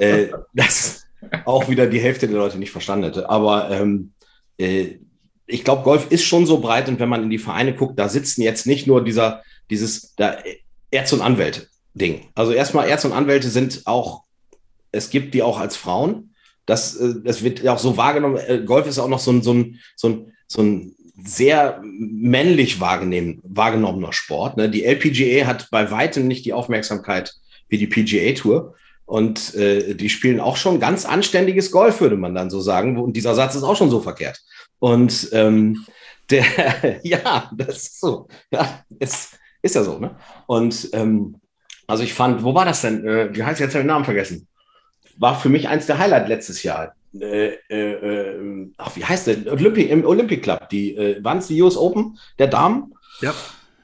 äh, 0.00 0.28
das 0.54 1.04
auch 1.44 1.68
wieder 1.68 1.86
die 1.86 2.00
Hälfte 2.00 2.26
der 2.26 2.38
Leute 2.38 2.58
nicht 2.58 2.72
verstanden 2.72 3.04
hätte. 3.04 3.28
Aber 3.28 3.70
ähm, 3.70 4.14
äh, 4.56 4.94
ich 5.46 5.62
glaube, 5.62 5.82
Golf 5.82 6.10
ist 6.10 6.24
schon 6.24 6.46
so 6.46 6.60
breit 6.60 6.88
und 6.88 7.00
wenn 7.00 7.10
man 7.10 7.22
in 7.22 7.30
die 7.30 7.38
Vereine 7.38 7.74
guckt, 7.74 7.98
da 7.98 8.08
sitzen 8.08 8.40
jetzt 8.40 8.66
nicht 8.66 8.86
nur 8.86 9.04
dieser, 9.04 9.42
dieses, 9.68 10.14
da, 10.16 10.38
Ärzte 10.90 11.16
und 11.16 11.22
Anwälte. 11.22 11.68
Ding. 11.96 12.26
Also 12.34 12.52
erstmal 12.52 12.88
Ärzte 12.88 13.08
und 13.08 13.14
Anwälte 13.14 13.48
sind 13.48 13.82
auch, 13.86 14.22
es 14.92 15.10
gibt 15.10 15.34
die 15.34 15.42
auch 15.42 15.58
als 15.58 15.76
Frauen. 15.76 16.34
Das, 16.66 16.96
äh, 16.96 17.14
das 17.24 17.42
wird 17.42 17.66
auch 17.66 17.78
so 17.78 17.96
wahrgenommen. 17.96 18.36
Äh, 18.36 18.62
Golf 18.64 18.86
ist 18.86 18.98
auch 18.98 19.08
noch 19.08 19.18
so 19.18 19.32
ein, 19.32 19.42
so 19.42 19.54
ein, 19.54 19.80
so 19.96 20.08
ein, 20.08 20.32
so 20.46 20.62
ein 20.62 20.94
sehr 21.24 21.80
männlich 21.82 22.80
wahrgenommener 22.80 24.12
Sport. 24.12 24.58
Ne? 24.58 24.68
Die 24.68 24.84
LPGA 24.84 25.46
hat 25.46 25.70
bei 25.70 25.90
weitem 25.90 26.28
nicht 26.28 26.44
die 26.44 26.52
Aufmerksamkeit 26.52 27.34
wie 27.68 27.78
die 27.78 27.86
PGA 27.86 28.32
Tour. 28.34 28.74
Und 29.06 29.54
äh, 29.54 29.94
die 29.94 30.10
spielen 30.10 30.40
auch 30.40 30.56
schon 30.56 30.80
ganz 30.80 31.04
anständiges 31.06 31.70
Golf, 31.70 32.00
würde 32.00 32.16
man 32.16 32.34
dann 32.34 32.50
so 32.50 32.60
sagen. 32.60 32.98
Und 32.98 33.16
dieser 33.16 33.34
Satz 33.34 33.54
ist 33.54 33.62
auch 33.62 33.76
schon 33.76 33.90
so 33.90 34.00
verkehrt. 34.00 34.42
Und 34.78 35.28
ähm, 35.32 35.86
der, 36.28 36.44
ja, 37.02 37.50
das 37.56 37.84
ist 37.84 38.00
so. 38.00 38.28
Ja, 38.50 38.84
ist, 38.98 39.38
ist 39.62 39.74
ja 39.74 39.84
so. 39.84 39.98
Ne? 39.98 40.16
Und 40.46 40.90
ähm, 40.92 41.36
also 41.86 42.02
ich 42.02 42.14
fand, 42.14 42.42
wo 42.42 42.54
war 42.54 42.64
das 42.64 42.82
denn? 42.82 43.06
Äh, 43.06 43.34
wie 43.34 43.44
heißt 43.44 43.60
jetzt 43.60 43.74
habe 43.74 43.80
ich 43.80 43.84
den 43.84 43.88
Namen 43.88 44.04
vergessen? 44.04 44.46
War 45.18 45.38
für 45.38 45.48
mich 45.48 45.68
eins 45.68 45.86
der 45.86 45.98
Highlights 45.98 46.28
letztes 46.28 46.62
Jahr. 46.62 46.94
Äh, 47.18 47.54
äh, 47.70 47.92
äh, 47.92 48.70
ach, 48.76 48.94
wie 48.96 49.04
heißt 49.04 49.26
der? 49.26 49.52
Olympic, 49.52 49.88
Im 49.88 50.04
Olympic 50.04 50.42
Club. 50.42 50.68
Die, 50.68 50.96
äh, 50.96 51.22
waren 51.24 51.38
es 51.38 51.46
die 51.46 51.60
US 51.62 51.76
Open 51.76 52.18
der 52.38 52.48
Damen? 52.48 52.92
Ja. 53.20 53.32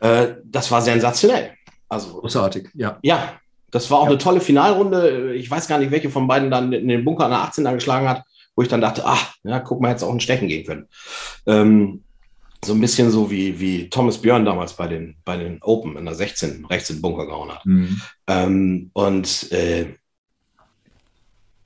Äh, 0.00 0.34
das 0.44 0.70
war 0.70 0.82
sensationell. 0.82 1.52
Also, 1.88 2.20
Großartig, 2.20 2.68
ja. 2.74 2.98
Ja, 3.02 3.34
das 3.70 3.90
war 3.90 3.98
auch 3.98 4.04
ja. 4.04 4.10
eine 4.10 4.18
tolle 4.18 4.40
Finalrunde. 4.40 5.34
Ich 5.34 5.50
weiß 5.50 5.68
gar 5.68 5.78
nicht, 5.78 5.90
welche 5.90 6.10
von 6.10 6.26
beiden 6.26 6.50
dann 6.50 6.72
in 6.72 6.88
den 6.88 7.04
Bunker 7.04 7.24
an 7.24 7.30
der 7.30 7.40
18 7.40 7.66
angeschlagen 7.66 8.08
hat, 8.08 8.22
wo 8.54 8.62
ich 8.62 8.68
dann 8.68 8.80
dachte, 8.80 9.02
ach, 9.04 9.34
ja, 9.44 9.60
guck 9.60 9.80
mal, 9.80 9.88
hätte 9.88 9.98
es 9.98 10.02
auch 10.02 10.12
ein 10.12 10.20
Stechen 10.20 10.48
gehen 10.48 10.66
können. 10.66 10.88
Ähm, 11.46 12.04
so 12.64 12.74
ein 12.74 12.80
bisschen 12.80 13.10
so 13.10 13.30
wie, 13.30 13.58
wie 13.58 13.90
Thomas 13.90 14.18
Björn 14.18 14.44
damals 14.44 14.74
bei 14.74 14.86
den, 14.86 15.16
bei 15.24 15.36
den 15.36 15.60
Open 15.62 15.96
in 15.96 16.04
der 16.04 16.14
16 16.14 16.64
rechts 16.66 16.90
in 16.90 16.96
den 16.96 17.02
Bunker 17.02 17.26
gehauen 17.26 17.50
hat. 17.50 17.66
Mhm. 17.66 18.00
Ähm, 18.28 18.90
und 18.92 19.50
äh, 19.52 19.94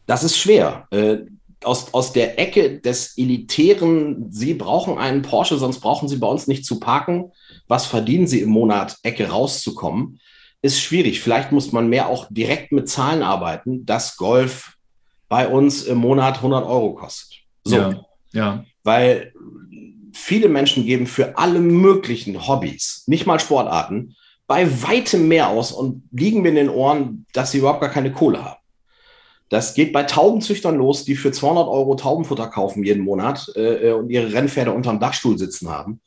das 0.07 0.25
ist 0.25 0.39
schwer. 0.39 0.87
Äh, 0.91 1.19
aus, 1.65 1.93
aus 1.93 2.13
der 2.13 2.39
Ecke 2.39 2.81
des 2.81 3.17
elitären, 3.19 4.31
Sie 4.31 4.55
brauchen 4.55 4.99
einen 4.99 5.23
Porsche, 5.23 5.59
sonst 5.59 5.81
brauchen 5.81 6.09
Sie 6.09 6.17
bei 6.17 6.29
uns 6.29 6.47
nicht 6.47 6.65
zu 6.65 6.81
parken. 6.81 7.33
Was 7.69 7.87
verdienen 7.87 8.27
Sie 8.27 8.40
im 8.40 8.51
Monat, 8.51 8.97
Ecke 9.03 9.29
rauszukommen? 9.29 10.21
Ist 10.63 10.81
schwierig. 10.81 11.21
Vielleicht 11.21 11.53
muss 11.53 11.73
man 11.73 11.88
mehr 11.88 12.09
auch 12.09 12.27
direkt 12.31 12.73
mit 12.73 12.88
Zahlen 12.88 13.23
arbeiten, 13.23 13.85
dass 13.85 14.17
Golf 14.17 14.77
bei 15.29 15.49
uns 15.49 15.83
im 15.83 15.99
Monat 15.99 16.37
100 16.37 16.65
Euro 16.65 16.94
kostet. 16.94 17.38
So. 17.65 17.77
Ja, 17.77 18.07
ja. 18.33 18.65
Weil 18.85 19.33
viele 20.17 20.48
Menschen 20.48 20.87
geben 20.87 21.06
für 21.06 21.38
alle 21.38 21.60
möglichen 21.60 22.48
Hobbys, 22.48 23.04
nicht 23.06 23.27
mal 23.27 23.38
Sportarten, 23.38 24.17
bei 24.46 24.83
weitem 24.83 25.29
mehr 25.29 25.48
aus 25.48 25.73
und 25.73 26.04
liegen 26.12 26.42
mir 26.42 26.50
in 26.50 26.54
den 26.54 26.71
Ohren, 26.71 27.27
dass 27.33 27.50
sie 27.50 27.58
überhaupt 27.58 27.81
gar 27.81 27.90
keine 27.90 28.12
Kohle 28.12 28.44
haben. 28.44 28.60
Das 29.48 29.75
geht 29.75 29.92
bei 29.92 30.02
Taubenzüchtern 30.02 30.77
los, 30.77 31.04
die 31.04 31.14
für 31.14 31.31
200 31.31 31.69
Euro 31.69 31.94
Taubenfutter 31.94 32.48
kaufen 32.48 32.83
jeden 32.83 33.04
Monat 33.04 33.50
äh, 33.54 33.92
und 33.92 34.10
ihre 34.10 34.33
Rennpferde 34.33 34.73
unterm 34.73 34.98
Dachstuhl 34.98 35.38
sitzen 35.38 35.69
haben. 35.69 36.00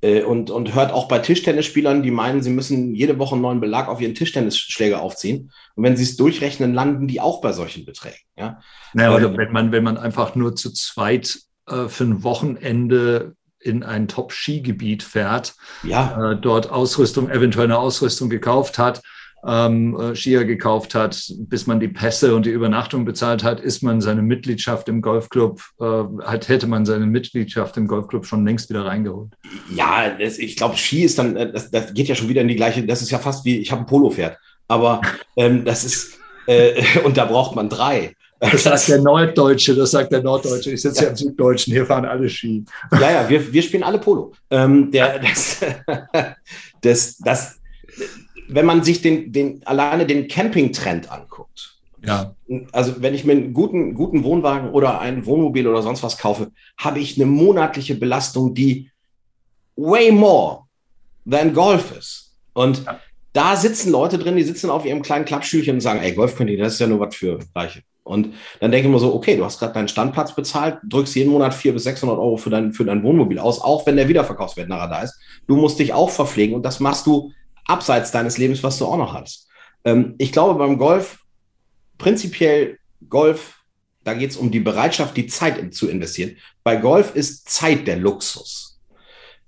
Äh, 0.00 0.22
und, 0.22 0.50
und 0.50 0.74
hört 0.74 0.92
auch 0.92 1.08
bei 1.08 1.18
Tischtennisspielern, 1.18 2.02
die 2.02 2.10
meinen, 2.10 2.42
sie 2.42 2.50
müssen 2.50 2.94
jede 2.94 3.18
Woche 3.18 3.34
einen 3.34 3.42
neuen 3.42 3.60
Belag 3.60 3.88
auf 3.88 4.00
ihren 4.00 4.14
Tischtennisschläger 4.14 5.00
aufziehen. 5.02 5.52
Und 5.74 5.84
wenn 5.84 5.96
sie 5.96 6.04
es 6.04 6.16
durchrechnen, 6.16 6.72
landen 6.72 7.06
die 7.06 7.20
auch 7.20 7.42
bei 7.42 7.52
solchen 7.52 7.84
Beträgen. 7.84 8.24
Ja? 8.38 8.60
Naja, 8.94 9.14
oder 9.14 9.32
äh, 9.32 9.36
wenn 9.36 9.52
man, 9.52 9.72
wenn 9.72 9.84
man 9.84 9.98
einfach 9.98 10.34
nur 10.34 10.56
zu 10.56 10.72
zweit 10.72 11.38
äh, 11.68 11.88
für 11.88 12.04
ein 12.04 12.22
Wochenende 12.22 13.35
in 13.66 13.82
ein 13.82 14.08
Top-Skigebiet 14.08 15.02
fährt, 15.02 15.54
ja. 15.82 16.32
äh, 16.32 16.36
dort 16.40 16.70
Ausrüstung, 16.70 17.28
eventuell 17.28 17.66
eine 17.66 17.78
Ausrüstung 17.78 18.30
gekauft 18.30 18.78
hat, 18.78 19.02
ähm, 19.46 19.98
äh, 19.98 20.16
Skier 20.16 20.44
gekauft 20.44 20.94
hat, 20.94 21.32
bis 21.38 21.66
man 21.66 21.78
die 21.78 21.88
Pässe 21.88 22.34
und 22.34 22.46
die 22.46 22.50
Übernachtung 22.50 23.04
bezahlt 23.04 23.44
hat, 23.44 23.60
ist 23.60 23.82
man 23.82 24.00
seine 24.00 24.22
Mitgliedschaft 24.22 24.88
im 24.88 25.00
Golfclub, 25.00 25.62
äh, 25.80 25.84
hat, 26.24 26.48
hätte 26.48 26.66
man 26.66 26.84
seine 26.84 27.06
Mitgliedschaft 27.06 27.76
im 27.76 27.86
Golfclub 27.86 28.26
schon 28.26 28.44
längst 28.44 28.68
wieder 28.70 28.84
reingeholt. 28.84 29.32
Ja, 29.72 30.10
das, 30.18 30.38
ich 30.38 30.56
glaube, 30.56 30.76
Ski 30.76 31.04
ist 31.04 31.18
dann, 31.18 31.36
äh, 31.36 31.52
das, 31.52 31.70
das, 31.70 31.94
geht 31.94 32.08
ja 32.08 32.14
schon 32.14 32.28
wieder 32.28 32.42
in 32.42 32.48
die 32.48 32.56
gleiche, 32.56 32.84
das 32.84 33.02
ist 33.02 33.10
ja 33.10 33.18
fast 33.18 33.44
wie, 33.44 33.58
ich 33.58 33.70
habe 33.70 33.82
ein 33.82 33.86
Polo-Pferd, 33.86 34.36
aber 34.66 35.00
ähm, 35.36 35.64
das 35.64 35.84
ist, 35.84 36.18
äh, 36.46 36.82
und 37.04 37.16
da 37.16 37.26
braucht 37.26 37.54
man 37.54 37.68
drei. 37.68 38.15
Das 38.38 38.64
sagt 38.64 38.88
der 38.88 39.00
Norddeutsche, 39.00 39.74
das 39.74 39.92
sagt 39.92 40.12
der 40.12 40.22
Norddeutsche. 40.22 40.72
Ich 40.72 40.82
sitze 40.82 41.04
ja. 41.04 41.10
im 41.10 41.16
Süddeutschen, 41.16 41.72
hier 41.72 41.86
fahren 41.86 42.04
alle 42.04 42.28
Ski. 42.28 42.64
Ja, 42.92 43.10
ja, 43.10 43.28
wir, 43.28 43.52
wir 43.52 43.62
spielen 43.62 43.82
alle 43.82 43.98
Polo. 43.98 44.32
Ähm, 44.50 44.90
der, 44.90 45.20
das, 45.20 45.60
das, 46.82 47.18
das, 47.18 47.60
wenn 48.48 48.66
man 48.66 48.84
sich 48.84 49.00
den, 49.00 49.32
den, 49.32 49.66
alleine 49.66 50.06
den 50.06 50.28
Camping-Trend 50.28 51.10
anguckt, 51.10 51.76
ja. 52.04 52.36
Also 52.72 53.02
wenn 53.02 53.14
ich 53.14 53.24
mir 53.24 53.32
einen 53.32 53.52
guten, 53.52 53.94
guten 53.94 54.22
Wohnwagen 54.22 54.70
oder 54.70 55.00
ein 55.00 55.26
Wohnmobil 55.26 55.66
oder 55.66 55.82
sonst 55.82 56.02
was 56.02 56.18
kaufe, 56.18 56.52
habe 56.78 57.00
ich 57.00 57.16
eine 57.16 57.26
monatliche 57.26 57.96
Belastung, 57.96 58.54
die 58.54 58.90
way 59.74 60.12
more 60.12 60.62
than 61.28 61.52
Golf 61.52 61.96
ist. 61.96 62.34
Und 62.52 62.84
ja. 62.84 63.00
da 63.32 63.56
sitzen 63.56 63.90
Leute 63.90 64.18
drin, 64.18 64.36
die 64.36 64.44
sitzen 64.44 64.70
auf 64.70 64.84
ihrem 64.84 65.02
kleinen 65.02 65.24
Klappstühlchen 65.24 65.76
und 65.76 65.80
sagen, 65.80 66.00
ey, 66.00 66.12
Golf 66.12 66.36
könnt 66.36 66.50
ihr, 66.50 66.58
das 66.58 66.74
ist 66.74 66.78
ja 66.78 66.86
nur 66.86 67.00
was 67.00 67.16
für 67.16 67.40
Reiche. 67.54 67.82
Und 68.06 68.34
dann 68.60 68.70
denke 68.70 68.86
ich 68.86 68.92
mir 68.92 69.00
so, 69.00 69.14
okay, 69.14 69.36
du 69.36 69.44
hast 69.44 69.58
gerade 69.58 69.74
deinen 69.74 69.88
Standplatz 69.88 70.34
bezahlt, 70.34 70.78
drückst 70.84 71.16
jeden 71.16 71.32
Monat 71.32 71.54
400 71.54 71.74
bis 71.74 71.84
600 71.84 72.16
Euro 72.18 72.36
für 72.36 72.50
dein, 72.50 72.72
für 72.72 72.84
dein 72.84 73.02
Wohnmobil 73.02 73.38
aus, 73.38 73.60
auch 73.60 73.84
wenn 73.86 73.96
der 73.96 74.08
Wiederverkaufswert 74.08 74.68
nachher 74.68 74.88
da 74.88 75.02
ist. 75.02 75.18
Du 75.46 75.56
musst 75.56 75.78
dich 75.78 75.92
auch 75.92 76.10
verpflegen 76.10 76.54
und 76.54 76.62
das 76.62 76.80
machst 76.80 77.06
du 77.06 77.32
abseits 77.66 78.12
deines 78.12 78.38
Lebens, 78.38 78.62
was 78.62 78.78
du 78.78 78.86
auch 78.86 78.96
noch 78.96 79.12
hast. 79.12 79.48
Ähm, 79.84 80.14
ich 80.18 80.32
glaube, 80.32 80.58
beim 80.58 80.78
Golf, 80.78 81.18
prinzipiell 81.98 82.78
Golf, 83.08 83.60
da 84.04 84.14
geht 84.14 84.30
es 84.30 84.36
um 84.36 84.52
die 84.52 84.60
Bereitschaft, 84.60 85.16
die 85.16 85.26
Zeit 85.26 85.74
zu 85.74 85.88
investieren. 85.88 86.36
Bei 86.62 86.76
Golf 86.76 87.16
ist 87.16 87.48
Zeit 87.48 87.88
der 87.88 87.96
Luxus. 87.96 88.80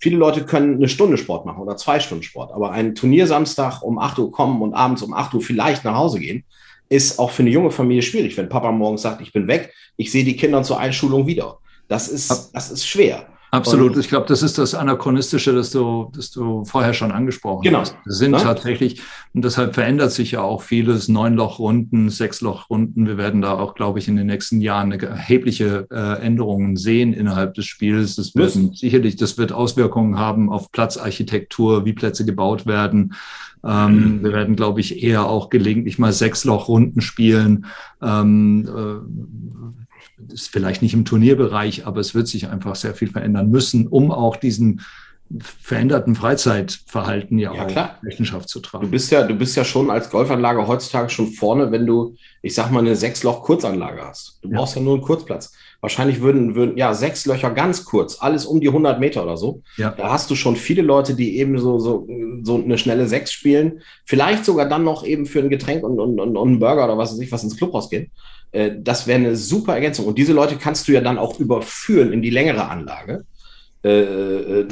Viele 0.00 0.16
Leute 0.16 0.44
können 0.44 0.76
eine 0.76 0.88
Stunde 0.88 1.16
Sport 1.16 1.46
machen 1.46 1.62
oder 1.62 1.76
zwei 1.76 2.00
Stunden 2.00 2.22
Sport, 2.22 2.52
aber 2.52 2.72
ein 2.72 2.94
Turniersamstag 2.94 3.82
um 3.82 3.98
8 3.98 4.18
Uhr 4.18 4.32
kommen 4.32 4.62
und 4.62 4.74
abends 4.74 5.02
um 5.02 5.12
8 5.12 5.34
Uhr 5.34 5.42
vielleicht 5.42 5.84
nach 5.84 5.94
Hause 5.94 6.20
gehen, 6.20 6.44
ist 6.89 7.18
auch 7.18 7.30
für 7.30 7.43
eine 7.43 7.51
junge 7.51 7.70
Familie 7.70 8.03
schwierig, 8.03 8.36
wenn 8.36 8.49
Papa 8.49 8.72
morgens 8.72 9.03
sagt, 9.03 9.20
ich 9.20 9.32
bin 9.32 9.47
weg, 9.47 9.74
ich 9.97 10.11
sehe 10.11 10.24
die 10.24 10.36
Kinder 10.36 10.62
zur 10.62 10.78
Einschulung 10.78 11.26
wieder. 11.26 11.59
Das 11.86 12.09
ist, 12.09 12.51
das 12.53 12.70
ist 12.70 12.86
schwer. 12.86 13.26
Absolut. 13.51 13.94
Und 13.94 14.01
ich 14.01 14.09
glaube, 14.09 14.26
das 14.26 14.42
ist 14.42 14.59
das 14.59 14.74
Anachronistische, 14.74 15.55
das 15.55 15.70
du, 15.70 16.11
das 16.14 16.30
du 16.30 16.64
vorher 16.64 16.92
schon 16.92 17.12
angesprochen 17.12 17.62
genau. 17.62 17.80
hast. 17.80 17.96
Wir 18.05 18.12
sind 18.12 18.32
ja? 18.32 18.40
tatsächlich, 18.40 19.01
und 19.32 19.44
deshalb 19.44 19.74
verändert 19.74 20.12
sich 20.12 20.32
ja 20.32 20.42
auch 20.42 20.62
vieles, 20.62 21.09
Neunlochrunden, 21.09 22.11
Sechslochrunden. 22.11 23.07
Wir 23.07 23.16
werden 23.16 23.40
da 23.40 23.55
auch, 23.55 23.74
glaube 23.74 23.99
ich, 23.99 24.09
in 24.09 24.16
den 24.16 24.26
nächsten 24.26 24.61
Jahren 24.61 24.92
eine 24.92 25.03
erhebliche 25.03 25.86
äh, 25.90 26.20
Änderungen 26.20 26.76
sehen 26.76 27.12
innerhalb 27.12 27.55
des 27.55 27.66
Spiels. 27.66 28.16
Das 28.16 28.34
wird 28.34 28.53
sicherlich, 28.76 29.16
das 29.16 29.38
wird 29.38 29.53
Auswirkungen 29.53 30.18
haben 30.18 30.51
auf 30.51 30.70
Platzarchitektur, 30.70 31.84
wie 31.84 31.94
Plätze 31.94 32.24
gebaut 32.24 32.66
werden. 32.66 33.14
Ähm, 33.64 34.18
mhm. 34.18 34.24
Wir 34.24 34.32
werden, 34.32 34.57
glaube 34.57 34.80
ich, 34.80 35.03
eher 35.03 35.26
auch 35.26 35.51
gelegentlich 35.51 35.99
mal 35.99 36.12
Sechslochrunden 36.12 37.01
spielen. 37.01 37.66
Ähm, 38.03 38.68
äh, 38.68 39.77
ist 40.32 40.50
vielleicht 40.50 40.82
nicht 40.82 40.94
im 40.94 41.04
Turnierbereich, 41.04 41.86
aber 41.86 42.00
es 42.00 42.14
wird 42.14 42.28
sich 42.28 42.48
einfach 42.48 42.74
sehr 42.74 42.94
viel 42.94 43.10
verändern 43.10 43.50
müssen, 43.50 43.86
um 43.86 44.10
auch 44.10 44.36
diesen 44.36 44.82
veränderten 45.40 46.14
Freizeitverhalten 46.14 47.38
ja, 47.38 47.52
ja 47.52 47.64
auch 47.64 47.68
klar. 47.68 47.98
Rechenschaft 48.02 48.48
zu 48.48 48.60
tragen. 48.60 48.86
Du 48.86 48.90
bist 48.90 49.10
ja, 49.10 49.24
du 49.24 49.34
bist 49.34 49.56
ja 49.56 49.64
schon 49.64 49.90
als 49.90 50.08
Golfanlage 50.08 50.66
heutzutage 50.66 51.10
schon 51.10 51.32
vorne, 51.32 51.70
wenn 51.70 51.84
du, 51.86 52.16
ich 52.40 52.54
sag 52.54 52.70
mal, 52.70 52.80
eine 52.80 52.96
Sechsloch-Kurzanlage 52.96 54.02
hast. 54.02 54.38
Du 54.42 54.48
ja. 54.48 54.56
brauchst 54.56 54.76
ja 54.76 54.82
nur 54.82 54.94
einen 54.94 55.02
Kurzplatz. 55.02 55.52
Wahrscheinlich 55.80 56.22
würden, 56.22 56.54
würden, 56.54 56.76
ja, 56.76 56.94
sechs 56.94 57.26
Löcher 57.26 57.50
ganz 57.50 57.84
kurz, 57.84 58.20
alles 58.20 58.46
um 58.46 58.60
die 58.60 58.68
100 58.68 58.98
Meter 58.98 59.22
oder 59.22 59.36
so. 59.36 59.62
Ja. 59.76 59.90
Da 59.90 60.10
hast 60.10 60.30
du 60.30 60.34
schon 60.34 60.56
viele 60.56 60.82
Leute, 60.82 61.14
die 61.14 61.38
eben 61.38 61.58
so, 61.58 61.78
so, 61.78 62.08
so 62.42 62.56
eine 62.56 62.78
schnelle 62.78 63.06
Sechs 63.06 63.30
spielen. 63.30 63.82
Vielleicht 64.04 64.44
sogar 64.44 64.68
dann 64.68 64.82
noch 64.82 65.04
eben 65.04 65.26
für 65.26 65.40
ein 65.40 65.50
Getränk 65.50 65.84
und, 65.84 66.00
und, 66.00 66.18
und, 66.18 66.36
und 66.36 66.48
einen 66.48 66.58
Burger 66.58 66.84
oder 66.84 66.98
was 66.98 67.12
weiß 67.12 67.20
ich, 67.20 67.30
was 67.30 67.44
ins 67.44 67.56
Clubhaus 67.56 67.90
gehen. 67.90 68.10
Äh, 68.53 68.72
das 68.78 69.07
wäre 69.07 69.18
eine 69.18 69.36
super 69.36 69.74
Ergänzung. 69.74 70.07
Und 70.07 70.18
diese 70.18 70.32
Leute 70.32 70.57
kannst 70.57 70.88
du 70.88 70.92
ja 70.92 71.01
dann 71.01 71.18
auch 71.18 71.38
überführen 71.38 72.12
in 72.12 72.22
die 72.22 72.30
längere 72.30 72.68
Anlage. 72.68 73.24
Äh, 73.84 73.90
äh, 73.90 74.68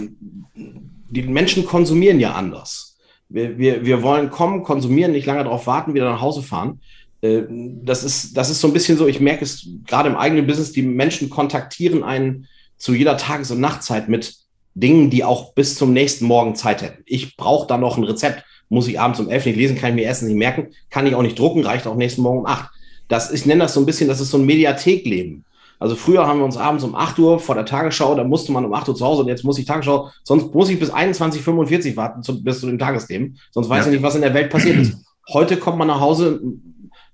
die 0.54 1.22
Menschen 1.22 1.64
konsumieren 1.64 2.20
ja 2.20 2.32
anders. 2.32 2.98
Wir, 3.28 3.58
wir, 3.58 3.84
wir 3.84 4.02
wollen 4.02 4.30
kommen, 4.30 4.62
konsumieren, 4.62 5.12
nicht 5.12 5.26
lange 5.26 5.44
darauf 5.44 5.66
warten, 5.66 5.94
wieder 5.94 6.10
nach 6.10 6.20
Hause 6.20 6.42
fahren. 6.42 6.80
Das 7.22 8.04
ist, 8.04 8.36
das 8.36 8.50
ist 8.50 8.60
so 8.60 8.68
ein 8.68 8.72
bisschen 8.72 8.98
so, 8.98 9.08
ich 9.08 9.20
merke 9.20 9.44
es 9.44 9.68
gerade 9.86 10.08
im 10.08 10.16
eigenen 10.16 10.46
Business, 10.46 10.70
die 10.70 10.82
Menschen 10.82 11.30
kontaktieren 11.30 12.04
einen 12.04 12.46
zu 12.76 12.94
jeder 12.94 13.16
Tages- 13.16 13.50
und 13.50 13.60
Nachtzeit 13.60 14.08
mit 14.08 14.36
Dingen, 14.74 15.10
die 15.10 15.24
auch 15.24 15.54
bis 15.54 15.74
zum 15.74 15.92
nächsten 15.92 16.26
Morgen 16.26 16.54
Zeit 16.54 16.82
hätten. 16.82 17.02
Ich 17.06 17.36
brauche 17.36 17.66
da 17.66 17.78
noch 17.78 17.96
ein 17.96 18.04
Rezept, 18.04 18.44
muss 18.68 18.86
ich 18.86 19.00
abends 19.00 19.18
um 19.18 19.30
elf 19.30 19.46
nicht 19.46 19.56
lesen, 19.56 19.76
kann 19.76 19.90
ich 19.90 19.96
mir 19.96 20.02
erstens 20.02 20.28
nicht 20.28 20.38
merken, 20.38 20.68
kann 20.90 21.06
ich 21.06 21.14
auch 21.14 21.22
nicht 21.22 21.38
drucken, 21.38 21.64
reicht 21.64 21.86
auch 21.86 21.96
nächsten 21.96 22.22
Morgen 22.22 22.40
um 22.40 22.46
acht 22.46 22.70
das, 23.08 23.32
ich 23.32 23.46
nenne 23.46 23.64
das 23.64 23.74
so 23.74 23.80
ein 23.80 23.86
bisschen, 23.86 24.08
das 24.08 24.20
ist 24.20 24.30
so 24.30 24.38
ein 24.38 24.46
Mediathekleben. 24.46 25.44
Also 25.78 25.94
früher 25.94 26.26
haben 26.26 26.38
wir 26.38 26.44
uns 26.44 26.56
abends 26.56 26.84
um 26.84 26.94
8 26.94 27.18
Uhr 27.18 27.38
vor 27.38 27.54
der 27.54 27.66
Tagesschau, 27.66 28.14
da 28.14 28.24
musste 28.24 28.52
man 28.52 28.64
um 28.64 28.72
8 28.72 28.88
Uhr 28.88 28.94
zu 28.94 29.04
Hause 29.04 29.22
und 29.22 29.28
jetzt 29.28 29.44
muss 29.44 29.58
ich 29.58 29.66
Tagesschau, 29.66 30.10
sonst 30.24 30.54
muss 30.54 30.70
ich 30.70 30.78
bis 30.78 30.92
21.45 30.92 31.96
warten 31.96 32.22
zu, 32.22 32.42
bis 32.42 32.60
zu 32.60 32.66
den 32.66 32.78
Tagesthemen, 32.78 33.38
sonst 33.50 33.68
weiß 33.68 33.84
ja. 33.84 33.90
ich 33.90 33.96
nicht, 33.96 34.02
was 34.02 34.14
in 34.14 34.22
der 34.22 34.34
Welt 34.34 34.50
passiert 34.50 34.78
ist. 34.78 34.96
Heute 35.28 35.56
kommt 35.56 35.76
man 35.76 35.88
nach 35.88 36.00
Hause, 36.00 36.40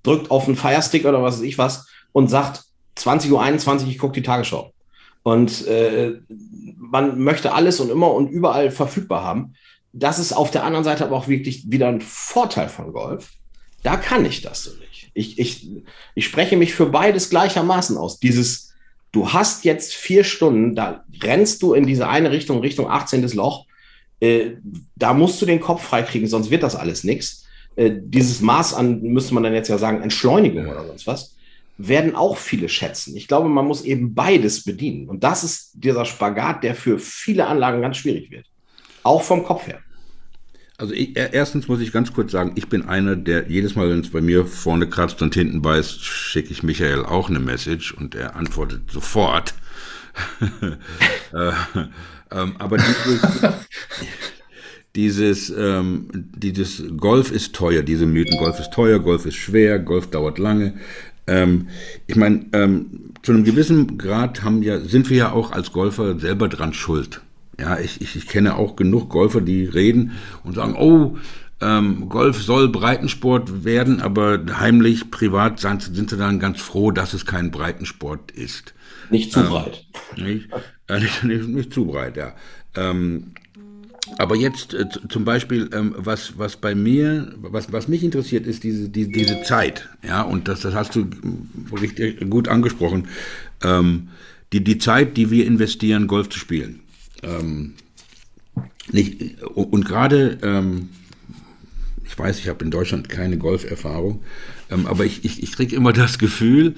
drückt 0.03 0.31
auf 0.31 0.47
einen 0.47 0.57
Firestick 0.57 1.07
oder 1.07 1.23
was 1.23 1.39
weiß 1.39 1.43
ich 1.43 1.59
was 1.59 1.87
und 2.13 2.29
sagt 2.29 2.65
20.21 2.99 3.83
Uhr, 3.83 3.89
ich 3.89 3.99
gucke 3.99 4.13
die 4.13 4.23
Tagesschau. 4.23 4.73
Und 5.23 5.67
äh, 5.67 6.21
man 6.77 7.21
möchte 7.21 7.53
alles 7.55 7.81
und 7.81 7.91
immer 7.91 8.13
und 8.13 8.29
überall 8.29 8.71
verfügbar 8.71 9.23
haben. 9.23 9.55
Das 9.93 10.19
ist 10.19 10.33
auf 10.33 10.51
der 10.51 10.65
anderen 10.65 10.85
Seite 10.85 11.05
aber 11.05 11.17
auch 11.17 11.29
wirklich 11.29 11.71
wieder 11.71 11.89
ein 11.89 12.01
Vorteil 12.01 12.69
von 12.69 12.93
Golf. 12.93 13.31
Da 13.83 13.97
kann 13.97 14.25
ich 14.25 14.43
das 14.43 14.65
so 14.65 14.71
nicht. 14.79 14.92
Ich, 15.15 15.39
ich, 15.39 15.69
ich 16.15 16.25
spreche 16.25 16.57
mich 16.57 16.75
für 16.75 16.87
beides 16.87 17.31
gleichermaßen 17.31 17.97
aus. 17.97 18.19
Dieses, 18.19 18.73
du 19.13 19.33
hast 19.33 19.65
jetzt 19.65 19.95
vier 19.95 20.25
Stunden, 20.25 20.75
da 20.75 21.05
rennst 21.23 21.63
du 21.63 21.75
in 21.75 21.87
diese 21.87 22.09
eine 22.09 22.31
Richtung, 22.31 22.61
Richtung 22.61 22.91
18. 22.91 23.23
Loch. 23.33 23.67
Äh, 24.21 24.53
da 24.97 25.15
musst 25.15 25.41
du 25.43 25.47
den 25.47 25.61
Kopf 25.61 25.83
freikriegen, 25.83 26.29
sonst 26.29 26.51
wird 26.51 26.63
das 26.63 26.77
alles 26.77 27.05
nichts. 27.05 27.45
Äh, 27.77 27.93
dieses 27.95 28.41
Maß 28.41 28.75
an, 28.75 29.03
müsste 29.03 29.35
man 29.35 29.43
dann 29.43 29.55
jetzt 29.55 29.69
ja 29.69 29.79
sagen, 29.79 30.03
Entschleunigung 30.03 30.67
oder 30.67 30.87
sonst 30.87 31.07
was, 31.07 31.35
werden 31.79 32.15
auch 32.15 32.37
viele 32.37 32.69
schätzen. 32.69 33.17
Ich 33.17 33.29
glaube, 33.29 33.49
man 33.49 33.67
muss 33.67 33.83
eben 33.83 34.15
beides 34.15 34.65
bedienen. 34.65 35.09
Und 35.09 35.25
das 35.25 35.43
ist 35.43 35.73
dieser 35.75 36.05
Spagat, 36.05 36.63
der 36.63 36.75
für 36.75 36.99
viele 36.99 37.47
Anlagen 37.47 37.83
ganz 37.83 37.97
schwierig 37.97 38.31
wird. 38.31 38.47
Auch 39.03 39.23
vom 39.23 39.45
Kopf 39.45 39.67
her. 39.67 39.81
Also 40.83 40.95
ich, 40.95 41.17
erstens 41.17 41.69
muss 41.69 41.79
ich 41.79 41.93
ganz 41.93 42.13
kurz 42.13 42.33
sagen, 42.33 42.55
ich 42.57 42.69
bin 42.69 42.89
einer, 42.89 43.15
der 43.15 43.49
jedes 43.49 43.77
Mal, 43.77 43.89
wenn 43.89 44.01
es 44.01 44.11
bei 44.11 44.21
mir 44.21 44.45
vorne 44.45 44.89
kratzt 44.89 45.23
und 45.23 45.33
hinten 45.33 45.63
beißt, 45.63 46.03
schicke 46.03 46.51
ich 46.51 46.65
Michael 46.65 47.05
auch 47.05 47.31
eine 47.31 47.39
Message 47.39 47.95
und 47.95 48.17
er 48.17 48.35
antwortet 48.35 48.91
sofort. 48.91 49.55
äh, 51.33 51.53
ähm, 52.33 52.57
aber 52.59 52.79
dieses, 52.79 53.21
dieses, 54.97 55.51
ähm, 55.57 56.09
dieses 56.13 56.83
Golf 56.97 57.31
ist 57.31 57.55
teuer, 57.55 57.83
diese 57.83 58.07
Mythen. 58.07 58.37
Golf 58.37 58.59
ist 58.59 58.73
teuer, 58.73 58.99
Golf 58.99 59.25
ist 59.25 59.37
schwer, 59.37 59.79
Golf 59.79 60.11
dauert 60.11 60.41
lange. 60.41 60.75
Ähm, 61.29 61.69
ich 62.09 62.17
meine, 62.17 62.47
ähm, 62.55 63.13
zu 63.23 63.31
einem 63.31 63.45
gewissen 63.45 63.99
Grad 63.99 64.43
haben 64.43 64.65
ja, 64.65 64.81
sind 64.81 65.11
wir 65.11 65.17
ja 65.17 65.31
auch 65.31 65.53
als 65.53 65.71
Golfer 65.71 66.19
selber 66.19 66.49
dran 66.49 66.75
schuld. 66.75 67.21
Ja, 67.59 67.79
ich, 67.79 68.01
ich, 68.01 68.17
ich 68.17 68.27
kenne 68.27 68.57
auch 68.57 68.77
genug 68.77 69.11
Golfer, 69.11 69.41
die 69.41 69.65
reden 69.65 70.13
und 70.43 70.55
sagen, 70.55 70.75
oh, 70.77 71.19
ähm, 71.61 72.09
Golf 72.09 72.43
soll 72.43 72.69
Breitensport 72.69 73.65
werden, 73.65 74.01
aber 74.01 74.41
heimlich, 74.59 75.11
privat 75.11 75.61
sind 75.61 76.11
sie 76.11 76.17
dann 76.17 76.41
ganz 76.41 76.61
froh, 76.61 76.91
dass 76.91 77.15
es 77.15 77.25
kein 77.25 77.51
Breitensport 77.51 78.33
ist. 78.33 78.75
Nicht 79.11 79.33
zu 79.33 79.41
ähm, 79.41 79.47
breit. 79.47 79.87
Nicht, 80.17 80.49
äh, 80.89 80.99
nicht, 80.99 81.25
nicht, 81.25 81.49
nicht, 81.49 81.73
zu 81.73 81.87
breit, 81.87 82.17
ja. 82.17 82.35
Ähm, 82.75 83.33
aber 84.19 84.35
jetzt 84.35 84.75
äh, 84.75 84.87
zum 85.09 85.25
Beispiel, 85.25 85.71
ähm, 85.73 85.95
was, 85.97 86.39
was 86.39 86.57
bei 86.57 86.75
mir, 86.75 87.33
was, 87.37 87.73
was 87.73 87.87
mich 87.87 88.03
interessiert, 88.03 88.47
ist 88.47 88.65
diese, 88.65 88.89
die, 88.89 89.11
diese 89.11 89.43
Zeit. 89.43 89.89
Ja, 90.03 90.23
und 90.23 90.49
das, 90.49 90.61
das 90.61 90.75
hast 90.75 90.97
du 90.97 91.07
richtig 91.81 92.29
gut 92.29 92.49
angesprochen. 92.49 93.09
Ähm, 93.63 94.09
die, 94.53 94.65
die 94.65 94.79
Zeit, 94.79 95.17
die 95.17 95.31
wir 95.31 95.47
investieren, 95.47 96.09
Golf 96.09 96.29
zu 96.29 96.39
spielen. 96.39 96.82
Ähm, 97.23 97.75
nicht, 98.91 99.43
und 99.43 99.85
gerade, 99.85 100.39
ähm, 100.43 100.89
ich 102.05 102.19
weiß, 102.19 102.39
ich 102.39 102.49
habe 102.49 102.65
in 102.65 102.71
Deutschland 102.71 103.09
keine 103.09 103.39
Golferfahrung, 103.39 104.23
ähm, 104.71 104.87
aber 104.87 105.05
ich, 105.05 105.25
ich, 105.25 105.43
ich 105.43 105.53
kriege 105.53 105.77
immer 105.77 105.93
das 105.93 106.19
Gefühl, 106.19 106.75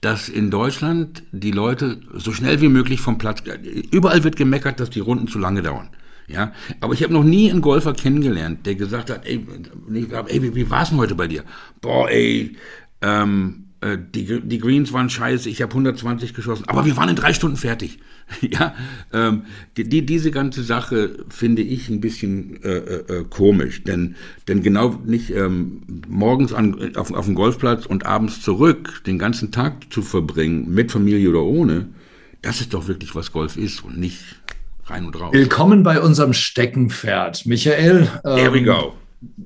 dass 0.00 0.28
in 0.28 0.50
Deutschland 0.50 1.22
die 1.32 1.50
Leute 1.50 2.00
so 2.14 2.32
schnell 2.32 2.60
wie 2.60 2.68
möglich 2.68 3.00
vom 3.00 3.18
Platz, 3.18 3.42
überall 3.90 4.22
wird 4.22 4.36
gemeckert, 4.36 4.78
dass 4.78 4.90
die 4.90 5.00
Runden 5.00 5.26
zu 5.28 5.38
lange 5.38 5.62
dauern. 5.62 5.88
Ja, 6.28 6.52
aber 6.80 6.92
ich 6.92 7.02
habe 7.04 7.12
noch 7.12 7.22
nie 7.22 7.50
einen 7.50 7.60
Golfer 7.60 7.94
kennengelernt, 7.94 8.66
der 8.66 8.74
gesagt 8.74 9.10
hat, 9.10 9.24
ey, 9.26 9.46
ey 10.26 10.42
wie, 10.42 10.54
wie 10.56 10.70
war 10.70 10.82
es 10.82 10.88
denn 10.88 10.98
heute 10.98 11.14
bei 11.14 11.28
dir? 11.28 11.44
Boah, 11.80 12.10
ey, 12.10 12.56
ähm, 13.00 13.65
äh, 13.80 13.98
die, 13.98 14.40
die 14.40 14.58
Greens 14.58 14.92
waren 14.92 15.10
scheiße, 15.10 15.50
ich 15.50 15.60
habe 15.60 15.70
120 15.72 16.32
geschossen, 16.32 16.64
aber 16.66 16.86
wir 16.86 16.96
waren 16.96 17.08
in 17.10 17.16
drei 17.16 17.32
Stunden 17.32 17.56
fertig. 17.56 17.98
ja, 18.40 18.74
ähm, 19.12 19.42
die, 19.76 20.04
diese 20.04 20.30
ganze 20.30 20.62
Sache 20.62 21.24
finde 21.28 21.62
ich 21.62 21.88
ein 21.88 22.00
bisschen 22.00 22.62
äh, 22.62 22.76
äh, 22.76 23.24
komisch, 23.28 23.84
denn, 23.84 24.16
denn 24.48 24.62
genau 24.62 24.98
nicht 25.04 25.30
ähm, 25.30 25.82
morgens 26.08 26.52
an, 26.52 26.96
auf, 26.96 27.12
auf 27.12 27.26
dem 27.26 27.34
Golfplatz 27.34 27.86
und 27.86 28.06
abends 28.06 28.40
zurück 28.40 29.02
den 29.06 29.18
ganzen 29.18 29.52
Tag 29.52 29.92
zu 29.92 30.02
verbringen, 30.02 30.72
mit 30.72 30.90
Familie 30.90 31.28
oder 31.28 31.42
ohne, 31.42 31.88
das 32.42 32.60
ist 32.60 32.74
doch 32.74 32.88
wirklich, 32.88 33.14
was 33.14 33.30
Golf 33.30 33.56
ist 33.56 33.84
und 33.84 33.98
nicht 33.98 34.20
rein 34.86 35.04
und 35.04 35.20
raus. 35.20 35.32
Willkommen 35.32 35.82
bei 35.82 36.00
unserem 36.00 36.32
Steckenpferd. 36.32 37.44
Michael. 37.46 38.08
Ähm, 38.24 38.36
Here 38.36 38.52
we 38.52 38.62
go. 38.62 38.94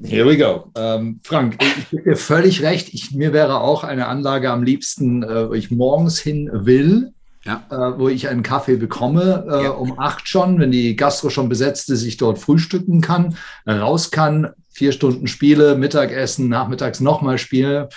Here 0.05 0.27
we 0.27 0.37
go. 0.37 0.71
Ähm, 0.77 1.21
Frank, 1.23 1.57
ich 1.61 1.91
gebe 1.91 2.11
dir 2.11 2.17
völlig 2.17 2.63
recht. 2.63 2.93
Ich, 2.93 3.13
mir 3.13 3.33
wäre 3.33 3.61
auch 3.61 3.85
eine 3.85 4.09
Anlage 4.09 4.51
am 4.51 4.63
liebsten, 4.63 5.23
äh, 5.23 5.49
wo 5.49 5.55
ich 5.55 5.71
morgens 5.71 6.19
hin 6.19 6.51
will, 6.53 7.13
ja. 7.45 7.65
äh, 7.71 7.99
wo 7.99 8.09
ich 8.09 8.29
einen 8.29 8.43
Kaffee 8.43 8.77
bekomme, 8.77 9.47
äh, 9.49 9.65
ja. 9.65 9.71
um 9.71 9.99
acht 9.99 10.29
schon, 10.29 10.59
wenn 10.59 10.73
die 10.73 10.97
Gastro 10.97 11.31
schon 11.31 11.49
besetzt 11.49 11.89
ist, 11.91 12.03
ich 12.03 12.17
dort 12.17 12.39
frühstücken 12.39 13.01
kann, 13.01 13.37
raus 13.67 14.11
kann, 14.11 14.51
vier 14.73 14.93
Stunden 14.93 15.27
spiele, 15.27 15.77
Mittagessen, 15.77 16.49
nachmittags 16.49 17.01
nochmal 17.01 17.39
spiele 17.39 17.89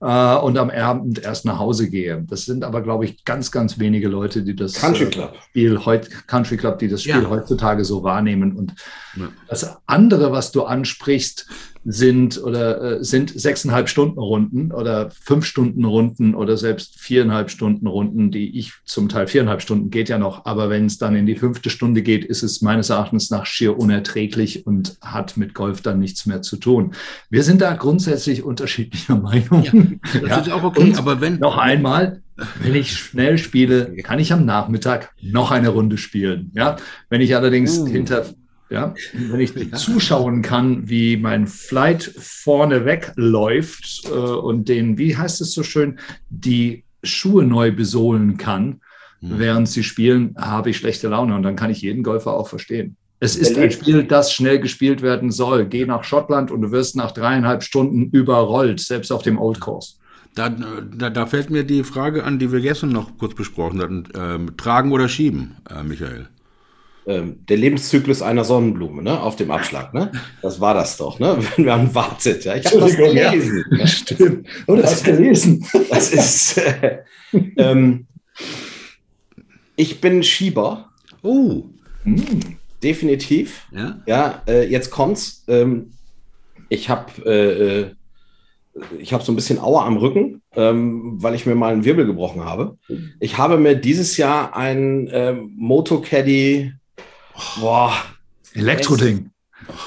äh, 0.00 0.36
und 0.36 0.58
am 0.58 0.70
Abend 0.70 1.22
erst 1.22 1.44
nach 1.44 1.58
Hause 1.58 1.90
gehe. 1.90 2.24
Das 2.28 2.44
sind 2.44 2.64
aber, 2.64 2.82
glaube 2.82 3.04
ich, 3.04 3.24
ganz, 3.24 3.50
ganz 3.50 3.78
wenige 3.78 4.08
Leute, 4.08 4.42
die 4.42 4.54
das 4.54 4.74
Country 4.74 5.04
äh, 5.04 5.10
Club. 5.10 5.36
Spiel 5.48 5.84
heute 5.84 6.10
Country 6.26 6.56
Club, 6.56 6.78
die 6.78 6.88
das 6.88 7.02
Spiel 7.02 7.22
ja. 7.22 7.30
heutzutage 7.30 7.84
so 7.84 8.02
wahrnehmen. 8.02 8.56
Und 8.56 8.74
ja. 9.16 9.28
das 9.48 9.76
andere, 9.86 10.32
was 10.32 10.52
du 10.52 10.64
ansprichst, 10.64 11.46
sind 11.84 12.42
oder 12.42 12.98
äh, 12.98 13.04
sind 13.04 13.38
sechseinhalb 13.38 13.88
Stunden 13.88 14.18
Runden 14.18 14.72
oder 14.72 15.10
fünf 15.10 15.44
Stunden 15.44 15.84
Runden 15.84 16.34
oder 16.34 16.56
selbst 16.56 16.98
viereinhalb 16.98 17.50
Stunden 17.50 17.86
Runden, 17.86 18.30
die 18.30 18.58
ich 18.58 18.72
zum 18.84 19.08
Teil 19.08 19.26
viereinhalb 19.26 19.62
Stunden 19.62 19.90
geht 19.90 20.08
ja 20.08 20.18
noch. 20.18 20.44
Aber 20.44 20.70
wenn 20.70 20.86
es 20.86 20.98
dann 20.98 21.16
in 21.16 21.26
die 21.26 21.36
fünfte 21.36 21.70
Stunde 21.70 22.02
geht, 22.02 22.24
ist 22.24 22.42
es 22.42 22.62
meines 22.62 22.90
Erachtens 22.90 23.30
nach 23.30 23.46
schier 23.46 23.78
unerträglich 23.78 24.66
und 24.66 24.96
hat 25.00 25.36
mit 25.36 25.54
Golf 25.54 25.80
dann 25.80 25.98
nichts 25.98 26.26
mehr 26.26 26.42
zu 26.42 26.56
tun. 26.56 26.92
Wir 27.30 27.42
sind 27.42 27.60
da 27.60 27.74
grundsätzlich 27.74 28.42
unterschiedlicher 28.42 29.16
Meinung. 29.20 30.00
Ja, 30.12 30.20
das 30.20 30.30
ja. 30.30 30.40
ist 30.40 30.50
auch 30.50 30.62
okay. 30.62 30.82
Und 30.82 30.98
aber 30.98 31.20
wenn 31.20 31.38
noch 31.38 31.58
einmal, 31.58 32.22
wenn 32.62 32.74
ich 32.74 32.92
schnell 32.92 33.38
spiele, 33.38 33.96
kann 34.02 34.18
ich 34.18 34.32
am 34.32 34.44
Nachmittag 34.44 35.12
noch 35.20 35.50
eine 35.50 35.70
Runde 35.70 35.98
spielen. 35.98 36.52
Ja, 36.54 36.76
wenn 37.08 37.20
ich 37.20 37.34
allerdings 37.34 37.78
uh. 37.78 37.86
hinter 37.86 38.26
ja, 38.70 38.94
wenn 39.12 39.40
ich 39.40 39.54
ja. 39.54 39.72
zuschauen 39.76 40.42
kann, 40.42 40.88
wie 40.88 41.16
mein 41.16 41.46
Flight 41.46 42.12
vorne 42.18 42.84
wegläuft 42.84 44.04
äh, 44.06 44.10
und 44.10 44.68
den, 44.68 44.98
wie 44.98 45.16
heißt 45.16 45.40
es 45.40 45.52
so 45.52 45.62
schön, 45.62 45.98
die 46.28 46.84
Schuhe 47.02 47.44
neu 47.44 47.72
besohlen 47.72 48.36
kann, 48.36 48.80
mhm. 49.20 49.38
während 49.38 49.68
sie 49.68 49.84
spielen, 49.84 50.34
habe 50.38 50.70
ich 50.70 50.78
schlechte 50.78 51.08
Laune 51.08 51.34
und 51.34 51.42
dann 51.42 51.56
kann 51.56 51.70
ich 51.70 51.82
jeden 51.82 52.02
Golfer 52.02 52.34
auch 52.34 52.48
verstehen. 52.48 52.96
Es 53.20 53.34
ist 53.34 53.58
ein 53.58 53.70
Spiel, 53.72 54.04
das 54.04 54.32
schnell 54.32 54.60
gespielt 54.60 55.02
werden 55.02 55.32
soll. 55.32 55.66
Geh 55.66 55.84
nach 55.86 56.04
Schottland 56.04 56.52
und 56.52 56.62
du 56.62 56.70
wirst 56.70 56.94
nach 56.94 57.10
dreieinhalb 57.10 57.64
Stunden 57.64 58.10
überrollt, 58.10 58.78
selbst 58.78 59.10
auf 59.10 59.22
dem 59.22 59.38
Old 59.40 59.58
Course. 59.58 59.94
Da, 60.36 60.48
da, 60.50 61.10
da 61.10 61.26
fällt 61.26 61.50
mir 61.50 61.64
die 61.64 61.82
Frage 61.82 62.22
an, 62.22 62.38
die 62.38 62.52
wir 62.52 62.60
gestern 62.60 62.90
noch 62.90 63.18
kurz 63.18 63.34
besprochen 63.34 63.82
hatten. 63.82 64.04
Ähm, 64.14 64.56
tragen 64.56 64.92
oder 64.92 65.08
schieben, 65.08 65.56
äh, 65.68 65.82
Michael? 65.82 66.28
Ähm, 67.08 67.46
der 67.48 67.56
Lebenszyklus 67.56 68.20
einer 68.20 68.44
Sonnenblume, 68.44 69.02
ne, 69.02 69.20
auf 69.20 69.34
dem 69.34 69.50
Abschlag, 69.50 69.94
ne? 69.94 70.12
Das 70.42 70.60
war 70.60 70.74
das 70.74 70.98
doch, 70.98 71.18
ne? 71.18 71.38
Wenn 71.56 71.64
man 71.64 71.94
wartet, 71.94 72.44
ja. 72.44 72.54
Ich 72.54 72.66
habe 72.66 72.80
das 72.80 72.96
gelesen. 72.96 73.64
Ja. 73.70 73.86
Stimmt. 73.86 74.46
Oh, 74.66 74.76
du 74.76 74.82
hast 74.82 75.04
gelesen. 75.04 75.66
Das 75.90 76.12
ist. 76.12 76.58
Äh, 76.58 76.98
ähm, 77.56 78.06
ich 79.74 80.00
bin 80.00 80.22
Schieber. 80.22 80.90
Oh. 81.22 81.64
Hm. 82.04 82.40
Definitiv. 82.82 83.66
Ja. 83.72 84.00
Ja. 84.06 84.42
Äh, 84.46 84.68
jetzt 84.68 84.90
kommt's. 84.90 85.44
Ähm, 85.48 85.92
ich 86.68 86.90
habe 86.90 87.10
äh, 87.24 87.80
äh, 87.80 87.90
ich 89.00 89.12
habe 89.12 89.24
so 89.24 89.32
ein 89.32 89.36
bisschen 89.36 89.58
Auer 89.58 89.84
am 89.84 89.96
Rücken, 89.96 90.42
ähm, 90.54 91.14
weil 91.16 91.34
ich 91.34 91.46
mir 91.46 91.54
mal 91.54 91.72
einen 91.72 91.84
Wirbel 91.84 92.06
gebrochen 92.06 92.44
habe. 92.44 92.78
Ich 93.18 93.38
habe 93.38 93.56
mir 93.56 93.74
dieses 93.74 94.16
Jahr 94.16 94.56
ein 94.56 95.08
ähm, 95.10 95.52
Moto 95.56 96.00
Caddy 96.00 96.72
Boah. 97.60 97.94
Elektroding. 98.54 99.30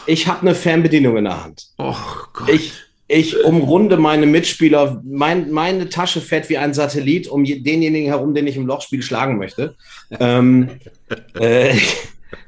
Ich 0.05 0.27
habe 0.27 0.41
eine 0.41 0.55
Fernbedienung 0.55 1.17
in 1.17 1.25
der 1.25 1.43
Hand. 1.43 1.67
Oh 1.77 1.95
Gott. 2.33 2.49
Ich, 2.49 2.73
ich 3.07 3.43
umrunde 3.43 3.97
meine 3.97 4.25
Mitspieler. 4.25 5.01
Mein, 5.03 5.51
meine 5.51 5.89
Tasche 5.89 6.21
fährt 6.21 6.49
wie 6.49 6.57
ein 6.57 6.73
Satellit 6.73 7.27
um 7.27 7.43
denjenigen 7.43 8.07
herum, 8.07 8.33
den 8.33 8.47
ich 8.47 8.55
im 8.55 8.67
Lochspiel 8.67 9.01
schlagen 9.01 9.37
möchte. 9.37 9.75
ähm, 10.19 10.69
äh, 11.39 11.77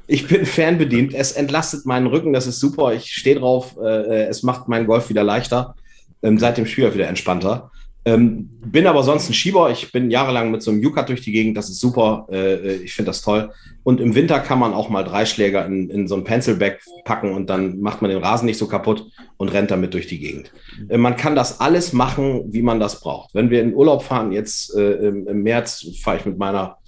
ich 0.06 0.28
bin 0.28 0.46
fernbedient. 0.46 1.14
Es 1.14 1.32
entlastet 1.32 1.86
meinen 1.86 2.06
Rücken. 2.06 2.32
Das 2.32 2.46
ist 2.46 2.60
super. 2.60 2.94
Ich 2.94 3.12
stehe 3.12 3.36
drauf. 3.36 3.76
Äh, 3.82 4.26
es 4.26 4.42
macht 4.42 4.68
meinen 4.68 4.86
Golf 4.86 5.08
wieder 5.08 5.24
leichter. 5.24 5.74
Ähm, 6.22 6.38
seit 6.38 6.56
dem 6.56 6.66
Spiel 6.66 6.92
wieder 6.94 7.08
entspannter. 7.08 7.70
Ähm, 8.06 8.50
bin 8.60 8.86
aber 8.86 9.02
sonst 9.02 9.30
ein 9.30 9.34
Schieber. 9.34 9.70
Ich 9.70 9.90
bin 9.90 10.10
jahrelang 10.10 10.50
mit 10.50 10.62
so 10.62 10.70
einem 10.70 10.84
U-Cut 10.84 11.08
durch 11.08 11.22
die 11.22 11.32
Gegend. 11.32 11.56
Das 11.56 11.70
ist 11.70 11.80
super. 11.80 12.26
Äh, 12.30 12.76
ich 12.76 12.94
finde 12.94 13.10
das 13.10 13.22
toll. 13.22 13.50
Und 13.82 14.00
im 14.00 14.14
Winter 14.14 14.40
kann 14.40 14.58
man 14.58 14.74
auch 14.74 14.88
mal 14.90 15.04
drei 15.04 15.24
Schläger 15.24 15.64
in, 15.64 15.88
in 15.90 16.06
so 16.08 16.14
ein 16.14 16.24
Pencilback 16.24 16.80
packen 17.04 17.32
und 17.32 17.48
dann 17.48 17.80
macht 17.80 18.02
man 18.02 18.10
den 18.10 18.22
Rasen 18.22 18.46
nicht 18.46 18.58
so 18.58 18.66
kaputt 18.66 19.06
und 19.36 19.48
rennt 19.52 19.70
damit 19.70 19.94
durch 19.94 20.06
die 20.06 20.18
Gegend. 20.18 20.52
Äh, 20.88 20.98
man 20.98 21.16
kann 21.16 21.34
das 21.34 21.60
alles 21.60 21.92
machen, 21.92 22.52
wie 22.52 22.62
man 22.62 22.78
das 22.80 23.00
braucht. 23.00 23.34
Wenn 23.34 23.50
wir 23.50 23.62
in 23.62 23.74
Urlaub 23.74 24.02
fahren, 24.02 24.32
jetzt 24.32 24.74
äh, 24.74 25.08
im, 25.08 25.26
im, 25.26 25.42
März 25.42 25.86
fahre 26.02 26.18
ich 26.18 26.26
mit 26.26 26.38
meiner 26.38 26.78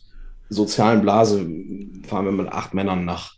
sozialen 0.49 1.01
Blase, 1.01 1.47
fahren 2.07 2.25
wir 2.25 2.33
mit 2.33 2.49
acht 2.49 2.75
Männern 2.75 3.05
nach 3.05 3.35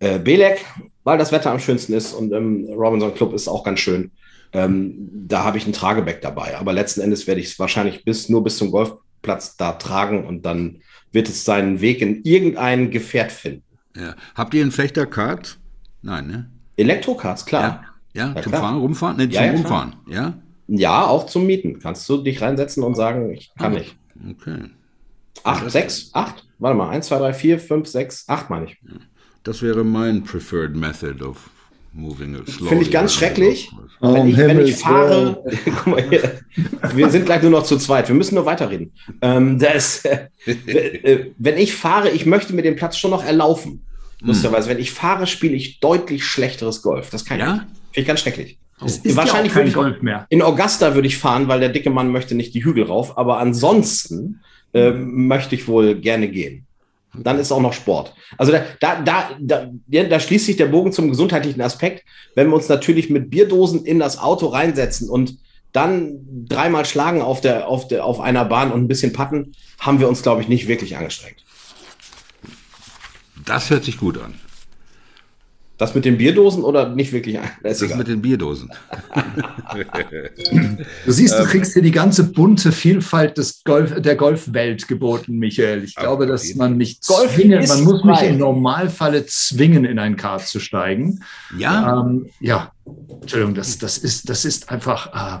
äh, 0.00 0.18
Belek, 0.18 0.64
weil 1.04 1.18
das 1.18 1.32
Wetter 1.32 1.50
am 1.50 1.60
schönsten 1.60 1.92
ist 1.92 2.12
und 2.12 2.32
im 2.32 2.66
Robinson 2.70 3.14
Club 3.14 3.32
ist 3.34 3.48
auch 3.48 3.64
ganz 3.64 3.80
schön. 3.80 4.12
Ähm, 4.52 5.08
da 5.26 5.44
habe 5.44 5.58
ich 5.58 5.66
ein 5.66 5.72
Trageback 5.72 6.20
dabei. 6.20 6.58
Aber 6.58 6.72
letzten 6.72 7.00
Endes 7.00 7.26
werde 7.26 7.40
ich 7.40 7.48
es 7.48 7.58
wahrscheinlich 7.58 8.04
bis, 8.04 8.28
nur 8.28 8.44
bis 8.44 8.58
zum 8.58 8.70
Golfplatz 8.70 9.56
da 9.56 9.72
tragen 9.72 10.26
und 10.26 10.44
dann 10.44 10.82
wird 11.10 11.28
es 11.28 11.44
seinen 11.44 11.80
Weg 11.80 12.00
in 12.02 12.22
irgendein 12.24 12.90
Gefährt 12.90 13.32
finden. 13.32 13.64
Ja. 13.96 14.14
Habt 14.34 14.54
ihr 14.54 14.62
einen 14.62 14.72
Fechterkart? 14.72 15.58
Nein, 16.02 16.26
ne? 16.26 16.50
Elektrokarts, 16.76 17.46
klar. 17.46 17.84
Ja, 18.14 18.26
ja, 18.26 18.34
ja 18.34 18.42
zum 18.42 18.52
klar. 18.52 18.62
Fahren, 18.62 18.76
rumfahren? 18.78 19.16
Ne, 19.16 19.28
zum 19.28 19.44
ja, 19.44 19.50
Rumfahren, 19.50 19.96
ja? 20.08 20.34
Ja, 20.68 21.06
auch 21.06 21.26
zum 21.26 21.46
Mieten. 21.46 21.78
Kannst 21.80 22.08
du 22.08 22.18
dich 22.18 22.40
reinsetzen 22.40 22.82
und 22.82 22.94
sagen, 22.94 23.30
ich 23.32 23.52
kann 23.58 23.74
ah, 23.74 23.78
nicht. 23.78 23.96
Okay. 24.30 24.70
Acht, 25.44 25.70
sechs, 25.70 26.10
acht? 26.12 26.46
Warte 26.58 26.76
mal, 26.76 26.90
eins, 26.90 27.08
zwei, 27.08 27.18
drei, 27.18 27.34
vier, 27.34 27.58
fünf, 27.58 27.88
sechs, 27.88 28.28
acht 28.28 28.48
meine 28.48 28.66
ich. 28.66 28.78
Das 29.42 29.60
wäre 29.60 29.84
mein 29.84 30.22
preferred 30.22 30.76
method 30.76 31.24
of 31.24 31.50
Finde 31.94 32.82
ich 32.82 32.90
ganz 32.90 33.14
schrecklich. 33.14 33.70
Oh, 34.00 34.14
wenn, 34.14 34.28
ich, 34.28 34.36
wenn 34.36 34.60
ich 34.60 34.76
fahre, 34.76 35.44
guck 35.64 35.86
mal 35.86 36.08
hier, 36.08 36.40
wir 36.94 37.10
sind 37.10 37.26
gleich 37.26 37.42
nur 37.42 37.50
noch 37.50 37.62
zu 37.62 37.76
zweit, 37.76 38.08
wir 38.08 38.14
müssen 38.14 38.34
nur 38.34 38.46
weiterreden. 38.46 38.92
Ähm, 39.20 39.58
das, 39.58 40.04
äh, 40.04 40.28
äh, 40.46 41.30
wenn 41.38 41.58
ich 41.58 41.74
fahre, 41.74 42.10
ich 42.10 42.26
möchte 42.26 42.54
mir 42.54 42.62
den 42.62 42.76
Platz 42.76 42.96
schon 42.96 43.10
noch 43.10 43.24
erlaufen. 43.24 43.84
Lustigerweise, 44.20 44.68
hm. 44.68 44.76
wenn 44.76 44.82
ich 44.82 44.92
fahre, 44.92 45.26
spiele 45.26 45.54
ich 45.54 45.80
deutlich 45.80 46.24
schlechteres 46.24 46.82
Golf. 46.82 47.10
Das 47.10 47.24
kann 47.24 47.38
ja? 47.38 47.46
ich. 47.46 47.60
Finde 47.60 48.00
ich 48.00 48.06
ganz 48.06 48.20
schrecklich. 48.20 48.58
Oh. 48.80 48.86
Wahrscheinlich 48.86 49.54
würde 49.54 49.68
ich 49.68 49.74
Golf 49.74 50.02
mehr. 50.02 50.26
In 50.28 50.42
Augusta 50.42 50.94
würde 50.94 51.06
ich 51.06 51.18
fahren, 51.18 51.48
weil 51.48 51.60
der 51.60 51.68
dicke 51.68 51.90
Mann 51.90 52.10
möchte 52.10 52.34
nicht 52.34 52.54
die 52.54 52.64
Hügel 52.64 52.84
rauf, 52.84 53.16
aber 53.18 53.38
ansonsten 53.38 54.40
äh, 54.72 54.90
möchte 54.90 55.54
ich 55.54 55.68
wohl 55.68 55.94
gerne 55.96 56.28
gehen. 56.28 56.66
Dann 57.14 57.38
ist 57.38 57.52
auch 57.52 57.60
noch 57.60 57.74
Sport. 57.74 58.14
Also 58.38 58.52
da, 58.52 58.64
da, 58.80 59.02
da, 59.02 59.30
da, 59.38 59.68
da 60.04 60.20
schließt 60.20 60.46
sich 60.46 60.56
der 60.56 60.66
Bogen 60.66 60.92
zum 60.92 61.10
gesundheitlichen 61.10 61.60
Aspekt. 61.60 62.04
Wenn 62.34 62.48
wir 62.48 62.54
uns 62.54 62.68
natürlich 62.68 63.10
mit 63.10 63.30
Bierdosen 63.30 63.84
in 63.84 63.98
das 63.98 64.18
Auto 64.18 64.46
reinsetzen 64.46 65.10
und 65.10 65.36
dann 65.72 66.18
dreimal 66.48 66.84
schlagen 66.84 67.22
auf, 67.22 67.40
der, 67.40 67.68
auf, 67.68 67.88
der, 67.88 68.04
auf 68.04 68.20
einer 68.20 68.44
Bahn 68.44 68.72
und 68.72 68.82
ein 68.82 68.88
bisschen 68.88 69.12
patten, 69.12 69.52
haben 69.78 70.00
wir 70.00 70.08
uns, 70.08 70.22
glaube 70.22 70.42
ich, 70.42 70.48
nicht 70.48 70.68
wirklich 70.68 70.96
angestrengt. 70.96 71.44
Das 73.44 73.70
hört 73.70 73.84
sich 73.84 73.98
gut 73.98 74.18
an. 74.18 74.34
Das 75.82 75.96
mit 75.96 76.04
den 76.04 76.16
Bierdosen 76.16 76.62
oder 76.62 76.90
nicht 76.90 77.12
wirklich? 77.12 77.40
Das, 77.60 77.80
das 77.80 77.96
mit 77.96 78.06
den 78.06 78.22
Bierdosen. 78.22 78.70
du 81.04 81.10
siehst, 81.10 81.34
du 81.34 81.42
ähm, 81.42 81.48
kriegst 81.48 81.72
hier 81.72 81.82
die 81.82 81.90
ganze 81.90 82.30
bunte 82.30 82.70
Vielfalt 82.70 83.36
des 83.36 83.64
Golf, 83.64 84.00
der 84.00 84.14
Golfwelt 84.14 84.86
geboten, 84.86 85.38
Michael. 85.38 85.82
Ich 85.82 85.96
glaube, 85.96 86.28
dass 86.28 86.54
man 86.54 86.76
mich 86.76 87.00
Golf 87.04 87.34
zwingen, 87.34 87.66
man 87.66 87.82
muss 87.82 88.04
mich 88.04 88.22
im 88.22 88.38
Normalfalle 88.38 89.26
zwingen, 89.26 89.84
in 89.84 89.98
ein 89.98 90.14
Kart 90.14 90.46
zu 90.46 90.60
steigen. 90.60 91.18
Ja. 91.58 92.00
Ähm, 92.00 92.26
ja, 92.38 92.70
Entschuldigung, 93.20 93.56
das, 93.56 93.76
das, 93.78 93.98
ist, 93.98 94.28
das 94.28 94.44
ist 94.44 94.70
einfach. 94.70 95.40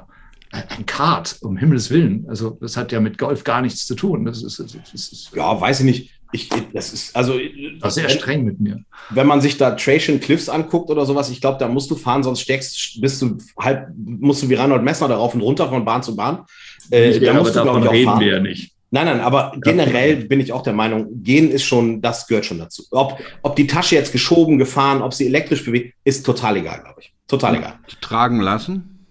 ein 0.52 0.84
Kart, 0.84 1.38
um 1.40 1.56
Himmels 1.56 1.88
Willen. 1.88 2.26
Also 2.28 2.58
das 2.60 2.76
hat 2.76 2.92
ja 2.92 3.00
mit 3.00 3.16
Golf 3.16 3.42
gar 3.42 3.62
nichts 3.62 3.86
zu 3.86 3.94
tun. 3.94 4.26
Das 4.26 4.42
ist, 4.42 4.58
das 4.60 4.74
ist 4.92 5.30
ja, 5.34 5.58
weiß 5.58 5.80
ich 5.80 5.86
nicht 5.86 6.21
ich, 6.32 6.48
das 6.72 6.92
ist 6.92 7.14
also 7.14 7.38
das 7.80 7.96
ist 7.96 8.02
sehr 8.02 8.08
streng 8.08 8.44
mit 8.44 8.58
mir. 8.58 8.80
Wenn 9.10 9.26
man 9.26 9.40
sich 9.40 9.58
da 9.58 9.72
Trajan 9.72 10.18
Cliffs 10.18 10.48
anguckt 10.48 10.90
oder 10.90 11.04
sowas, 11.04 11.30
ich 11.30 11.40
glaube, 11.40 11.58
da 11.58 11.68
musst 11.68 11.90
du 11.90 11.96
fahren, 11.96 12.22
sonst 12.22 12.40
steckst, 12.40 13.00
bist 13.00 13.20
du 13.20 13.38
halb, 13.58 13.88
musst 13.96 14.42
du 14.42 14.48
wie 14.48 14.54
Reinhold 14.54 14.82
Messner 14.82 15.08
darauf 15.08 15.34
und 15.34 15.42
runter 15.42 15.68
von 15.68 15.84
Bahn 15.84 16.02
zu 16.02 16.16
Bahn. 16.16 16.44
Äh, 16.90 17.20
da 17.20 17.34
musst 17.34 17.54
du, 17.54 17.64
davon 17.64 17.86
reden 17.86 18.18
wir 18.18 18.26
ja 18.26 18.40
nicht. 18.40 18.72
Nein, 18.90 19.06
nein, 19.06 19.20
aber 19.20 19.56
generell 19.62 20.16
bin 20.16 20.40
ich 20.40 20.52
auch 20.52 20.62
der 20.62 20.74
Meinung, 20.74 21.22
gehen 21.22 21.50
ist 21.50 21.64
schon, 21.64 22.02
das 22.02 22.26
gehört 22.26 22.44
schon 22.44 22.58
dazu. 22.58 22.84
Ob, 22.90 23.18
ob 23.40 23.56
die 23.56 23.66
Tasche 23.66 23.94
jetzt 23.94 24.12
geschoben, 24.12 24.58
gefahren, 24.58 25.00
ob 25.00 25.14
sie 25.14 25.26
elektrisch 25.26 25.64
bewegt, 25.64 25.94
ist 26.04 26.26
total 26.26 26.58
egal, 26.58 26.82
glaube 26.82 27.00
ich. 27.00 27.14
Total 27.26 27.56
egal. 27.56 27.78
Tragen 28.02 28.40
lassen? 28.40 29.06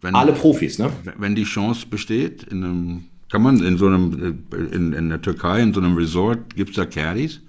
Wenn, 0.00 0.16
Alle 0.16 0.32
Profis, 0.32 0.80
ne? 0.80 0.90
Wenn 1.16 1.36
die 1.36 1.44
Chance 1.44 1.86
besteht, 1.88 2.42
in 2.42 2.64
einem 2.64 3.04
kann 3.34 3.42
man 3.42 3.60
in 3.64 3.76
so 3.76 3.86
einem, 3.88 4.44
äh, 4.52 4.76
in, 4.76 4.92
in 4.92 5.08
der 5.08 5.20
Türkei, 5.20 5.60
in 5.60 5.74
so 5.74 5.80
einem 5.80 5.96
Resort, 5.96 6.54
gibt 6.54 6.70
es 6.70 6.76
da 6.76 6.86
Caddies? 6.86 7.40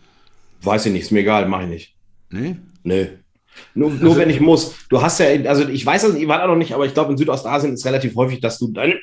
Weiß 0.63 0.87
ich 0.87 0.91
nicht, 0.91 1.03
ist 1.03 1.11
mir 1.11 1.19
egal, 1.19 1.47
mache 1.47 1.65
ich 1.65 1.69
nicht. 1.69 1.95
Nee? 2.31 2.55
Nö. 2.81 3.05
Nur, 3.75 3.91
nur 3.91 4.01
also, 4.01 4.17
wenn 4.17 4.31
ich 4.31 4.39
muss. 4.39 4.73
Du 4.89 4.99
hast 5.03 5.19
ja, 5.19 5.27
also 5.47 5.69
ich 5.69 5.85
weiß 5.85 6.05
es, 6.05 6.15
ich 6.15 6.27
war 6.27 6.39
da 6.39 6.47
noch 6.47 6.55
nicht, 6.55 6.73
aber 6.73 6.87
ich 6.87 6.95
glaube, 6.95 7.11
in 7.11 7.19
Südostasien 7.19 7.71
ist 7.71 7.81
es 7.81 7.85
relativ 7.85 8.15
häufig, 8.15 8.39
dass 8.39 8.57
du 8.57 8.71
dein, 8.71 8.95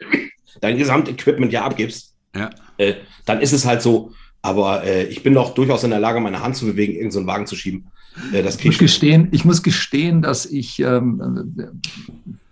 dein 0.60 0.76
Gesamtequipment 0.76 1.54
ja 1.54 1.64
abgibst. 1.64 2.12
Ja. 2.34 2.50
Äh, 2.76 2.96
dann 3.24 3.40
ist 3.40 3.54
es 3.54 3.64
halt 3.64 3.80
so, 3.80 4.12
aber 4.42 4.84
äh, 4.84 5.04
ich 5.04 5.22
bin 5.22 5.32
doch 5.32 5.54
durchaus 5.54 5.84
in 5.84 5.90
der 5.90 6.00
Lage, 6.00 6.20
meine 6.20 6.42
Hand 6.42 6.56
zu 6.56 6.66
bewegen, 6.66 6.92
irgendeinen 6.92 7.24
so 7.24 7.26
Wagen 7.26 7.46
zu 7.46 7.56
schieben. 7.56 7.86
Äh, 8.34 8.42
das 8.42 8.56
ich, 8.56 8.66
muss 8.66 8.76
gestehen, 8.76 9.28
ich 9.30 9.46
muss 9.46 9.62
gestehen, 9.62 10.20
dass 10.20 10.44
ich 10.44 10.80
ähm, 10.80 11.80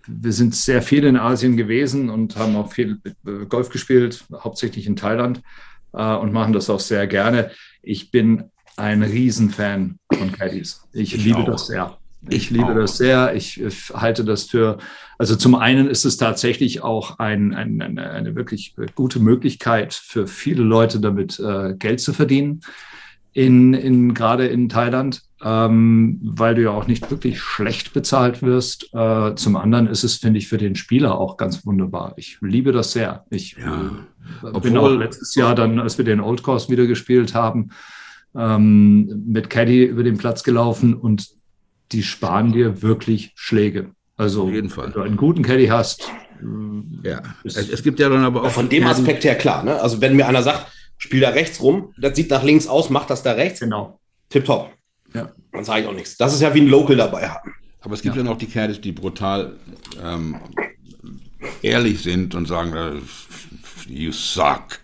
wir 0.07 0.31
sind 0.31 0.55
sehr 0.55 0.81
viel 0.81 1.03
in 1.03 1.17
Asien 1.17 1.57
gewesen 1.57 2.09
und 2.09 2.35
haben 2.35 2.55
auch 2.55 2.71
viel 2.71 2.99
äh, 3.05 3.45
Golf 3.47 3.69
gespielt, 3.69 4.25
hauptsächlich 4.33 4.87
in 4.87 4.95
Thailand 4.95 5.41
äh, 5.93 6.15
und 6.15 6.33
machen 6.33 6.53
das 6.53 6.69
auch 6.69 6.79
sehr 6.79 7.07
gerne. 7.07 7.51
Ich 7.81 8.11
bin 8.11 8.51
ein 8.77 9.03
Riesenfan 9.03 9.99
von 10.13 10.31
Caddies. 10.31 10.83
Ich, 10.93 11.13
ich 11.15 11.23
liebe 11.23 11.39
auch. 11.39 11.45
das 11.45 11.67
sehr. 11.67 11.97
Ich, 12.27 12.35
ich 12.35 12.49
liebe 12.49 12.71
auch. 12.71 12.75
das 12.75 12.97
sehr. 12.97 13.35
Ich, 13.35 13.61
ich, 13.61 13.89
halte 13.93 14.25
das 14.25 14.45
für, 14.45 14.77
also 15.17 15.35
zum 15.35 15.55
einen 15.55 15.87
ist 15.87 16.05
es 16.05 16.17
tatsächlich 16.17 16.81
auch 16.81 17.19
ein, 17.19 17.53
ein, 17.53 17.81
eine, 17.81 18.09
eine, 18.09 18.35
wirklich 18.35 18.75
gute 18.95 19.19
Möglichkeit 19.19 19.93
für 19.93 20.27
viele 20.27 20.63
Leute 20.63 20.99
damit 20.99 21.39
äh, 21.39 21.75
Geld 21.75 22.01
zu 22.01 22.13
verdienen, 22.13 22.61
in, 23.33 23.73
in, 23.73 24.13
gerade 24.13 24.47
in 24.47 24.69
Thailand 24.69 25.21
ähm, 25.43 26.19
weil 26.23 26.55
du 26.55 26.63
ja 26.63 26.71
auch 26.71 26.87
nicht 26.87 27.09
wirklich 27.11 27.39
schlecht 27.39 27.93
bezahlt 27.93 28.41
wirst. 28.41 28.93
Äh, 28.93 29.35
zum 29.35 29.57
anderen 29.57 29.87
ist 29.87 30.03
es, 30.03 30.15
finde 30.15 30.39
ich, 30.39 30.47
für 30.47 30.57
den 30.57 30.75
Spieler 30.75 31.19
auch 31.19 31.37
ganz 31.37 31.65
wunderbar. 31.65 32.13
Ich 32.17 32.37
liebe 32.41 32.71
das 32.71 32.93
sehr. 32.93 33.25
Ich 33.29 33.57
ja. 33.57 33.91
äh, 34.43 34.59
bin 34.59 34.77
auch 34.77 34.89
letztes 34.89 35.35
Jahr 35.35 35.55
dann, 35.55 35.79
als 35.79 35.97
wir 35.97 36.05
den 36.05 36.21
Old 36.21 36.41
Course 36.41 36.69
wieder 36.69 36.87
gespielt 36.87 37.33
haben, 37.33 37.71
ähm, 38.35 39.23
mit 39.27 39.49
Caddy 39.49 39.83
über 39.83 40.03
den 40.03 40.17
Platz 40.17 40.43
gelaufen 40.43 40.93
und 40.93 41.29
die 41.91 42.03
sparen 42.03 42.51
dir 42.51 42.81
wirklich 42.81 43.31
Schläge. 43.35 43.91
Also, 44.17 44.43
Auf 44.43 44.51
jeden 44.51 44.69
Fall. 44.69 44.85
wenn 44.85 44.93
du 44.93 45.01
einen 45.01 45.17
guten 45.17 45.43
Caddy 45.43 45.67
hast. 45.67 46.09
Ja, 47.03 47.21
es, 47.43 47.55
es, 47.55 47.83
gibt 47.83 47.99
ja 47.99 48.09
dann 48.09 48.23
aber 48.23 48.43
auch. 48.43 48.51
Von 48.51 48.69
dem 48.69 48.85
Aspekt 48.85 49.23
her 49.23 49.35
klar, 49.35 49.63
ne? 49.63 49.81
Also, 49.81 50.01
wenn 50.01 50.15
mir 50.15 50.27
einer 50.27 50.43
sagt, 50.43 50.67
spiel 50.97 51.19
da 51.19 51.29
rechts 51.29 51.61
rum, 51.61 51.93
das 51.97 52.15
sieht 52.15 52.29
nach 52.29 52.43
links 52.43 52.67
aus, 52.67 52.89
mach 52.89 53.05
das 53.05 53.23
da 53.23 53.33
rechts. 53.33 53.59
Genau. 53.59 53.99
Tipptopp. 54.29 54.71
Ja. 55.15 55.31
Dann 55.51 55.63
sage 55.63 55.81
ich 55.81 55.87
auch 55.87 55.93
nichts. 55.93 56.17
Das 56.17 56.33
ist 56.33 56.41
ja 56.41 56.53
wie 56.53 56.61
ein 56.61 56.67
Local 56.67 56.95
dabei 56.95 57.27
haben. 57.29 57.53
Aber 57.81 57.93
es 57.93 58.01
gibt 58.01 58.15
ja, 58.15 58.23
ja 58.23 58.29
noch 58.29 58.37
die 58.37 58.47
Caddies, 58.47 58.81
die 58.81 58.91
brutal 58.91 59.53
ähm, 60.03 60.37
ehrlich 61.61 62.01
sind 62.01 62.35
und 62.35 62.47
sagen, 62.47 62.73
äh, 62.73 63.91
you 63.91 64.11
suck. 64.11 64.79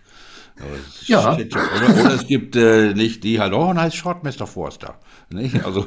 Ja. 1.06 1.36
Shit, 1.36 1.56
oder, 1.56 2.00
oder, 2.00 2.14
es 2.14 2.26
gibt 2.26 2.54
äh, 2.54 2.94
nicht 2.94 3.24
die 3.24 3.40
halt, 3.40 3.52
oh, 3.52 3.72
nice 3.72 3.94
shot, 3.94 4.22
Mr. 4.22 4.46
Forster. 4.46 5.00
Nicht? 5.30 5.64
Also, 5.64 5.86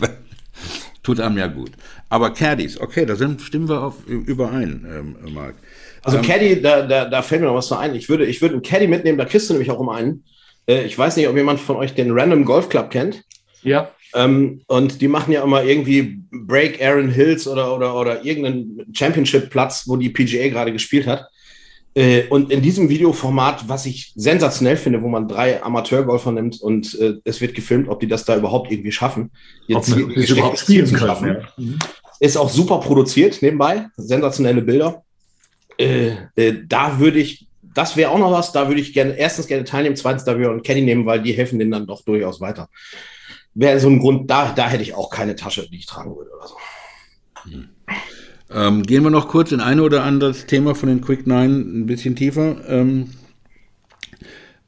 tut 1.02 1.20
einem 1.20 1.38
ja 1.38 1.46
gut. 1.46 1.70
Aber 2.08 2.30
Caddies, 2.30 2.80
okay, 2.80 3.06
da 3.06 3.14
sind, 3.14 3.40
stimmen 3.42 3.68
wir 3.68 3.82
auf, 3.82 4.06
überein, 4.06 4.84
ähm, 4.90 5.32
Marc. 5.32 5.54
Also 6.02 6.18
ähm, 6.18 6.24
Caddy, 6.24 6.60
da, 6.60 6.82
da, 6.82 7.04
da 7.04 7.22
fällt 7.22 7.40
mir 7.40 7.48
noch 7.48 7.54
was 7.54 7.68
so 7.68 7.76
ein. 7.76 7.94
Ich 7.94 8.08
würde, 8.08 8.24
ich 8.26 8.40
würde 8.40 8.54
einen 8.54 8.62
Caddy 8.62 8.86
mitnehmen, 8.86 9.18
da 9.18 9.24
kriegst 9.24 9.48
du 9.48 9.54
nämlich 9.54 9.70
auch 9.70 9.80
immer 9.80 9.94
einen. 9.94 10.24
Äh, 10.66 10.84
ich 10.84 10.96
weiß 10.96 11.16
nicht, 11.16 11.28
ob 11.28 11.36
jemand 11.36 11.60
von 11.60 11.76
euch 11.76 11.94
den 11.94 12.10
Random 12.12 12.44
Golf 12.44 12.68
Club 12.68 12.90
kennt. 12.90 13.24
Ja. 13.62 13.90
Ähm, 14.14 14.62
und 14.66 15.00
die 15.00 15.08
machen 15.08 15.32
ja 15.32 15.42
immer 15.42 15.62
irgendwie 15.62 16.20
Break 16.30 16.82
Aaron 16.82 17.10
Hills 17.10 17.46
oder, 17.46 17.74
oder, 17.74 17.94
oder 17.94 18.24
irgendeinen 18.24 18.86
Championship-Platz, 18.92 19.84
wo 19.86 19.96
die 19.96 20.10
PGA 20.10 20.48
gerade 20.48 20.72
gespielt 20.72 21.06
hat. 21.06 21.28
Äh, 21.94 22.26
und 22.28 22.50
in 22.50 22.62
diesem 22.62 22.88
Videoformat, 22.88 23.68
was 23.68 23.86
ich 23.86 24.12
sensationell 24.14 24.76
finde, 24.76 25.02
wo 25.02 25.08
man 25.08 25.26
drei 25.28 25.62
Amateurgolfer 25.62 26.32
nimmt 26.32 26.60
und 26.60 26.98
äh, 26.98 27.14
es 27.24 27.40
wird 27.40 27.54
gefilmt, 27.54 27.88
ob 27.88 28.00
die 28.00 28.06
das 28.06 28.24
da 28.24 28.36
überhaupt 28.36 28.70
irgendwie 28.70 28.92
schaffen, 28.92 29.30
jetzt 29.66 29.92
ob 29.92 29.98
überhaupt 29.98 30.58
spielen 30.58 30.86
zu 30.86 30.96
schaffen. 30.96 31.28
Ja. 31.28 31.48
Mhm. 31.56 31.78
Ist 32.20 32.36
auch 32.36 32.50
super 32.50 32.78
produziert 32.78 33.42
nebenbei, 33.42 33.86
sensationelle 33.96 34.62
Bilder. 34.62 35.02
Äh, 35.78 36.12
äh 36.36 36.62
da 36.66 36.98
würde 36.98 37.18
ich, 37.18 37.46
das 37.74 37.96
wäre 37.96 38.10
auch 38.10 38.18
noch 38.18 38.32
was, 38.32 38.52
da 38.52 38.68
würde 38.68 38.80
ich 38.80 38.92
gerne, 38.92 39.16
erstens 39.16 39.46
gerne 39.46 39.64
teilnehmen, 39.64 39.96
zweitens 39.96 40.24
da 40.24 40.32
würde 40.32 40.44
ich 40.44 40.50
einen 40.50 40.62
Caddy 40.62 40.82
nehmen, 40.82 41.06
weil 41.06 41.22
die 41.22 41.32
helfen 41.32 41.58
denen 41.58 41.70
dann 41.70 41.86
doch 41.86 42.02
durchaus 42.02 42.40
weiter 42.40 42.68
wäre 43.58 43.80
so 43.80 43.88
ein 43.88 43.98
Grund, 43.98 44.30
da, 44.30 44.52
da 44.52 44.68
hätte 44.68 44.82
ich 44.82 44.94
auch 44.94 45.10
keine 45.10 45.34
Tasche, 45.34 45.68
die 45.68 45.78
ich 45.78 45.86
tragen 45.86 46.14
würde 46.14 46.30
oder 46.30 46.46
so. 46.46 46.56
Hm. 47.50 47.68
Ähm, 48.50 48.82
gehen 48.84 49.02
wir 49.02 49.10
noch 49.10 49.28
kurz 49.28 49.52
in 49.52 49.60
ein 49.60 49.80
oder 49.80 50.04
anderes 50.04 50.46
Thema 50.46 50.74
von 50.74 50.88
den 50.88 51.00
Quick 51.00 51.26
Nine 51.26 51.54
ein 51.54 51.86
bisschen 51.86 52.16
tiefer. 52.16 52.56
Ähm, 52.68 53.10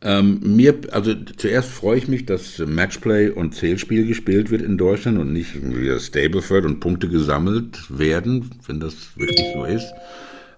ähm, 0.02 0.56
mir, 0.56 0.80
also 0.92 1.14
zuerst 1.36 1.70
freue 1.70 1.98
ich 1.98 2.08
mich, 2.08 2.26
dass 2.26 2.58
Matchplay 2.58 3.30
und 3.30 3.54
Zählspiel 3.54 4.06
gespielt 4.06 4.50
wird 4.50 4.62
in 4.62 4.76
Deutschland 4.76 5.18
und 5.18 5.32
nicht 5.32 5.54
wieder 5.54 5.98
Stableford 5.98 6.64
und 6.64 6.80
Punkte 6.80 7.08
gesammelt 7.08 7.78
werden, 7.90 8.50
wenn 8.66 8.80
das 8.80 9.16
wirklich 9.16 9.46
so 9.54 9.64
ist. 9.64 9.92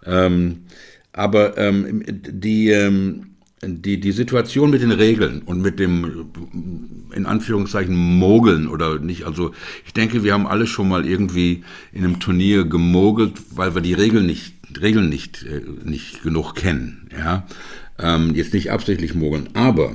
Ähm, 0.06 0.64
aber 1.12 1.58
ähm, 1.58 2.02
die, 2.06 2.70
ähm, 2.70 3.31
die, 3.64 4.00
die 4.00 4.12
Situation 4.12 4.70
mit 4.70 4.82
den 4.82 4.90
Regeln 4.90 5.42
und 5.42 5.62
mit 5.62 5.78
dem, 5.78 6.26
in 7.14 7.26
Anführungszeichen, 7.26 7.94
Mogeln 7.94 8.66
oder 8.66 8.98
nicht, 8.98 9.24
also 9.24 9.52
ich 9.86 9.92
denke, 9.92 10.24
wir 10.24 10.32
haben 10.32 10.48
alle 10.48 10.66
schon 10.66 10.88
mal 10.88 11.06
irgendwie 11.06 11.62
in 11.92 12.04
einem 12.04 12.18
Turnier 12.18 12.64
gemogelt, 12.64 13.34
weil 13.54 13.74
wir 13.74 13.82
die 13.82 13.94
Regeln 13.94 14.26
nicht, 14.26 14.54
Regeln 14.80 15.08
nicht, 15.08 15.44
äh, 15.44 15.62
nicht 15.84 16.22
genug 16.22 16.54
kennen, 16.54 17.08
ja. 17.16 17.46
Ähm, 17.98 18.34
jetzt 18.34 18.52
nicht 18.52 18.72
absichtlich 18.72 19.14
mogeln, 19.14 19.50
aber 19.54 19.94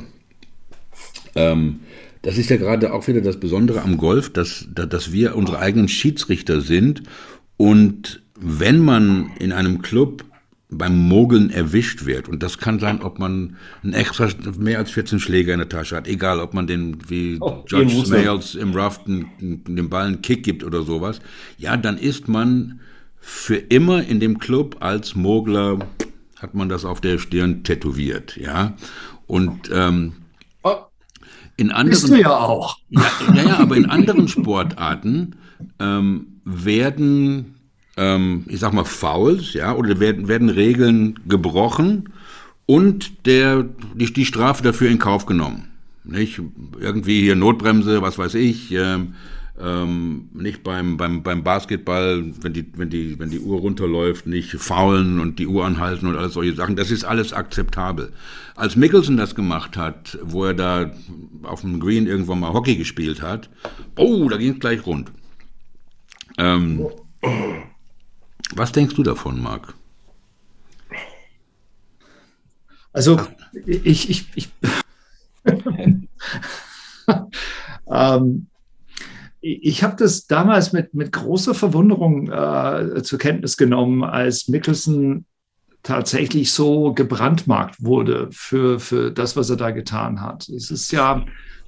ähm, 1.36 1.80
das 2.22 2.38
ist 2.38 2.50
ja 2.50 2.58
gerade 2.58 2.94
auch 2.94 3.08
wieder 3.08 3.22
das 3.22 3.40
Besondere 3.40 3.82
am 3.82 3.98
Golf, 3.98 4.32
dass, 4.32 4.68
dass 4.72 5.12
wir 5.12 5.36
unsere 5.36 5.60
eigenen 5.60 5.90
Schiedsrichter 5.90 6.62
sind 6.62 7.04
und 7.58 8.22
wenn 8.40 8.80
man 8.80 9.32
in 9.40 9.52
einem 9.52 9.82
Club 9.82 10.24
beim 10.70 10.98
Mogeln 10.98 11.50
erwischt 11.50 12.06
wird. 12.06 12.28
Und 12.28 12.44
das 12.44 12.58
kann 12.58 12.80
sein, 12.80 13.02
ob 13.02 13.20
man 13.20 13.56
ein 13.84 13.94
extra 13.94 14.28
mehr 14.58 14.80
als 14.80 14.92
14 14.92 15.20
Schläge 15.20 15.54
in 15.54 15.60
der 15.60 15.70
Tasche 15.70 15.96
hat. 15.96 16.08
Egal, 16.08 16.40
ob 16.40 16.54
man 16.54 16.68
den 16.68 16.98
wie 17.10 17.38
oh, 17.40 17.64
Judge 17.68 18.06
Smales 18.06 18.56
im 18.56 18.74
Rough 18.76 19.00
den 19.06 19.90
Ball 19.90 20.08
einen 20.08 20.22
Kick 20.22 20.44
gibt 20.44 20.64
oder 20.64 20.84
sowas. 20.84 21.20
Ja, 21.58 21.78
dann 21.78 21.98
ist 21.98 22.28
man 22.28 22.82
für 23.20 23.56
immer 23.56 24.04
in 24.04 24.20
dem 24.20 24.40
Club 24.40 24.78
als 24.82 25.16
Mogler, 25.16 25.80
hat 26.38 26.54
man 26.54 26.70
das 26.70 26.86
auf 26.86 27.00
der 27.02 27.18
Stirn 27.18 27.64
tätowiert. 27.64 28.36
Ja, 28.36 28.76
und 29.26 29.70
ähm, 29.74 30.14
oh, 30.64 30.76
in 31.56 31.72
anderen... 31.72 31.90
Bist 32.02 32.10
du 32.10 32.16
ja 32.16 32.38
auch. 32.38 32.78
Ja, 32.90 33.10
ja, 33.34 33.44
ja 33.44 33.58
aber 33.60 33.78
in 33.78 33.86
anderen 33.86 34.28
Sportarten 34.28 35.38
ähm, 35.80 36.42
werden 36.44 37.57
ähm, 37.98 38.44
ich 38.48 38.60
sag 38.60 38.74
mal, 38.74 38.86
Fouls, 38.86 39.54
ja, 39.54 39.76
oder 39.76 40.00
werden, 40.00 40.28
werden 40.28 40.50
Regeln 40.50 41.20
gebrochen 41.28 42.10
und 42.66 43.26
der, 43.26 43.66
die, 43.96 44.14
die 44.14 44.26
Strafe 44.26 44.64
dafür 44.64 44.90
in 44.90 45.00
Kauf 45.00 45.26
genommen. 45.26 45.70
Nicht? 46.04 46.40
Irgendwie 46.80 47.22
hier 47.22 47.36
Notbremse, 47.36 48.02
was 48.02 48.18
weiß 48.18 48.36
ich, 48.36 48.72
ähm, 48.72 49.16
ähm, 49.60 50.30
nicht 50.34 50.64
beim, 50.64 50.98
beim, 50.98 51.24
beim 51.24 51.44
Basketball, 51.44 52.24
wenn 52.42 52.54
die, 52.54 52.66
wenn, 52.76 52.90
die, 52.90 53.18
wenn 53.20 53.32
die 53.32 53.40
Uhr 53.40 53.60
runterläuft, 53.60 54.28
nicht 54.28 54.52
faulen 54.52 55.20
und 55.20 55.40
die 55.40 55.48
Uhr 55.48 55.66
anhalten 55.66 56.06
und 56.08 56.16
alles 56.16 56.34
solche 56.34 56.54
Sachen. 56.54 56.76
Das 56.76 56.92
ist 56.92 57.04
alles 57.04 57.34
akzeptabel. 57.34 58.14
Als 58.56 58.76
Mickelson 58.76 59.18
das 59.18 59.34
gemacht 59.34 59.76
hat, 59.76 60.20
wo 60.22 60.46
er 60.46 60.54
da 60.54 60.92
auf 61.42 61.62
dem 61.62 61.80
Green 61.80 62.06
irgendwann 62.06 62.40
mal 62.40 62.54
Hockey 62.54 62.76
gespielt 62.76 63.24
hat, 63.24 63.50
oh, 63.98 64.30
da 64.30 64.38
ging 64.38 64.54
es 64.54 64.60
gleich 64.60 64.86
rund. 64.86 65.12
Ähm, 66.38 66.86
was 68.56 68.72
denkst 68.72 68.96
du 68.96 69.04
davon, 69.04 69.42
Marc? 69.42 69.74
Also 72.94 73.20
ich, 73.66 74.10
ich, 74.10 74.26
ich, 74.36 74.50
ähm, 77.92 78.48
ich 79.40 79.84
habe 79.84 79.96
das 79.98 80.26
damals 80.26 80.74
mit, 80.74 80.94
mit 80.94 81.12
großer 81.12 81.54
Verwunderung 81.54 82.32
äh, 82.32 83.04
zur 83.04 83.20
Kenntnis 83.20 83.56
genommen, 83.56 84.04
als 84.04 84.48
Mickelson 84.48 85.26
tatsächlich 85.84 86.52
so 86.52 86.94
gebrandmarkt 86.94 87.84
wurde 87.84 88.30
für, 88.32 88.80
für 88.80 89.12
das, 89.12 89.38
was 89.38 89.50
er 89.50 89.58
da 89.58 89.72
getan 89.72 90.22
hat. 90.22 90.50
Es 90.50 90.72
ist 90.72 90.92
ja, 90.92 91.26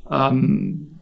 ähm, 0.10 1.00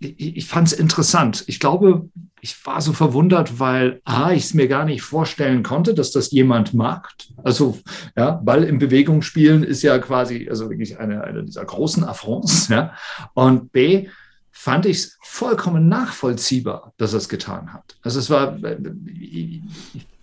ich, 0.00 0.36
ich 0.36 0.46
fand 0.46 0.68
es 0.68 0.74
interessant. 0.74 1.44
Ich 1.46 1.60
glaube, 1.60 2.08
ich 2.46 2.64
war 2.64 2.80
so 2.80 2.92
verwundert, 2.92 3.58
weil 3.58 4.00
A, 4.04 4.30
ich 4.30 4.44
es 4.44 4.54
mir 4.54 4.68
gar 4.68 4.84
nicht 4.84 5.02
vorstellen 5.02 5.64
konnte, 5.64 5.94
dass 5.94 6.12
das 6.12 6.30
jemand 6.30 6.74
macht. 6.74 7.32
Also, 7.42 7.80
ja, 8.16 8.30
Ball 8.30 8.62
in 8.62 8.78
Bewegung 8.78 9.22
spielen 9.22 9.64
ist 9.64 9.82
ja 9.82 9.98
quasi, 9.98 10.46
also 10.48 10.70
wirklich 10.70 11.00
eine, 11.00 11.24
eine 11.24 11.42
dieser 11.42 11.64
großen 11.64 12.04
Affronts, 12.04 12.68
ja. 12.68 12.94
Und 13.34 13.72
B, 13.72 14.08
fand 14.52 14.86
ich 14.86 14.98
es 14.98 15.18
vollkommen 15.22 15.88
nachvollziehbar, 15.88 16.92
dass 16.98 17.14
er 17.14 17.18
es 17.18 17.28
getan 17.28 17.72
hat. 17.72 17.96
Also 18.02 18.20
es 18.20 18.30
war, 18.30 18.56
ich 19.20 19.60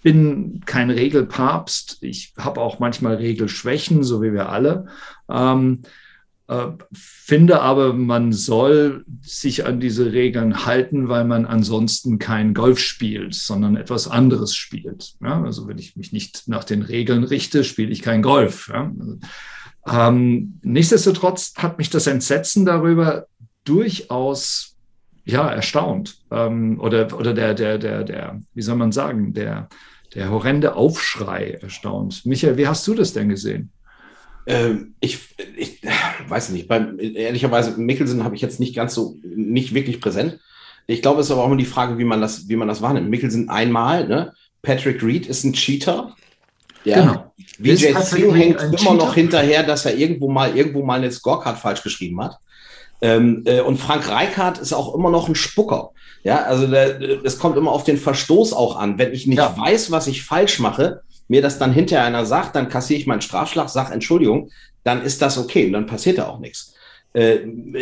bin 0.01 0.61
kein 0.65 0.91
Regelpapst, 0.91 1.97
ich 2.01 2.33
habe 2.37 2.61
auch 2.61 2.79
manchmal 2.79 3.15
Regelschwächen, 3.15 4.01
so 4.03 4.21
wie 4.21 4.31
wir 4.31 4.47
alle. 4.47 4.87
Ähm, 5.29 5.81
äh, 5.83 5.87
finde 6.93 7.61
aber, 7.61 7.93
man 7.93 8.33
soll 8.33 9.05
sich 9.21 9.65
an 9.65 9.79
diese 9.79 10.11
Regeln 10.11 10.65
halten, 10.65 11.07
weil 11.07 11.23
man 11.23 11.45
ansonsten 11.45 12.19
kein 12.19 12.53
Golf 12.53 12.79
spielt, 12.79 13.33
sondern 13.33 13.77
etwas 13.77 14.09
anderes 14.09 14.53
spielt. 14.55 15.15
Ja? 15.21 15.41
Also 15.41 15.67
wenn 15.67 15.77
ich 15.77 15.95
mich 15.95 16.11
nicht 16.11 16.47
nach 16.47 16.65
den 16.65 16.81
Regeln 16.81 17.23
richte, 17.23 17.63
spiele 17.63 17.91
ich 17.91 18.01
kein 18.01 18.21
Golf. 18.21 18.69
Ja? 18.71 18.91
Ähm, 19.87 20.59
nichtsdestotrotz 20.61 21.53
hat 21.57 21.77
mich 21.77 21.89
das 21.89 22.07
Entsetzen 22.07 22.65
darüber 22.65 23.27
durchaus 23.63 24.75
ja, 25.25 25.47
erstaunt. 25.49 26.17
Ähm, 26.29 26.79
oder 26.79 27.17
oder 27.17 27.33
der, 27.33 27.53
der, 27.53 27.77
der, 27.77 28.03
der, 28.03 28.41
wie 28.53 28.61
soll 28.61 28.75
man 28.75 28.91
sagen, 28.91 29.33
der, 29.33 29.69
der 30.13 30.29
horrende 30.29 30.75
Aufschrei 30.75 31.51
erstaunt. 31.61 32.25
Michael, 32.25 32.57
wie 32.57 32.67
hast 32.67 32.85
du 32.87 32.93
das 32.93 33.13
denn 33.13 33.29
gesehen? 33.29 33.71
Ähm, 34.45 34.95
ich, 34.99 35.19
ich 35.57 35.79
weiß 36.27 36.49
nicht, 36.49 36.67
beim, 36.67 36.99
ehrlicherweise, 36.99 37.79
Mickelson 37.79 38.23
habe 38.23 38.35
ich 38.35 38.41
jetzt 38.41 38.59
nicht 38.59 38.75
ganz 38.75 38.93
so, 38.93 39.15
nicht 39.23 39.73
wirklich 39.73 40.01
präsent. 40.01 40.39
Ich 40.87 41.01
glaube, 41.01 41.21
es 41.21 41.27
ist 41.27 41.31
aber 41.31 41.43
auch 41.43 41.47
immer 41.47 41.57
die 41.57 41.65
Frage, 41.65 41.97
wie 41.97 42.03
man 42.03 42.19
das, 42.19 42.49
wie 42.49 42.55
man 42.55 42.67
das 42.67 42.81
wahrnimmt. 42.81 43.09
Mickelson 43.09 43.49
einmal, 43.49 44.07
ne? 44.07 44.33
Patrick 44.61 45.01
Reed 45.03 45.27
ist 45.27 45.43
ein 45.43 45.53
Cheater. 45.53 46.15
Ja. 46.83 47.01
Genau. 47.01 47.33
Vijay 47.57 47.93
Singh 48.01 48.33
hängt 48.33 48.61
immer 48.61 48.77
Cheater? 48.77 48.93
noch 48.93 49.13
hinterher, 49.13 49.63
dass 49.63 49.85
er 49.85 49.95
irgendwo 49.95 50.29
mal, 50.29 50.55
irgendwo 50.55 50.83
mal 50.83 50.95
eine 50.95 51.11
Scorecard 51.11 51.57
falsch 51.57 51.83
geschrieben 51.83 52.21
hat. 52.21 52.37
Ähm, 53.01 53.43
äh, 53.45 53.61
und 53.61 53.77
Frank 53.77 54.09
Reichardt 54.09 54.59
ist 54.59 54.73
auch 54.73 54.93
immer 54.95 55.09
noch 55.09 55.27
ein 55.27 55.35
Spucker. 55.35 55.91
Ja, 56.23 56.43
also 56.43 56.73
es 56.73 57.37
kommt 57.37 57.57
immer 57.57 57.71
auf 57.71 57.83
den 57.83 57.97
Verstoß 57.97 58.53
auch 58.53 58.77
an. 58.77 58.97
Wenn 58.97 59.11
ich 59.11 59.27
nicht 59.27 59.39
ja. 59.39 59.57
weiß, 59.57 59.91
was 59.91 60.07
ich 60.07 60.23
falsch 60.23 60.59
mache, 60.59 61.01
mir 61.33 61.41
das 61.41 61.57
dann 61.57 61.73
hinterher 61.73 62.05
einer 62.05 62.27
sagt, 62.27 62.55
dann 62.55 62.69
kassiere 62.69 62.99
ich 62.99 63.07
meinen 63.07 63.23
Strafschlag, 63.23 63.67
sag 63.67 63.91
Entschuldigung, 63.91 64.51
dann 64.83 65.01
ist 65.01 65.19
das 65.19 65.39
okay 65.39 65.65
und 65.65 65.73
dann 65.73 65.87
passiert 65.87 66.19
da 66.19 66.27
auch 66.27 66.37
nichts. 66.37 66.75
Äh, 67.13 67.39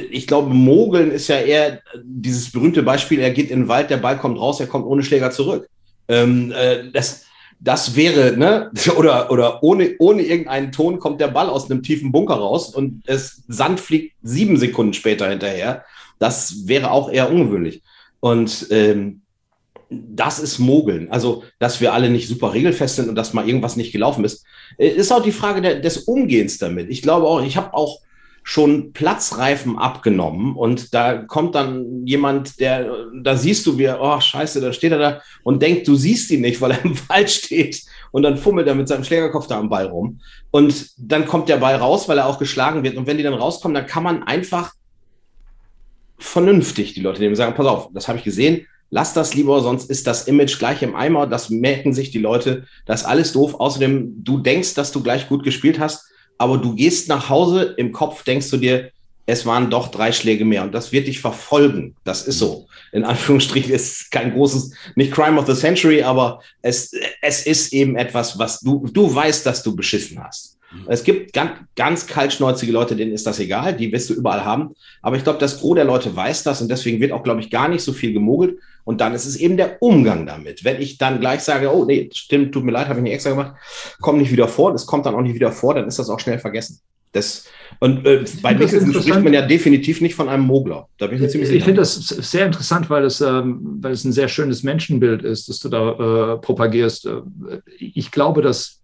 ich 0.10 0.26
glaube, 0.26 0.54
Mogeln 0.54 1.12
ist 1.12 1.28
ja 1.28 1.36
eher 1.36 1.82
dieses 2.02 2.50
berühmte 2.54 2.82
Beispiel, 2.82 3.20
er 3.20 3.32
geht 3.32 3.52
in 3.52 3.60
den 3.60 3.68
Wald, 3.68 3.90
der 3.90 3.98
Ball 3.98 4.18
kommt 4.18 4.40
raus, 4.40 4.62
er 4.62 4.68
kommt 4.68 4.86
ohne 4.86 5.04
Schläger 5.04 5.32
zurück. 5.32 5.68
Ähm, 6.08 6.54
äh, 6.54 6.92
das, 6.94 7.26
das 7.60 7.94
wäre, 7.98 8.38
ne, 8.38 8.72
oder, 8.96 9.30
oder 9.30 9.62
ohne, 9.62 9.96
ohne 10.00 10.22
irgendeinen 10.22 10.72
Ton 10.72 11.00
kommt 11.00 11.20
der 11.20 11.28
Ball 11.28 11.50
aus 11.50 11.70
einem 11.70 11.84
tiefen 11.84 12.14
Bunker 12.14 12.36
raus 12.36 12.74
und 12.74 13.04
es 13.06 13.44
Sand 13.50 13.82
fliegt 13.82 14.16
sieben 14.24 14.56
Sekunden 14.56 14.94
später 14.94 15.30
hinterher. 15.30 15.84
Das 16.20 16.68
wäre 16.68 16.92
auch 16.92 17.12
eher 17.12 17.30
ungewöhnlich. 17.30 17.82
Und 18.22 18.68
ähm, 18.70 19.21
das 19.92 20.40
ist 20.40 20.58
Mogeln. 20.58 21.12
Also, 21.12 21.44
dass 21.60 21.82
wir 21.82 21.94
alle 21.94 22.10
nicht 22.10 22.28
super 22.28 22.54
regelfest 22.54 22.96
sind 22.96 23.10
und 23.10 23.16
dass 23.16 23.34
mal 23.34 23.48
irgendwas 23.48 23.76
nicht 23.76 23.92
gelaufen 23.92 24.24
ist, 24.24 24.46
äh, 24.78 24.88
ist 24.88 25.12
auch 25.12 25.22
die 25.22 25.34
Frage 25.34 25.62
der, 25.62 25.80
des 25.80 25.98
Umgehens 26.00 26.58
damit. 26.58 26.90
Ich 26.90 27.02
glaube 27.02 27.28
auch, 27.28 27.44
ich 27.44 27.58
habe 27.58 27.74
auch 27.74 28.00
schon 28.44 28.92
Platzreifen 28.94 29.78
abgenommen 29.78 30.56
und 30.56 30.96
da 30.96 31.18
kommt 31.18 31.54
dann 31.54 32.08
jemand, 32.08 32.60
der, 32.60 32.92
da 33.22 33.38
siehst 33.38 33.68
du, 33.68 33.78
wie, 33.78 33.88
oh 33.88 34.20
scheiße, 34.20 34.60
da 34.62 34.74
steht 34.74 34.94
er 34.94 34.98
da 34.98 35.22
und 35.44 35.62
denkt, 35.62 35.88
du 35.88 35.94
siehst 35.96 36.32
ihn 36.32 36.42
nicht, 36.42 36.60
weil 36.60 36.72
er 36.72 36.84
im 36.84 36.98
Wald 37.10 37.30
steht. 37.30 37.84
Und 38.12 38.24
dann 38.24 38.38
fummelt 38.38 38.68
er 38.68 38.76
mit 38.76 38.88
seinem 38.88 39.04
Schlägerkopf 39.04 39.48
da 39.48 39.60
am 39.60 39.70
Ball 39.70 39.86
rum. 39.86 40.22
Und 40.50 40.90
dann 40.98 41.28
kommt 41.28 41.50
der 41.50 41.58
Ball 41.58 41.76
raus, 41.76 42.10
weil 42.10 42.18
er 42.18 42.28
auch 42.28 42.40
geschlagen 42.40 42.84
wird. 42.84 42.98
Und 42.98 43.08
wenn 43.08 43.18
die 43.18 43.24
dann 43.24 43.34
rauskommen, 43.34 43.76
dann 43.76 43.86
kann 43.86 44.04
man 44.04 44.24
einfach 44.24 44.74
vernünftig 46.18 46.94
die 46.94 47.02
Leute 47.02 47.20
nehmen 47.20 47.34
und 47.34 47.38
sagen, 47.38 47.56
pass 47.56 47.66
auf, 47.66 47.90
das 47.94 48.08
habe 48.08 48.18
ich 48.18 48.24
gesehen, 48.24 48.68
lass 48.92 49.14
das 49.14 49.34
lieber, 49.34 49.62
sonst 49.62 49.90
ist 49.90 50.06
das 50.06 50.28
Image 50.28 50.60
gleich 50.60 50.84
im 50.84 50.96
Eimer, 50.96 51.26
das 51.26 51.50
merken 51.50 51.94
sich 51.94 52.12
die 52.12 52.20
Leute, 52.20 52.68
das 52.86 53.02
ist 53.02 53.08
alles 53.08 53.32
doof. 53.32 53.56
Außerdem, 53.56 54.24
du 54.24 54.38
denkst, 54.38 54.76
dass 54.76 54.92
du 54.92 55.02
gleich 55.02 55.28
gut 55.28 55.44
gespielt 55.44 55.80
hast, 55.80 56.06
aber 56.38 56.58
du 56.58 56.76
gehst 56.76 57.08
nach 57.08 57.30
Hause, 57.30 57.74
im 57.78 57.92
Kopf 57.92 58.24
denkst 58.24 58.50
du 58.52 58.58
dir, 58.58 58.92
es 59.26 59.46
waren 59.46 59.70
doch 59.70 59.88
drei 59.90 60.12
Schläge 60.12 60.44
mehr 60.44 60.64
und 60.64 60.74
das 60.74 60.92
wird 60.92 61.08
dich 61.08 61.22
verfolgen. 61.22 61.96
Das 62.04 62.28
ist 62.28 62.40
so. 62.40 62.68
In 62.92 63.06
Anführungsstrichen 63.06 63.72
ist 63.72 64.12
kein 64.12 64.34
großes, 64.34 64.74
nicht 64.96 65.12
Crime 65.12 65.40
of 65.40 65.48
the 65.48 65.54
Century, 65.54 66.04
aber 66.04 66.42
es, 66.62 66.92
es 67.22 67.46
ist 67.46 67.72
eben 67.72 67.96
etwas, 67.96 68.38
was 68.38 68.60
du, 68.60 68.88
du 68.92 69.14
weißt, 69.14 69.46
dass 69.46 69.64
du 69.64 69.76
beschissen 69.76 70.22
hast. 70.22 70.58
Mhm. 70.74 70.86
Es 70.88 71.04
gibt 71.04 71.34
ganz, 71.34 71.52
ganz 71.76 72.08
kaltschnäuzige 72.08 72.72
Leute, 72.72 72.96
denen 72.96 73.14
ist 73.14 73.28
das 73.28 73.40
egal, 73.40 73.76
die 73.76 73.92
wirst 73.92 74.10
du 74.10 74.16
überall 74.16 74.44
haben. 74.44 74.76
Aber 75.02 75.16
ich 75.16 75.24
glaube, 75.24 75.40
das 75.40 75.60
Gros 75.60 75.76
der 75.76 75.86
Leute 75.86 76.14
weiß 76.14 76.44
das 76.44 76.62
und 76.62 76.70
deswegen 76.70 77.00
wird 77.00 77.12
auch, 77.12 77.24
glaube 77.24 77.42
ich, 77.42 77.50
gar 77.50 77.70
nicht 77.70 77.84
so 77.84 77.94
viel 77.94 78.14
gemogelt. 78.14 78.58
Und 78.84 79.02
dann 79.02 79.14
ist 79.14 79.26
es 79.26 79.36
eben 79.36 79.58
der 79.58 79.82
Umgang 79.82 80.26
damit. 80.26 80.64
Wenn 80.64 80.82
ich 80.82 80.98
dann 80.98 81.20
gleich 81.20 81.42
sage, 81.42 81.74
oh 81.74 81.86
nee, 81.86 82.10
stimmt, 82.14 82.54
tut 82.54 82.64
mir 82.64 82.72
leid, 82.72 82.88
habe 82.88 83.00
ich 83.00 83.04
nicht 83.04 83.14
extra 83.14 83.32
gemacht, 83.32 83.56
kommt 84.00 84.20
nicht 84.20 84.32
wieder 84.32 84.48
vor, 84.48 84.72
das 84.72 84.86
kommt 84.86 85.06
dann 85.06 85.16
auch 85.16 85.22
nicht 85.22 85.36
wieder 85.36 85.52
vor, 85.52 85.76
dann 85.76 85.88
ist 85.88 86.00
das 86.00 86.10
auch 86.10 86.20
schnell 86.20 86.40
vergessen. 86.40 86.82
Das, 87.14 87.46
und 87.80 88.06
äh, 88.06 88.24
bei 88.42 88.54
Nicholson 88.54 88.94
spricht 88.94 89.24
man 89.24 89.34
ja 89.34 89.42
definitiv 89.42 90.00
nicht 90.00 90.16
von 90.16 90.30
einem 90.30 90.44
Mogler. 90.46 90.88
Da 90.98 91.08
bin 91.08 91.16
ich 91.16 91.22
mir 91.22 91.28
ziemlich 91.28 91.50
sicher. 91.50 91.58
Ich 91.58 91.66
finde 91.66 91.82
das 91.82 91.96
sehr 91.96 92.46
interessant, 92.46 92.90
weil 92.90 93.04
es, 93.04 93.20
ähm, 93.20 93.80
weil 93.82 93.92
es 93.92 94.06
ein 94.06 94.14
sehr 94.14 94.30
schönes 94.30 94.64
Menschenbild 94.64 95.22
ist, 95.24 95.50
das 95.50 95.60
du 95.60 95.68
da 95.68 96.36
äh, 96.36 96.38
propagierst. 96.38 97.08
Äh, 97.08 97.22
ich 97.78 98.12
glaube, 98.12 98.42
dass 98.42 98.80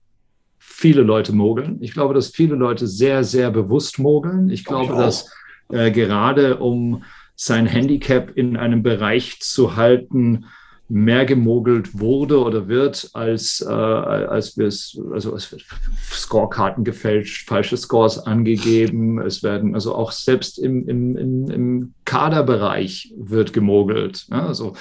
viele 0.57 1.03
Leute 1.03 1.31
mogeln. 1.31 1.77
Ich 1.81 1.93
glaube, 1.93 2.13
dass 2.13 2.27
viele 2.27 2.55
Leute 2.55 2.85
sehr, 2.85 3.23
sehr 3.23 3.49
bewusst 3.49 3.97
mogeln. 3.97 4.49
Ich 4.49 4.65
glaube, 4.65 4.93
ich 4.93 4.99
dass 4.99 5.31
äh, 5.69 5.89
gerade 5.91 6.57
um 6.57 7.03
sein 7.37 7.67
Handicap 7.67 8.31
in 8.35 8.57
einem 8.57 8.81
Bereich 8.83 9.39
zu 9.39 9.75
halten, 9.77 10.45
mehr 10.89 11.25
gemogelt 11.25 11.99
wurde 11.99 12.41
oder 12.41 12.67
wird, 12.67 13.09
als, 13.13 13.61
äh, 13.61 13.71
als 13.71 14.57
wir 14.57 14.67
es, 14.67 14.99
also 15.13 15.35
es 15.35 15.51
wird 15.51 15.63
Scorekarten 16.11 16.83
gefälscht, 16.83 17.47
falsche 17.47 17.77
Scores 17.77 18.19
angegeben, 18.19 19.21
es 19.21 19.43
werden, 19.43 19.75
also 19.75 19.93
auch 19.93 20.11
selbst 20.11 20.57
im, 20.57 20.87
im, 20.87 21.15
im, 21.17 21.93
Kaderbereich 22.05 23.13
wird 23.17 23.51
gemogelt. 23.51 24.27
Ja, 24.31 24.47
also, 24.47 24.73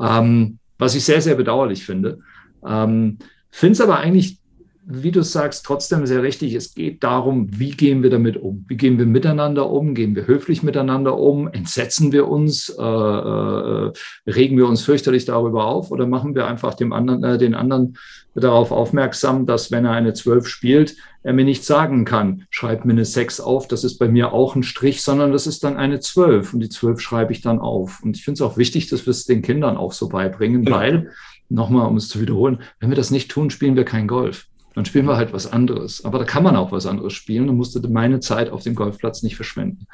ähm, 0.00 0.58
was 0.78 0.96
ich 0.96 1.04
sehr, 1.04 1.22
sehr 1.22 1.36
bedauerlich 1.36 1.84
finde. 1.84 2.18
Ähm, 2.66 3.18
finde 3.50 3.72
es 3.72 3.80
aber 3.80 3.98
eigentlich 3.98 4.41
wie 4.84 5.12
du 5.12 5.22
sagst, 5.22 5.64
trotzdem 5.64 6.06
sehr 6.06 6.22
richtig. 6.22 6.54
Es 6.54 6.74
geht 6.74 7.04
darum, 7.04 7.48
wie 7.52 7.70
gehen 7.70 8.02
wir 8.02 8.10
damit 8.10 8.36
um? 8.36 8.64
Wie 8.68 8.76
gehen 8.76 8.98
wir 8.98 9.06
miteinander 9.06 9.70
um? 9.70 9.94
Gehen 9.94 10.16
wir 10.16 10.26
höflich 10.26 10.62
miteinander 10.62 11.18
um? 11.18 11.48
Entsetzen 11.48 12.12
wir 12.12 12.28
uns? 12.28 12.68
Äh, 12.68 12.82
äh, 12.82 13.92
regen 14.26 14.56
wir 14.56 14.66
uns 14.66 14.82
fürchterlich 14.82 15.24
darüber 15.24 15.66
auf? 15.66 15.90
Oder 15.90 16.06
machen 16.06 16.34
wir 16.34 16.46
einfach 16.46 16.74
dem 16.74 16.92
anderen, 16.92 17.22
äh, 17.22 17.38
den 17.38 17.54
anderen 17.54 17.96
darauf 18.34 18.72
aufmerksam, 18.72 19.46
dass 19.46 19.70
wenn 19.70 19.84
er 19.84 19.92
eine 19.92 20.14
12 20.14 20.48
spielt, 20.48 20.96
er 21.22 21.32
mir 21.32 21.44
nicht 21.44 21.64
sagen 21.64 22.04
kann, 22.04 22.46
schreib 22.50 22.84
mir 22.84 22.92
eine 22.92 23.04
6 23.04 23.40
auf, 23.40 23.68
das 23.68 23.84
ist 23.84 23.98
bei 23.98 24.08
mir 24.08 24.32
auch 24.32 24.56
ein 24.56 24.62
Strich, 24.62 25.02
sondern 25.02 25.32
das 25.32 25.46
ist 25.46 25.62
dann 25.62 25.76
eine 25.76 26.00
12 26.00 26.54
und 26.54 26.60
die 26.60 26.68
12 26.68 26.98
schreibe 27.00 27.32
ich 27.32 27.42
dann 27.42 27.58
auf. 27.60 28.02
Und 28.02 28.16
ich 28.16 28.24
finde 28.24 28.36
es 28.36 28.42
auch 28.42 28.56
wichtig, 28.56 28.88
dass 28.88 29.06
wir 29.06 29.12
es 29.12 29.26
den 29.26 29.42
Kindern 29.42 29.76
auch 29.76 29.92
so 29.92 30.08
beibringen, 30.08 30.68
weil, 30.68 31.10
nochmal, 31.48 31.86
um 31.86 31.96
es 31.96 32.08
zu 32.08 32.20
wiederholen, 32.20 32.62
wenn 32.80 32.90
wir 32.90 32.96
das 32.96 33.10
nicht 33.10 33.30
tun, 33.30 33.50
spielen 33.50 33.76
wir 33.76 33.84
kein 33.84 34.08
Golf. 34.08 34.46
Dann 34.74 34.84
spielen 34.84 35.06
wir 35.06 35.16
halt 35.16 35.32
was 35.32 35.52
anderes. 35.52 36.04
Aber 36.04 36.18
da 36.18 36.24
kann 36.24 36.42
man 36.42 36.56
auch 36.56 36.72
was 36.72 36.86
anderes 36.86 37.12
spielen 37.12 37.48
und 37.48 37.56
musste 37.56 37.86
meine 37.88 38.20
Zeit 38.20 38.50
auf 38.50 38.62
dem 38.62 38.74
Golfplatz 38.74 39.22
nicht 39.22 39.36
verschwenden. 39.36 39.86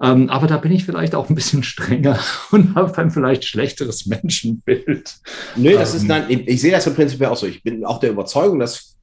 Ähm, 0.00 0.28
aber 0.28 0.46
da 0.46 0.58
bin 0.58 0.72
ich 0.72 0.84
vielleicht 0.84 1.14
auch 1.14 1.28
ein 1.28 1.34
bisschen 1.34 1.62
strenger 1.62 2.18
und 2.50 2.74
habe 2.74 2.96
ein 2.98 3.10
vielleicht 3.10 3.44
schlechteres 3.44 4.06
Menschenbild. 4.06 5.16
Nö, 5.56 5.72
das 5.72 5.92
ähm, 5.92 6.00
ist 6.00 6.06
nein, 6.06 6.24
ich, 6.28 6.48
ich 6.48 6.60
sehe 6.60 6.72
das 6.72 6.86
im 6.86 6.94
Prinzip 6.94 7.22
auch 7.22 7.36
so. 7.36 7.46
Ich 7.46 7.62
bin 7.62 7.84
auch 7.84 8.00
der 8.00 8.10
Überzeugung, 8.10 8.58
dass 8.58 8.96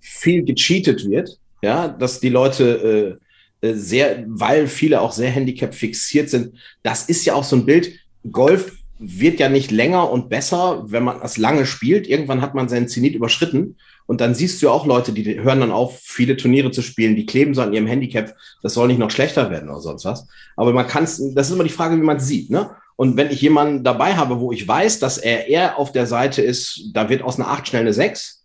viel 0.00 0.44
gecheatet 0.44 1.08
wird, 1.08 1.38
ja, 1.62 1.88
dass 1.88 2.20
die 2.20 2.30
Leute 2.30 3.18
äh, 3.62 3.66
äh 3.66 3.74
sehr, 3.74 4.24
weil 4.26 4.66
viele 4.66 5.00
auch 5.00 5.12
sehr 5.12 5.30
Handicap 5.30 5.74
fixiert 5.74 6.30
sind. 6.30 6.54
Das 6.82 7.08
ist 7.08 7.24
ja 7.24 7.34
auch 7.34 7.44
so 7.44 7.56
ein 7.56 7.66
Bild. 7.66 7.92
Golf 8.30 8.79
wird 9.02 9.40
ja 9.40 9.48
nicht 9.48 9.70
länger 9.70 10.10
und 10.10 10.28
besser, 10.28 10.84
wenn 10.86 11.04
man 11.04 11.20
das 11.20 11.38
lange 11.38 11.64
spielt. 11.64 12.06
Irgendwann 12.06 12.42
hat 12.42 12.54
man 12.54 12.68
seinen 12.68 12.86
Zenit 12.86 13.14
überschritten 13.14 13.76
und 14.06 14.20
dann 14.20 14.34
siehst 14.34 14.60
du 14.60 14.66
ja 14.66 14.72
auch 14.72 14.86
Leute, 14.86 15.12
die 15.12 15.40
hören 15.40 15.60
dann 15.60 15.70
auf, 15.70 16.00
viele 16.02 16.36
Turniere 16.36 16.70
zu 16.70 16.82
spielen, 16.82 17.16
die 17.16 17.26
kleben 17.26 17.54
so 17.54 17.62
an 17.62 17.72
ihrem 17.72 17.86
Handicap, 17.86 18.34
das 18.62 18.74
soll 18.74 18.88
nicht 18.88 18.98
noch 18.98 19.10
schlechter 19.10 19.50
werden 19.50 19.70
oder 19.70 19.80
sonst 19.80 20.04
was. 20.04 20.26
Aber 20.56 20.72
man 20.72 20.86
kann 20.86 21.04
es, 21.04 21.22
das 21.34 21.48
ist 21.48 21.54
immer 21.54 21.64
die 21.64 21.70
Frage, 21.70 21.96
wie 21.96 22.04
man 22.04 22.18
es 22.18 22.26
sieht. 22.26 22.50
Ne? 22.50 22.70
Und 22.96 23.16
wenn 23.16 23.30
ich 23.30 23.40
jemanden 23.40 23.84
dabei 23.84 24.16
habe, 24.16 24.40
wo 24.40 24.52
ich 24.52 24.68
weiß, 24.68 24.98
dass 24.98 25.16
er 25.16 25.46
eher 25.46 25.78
auf 25.78 25.92
der 25.92 26.06
Seite 26.06 26.42
ist, 26.42 26.90
da 26.92 27.08
wird 27.08 27.22
aus 27.22 27.38
einer 27.38 27.48
8 27.48 27.68
schnell 27.68 27.82
eine 27.82 27.94
6, 27.94 28.44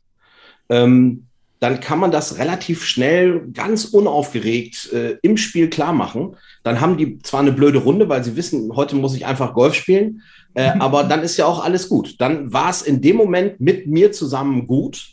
ähm, 0.70 1.26
dann 1.60 1.80
kann 1.80 2.00
man 2.00 2.12
das 2.12 2.38
relativ 2.38 2.86
schnell, 2.86 3.48
ganz 3.52 3.86
unaufgeregt 3.86 4.94
äh, 4.94 5.18
im 5.24 5.36
Spiel 5.36 5.70
klar 5.70 5.94
machen. 5.94 6.36
Dann 6.64 6.80
haben 6.80 6.96
die 6.96 7.18
zwar 7.24 7.40
eine 7.40 7.54
blöde 7.54 7.80
Runde, 7.80 8.08
weil 8.08 8.24
sie 8.24 8.36
wissen, 8.36 8.76
heute 8.76 8.96
muss 8.96 9.16
ich 9.16 9.26
einfach 9.26 9.54
Golf 9.54 9.74
spielen, 9.74 10.22
äh, 10.56 10.72
aber 10.80 11.04
dann 11.04 11.22
ist 11.22 11.38
ja 11.38 11.46
auch 11.46 11.64
alles 11.64 11.90
gut. 11.90 12.16
Dann 12.20 12.52
war 12.52 12.70
es 12.70 12.82
in 12.82 13.02
dem 13.02 13.18
Moment 13.18 13.60
mit 13.60 13.88
mir 13.88 14.12
zusammen 14.12 14.68
gut. 14.68 15.10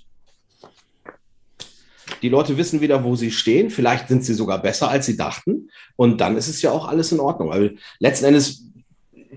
Die 2.23 2.29
Leute 2.29 2.57
wissen 2.57 2.81
wieder, 2.81 3.03
wo 3.03 3.17
sie 3.17 3.33
stehen. 3.33 3.69
Vielleicht 3.71 4.09
sind 4.09 4.25
sie 4.25 4.35
sogar 4.35 4.63
besser, 4.63 4.89
als 4.89 5.07
sie 5.07 5.17
dachten. 5.17 5.71
Und 5.97 6.21
dann 6.21 6.37
ist 6.37 6.49
es 6.49 6.63
ja 6.63 6.71
auch 6.71 6.87
alles 6.87 7.11
in 7.11 7.19
Ordnung. 7.19 7.51
Weil 7.51 7.77
letzten 7.99 8.27
Endes, 8.27 8.69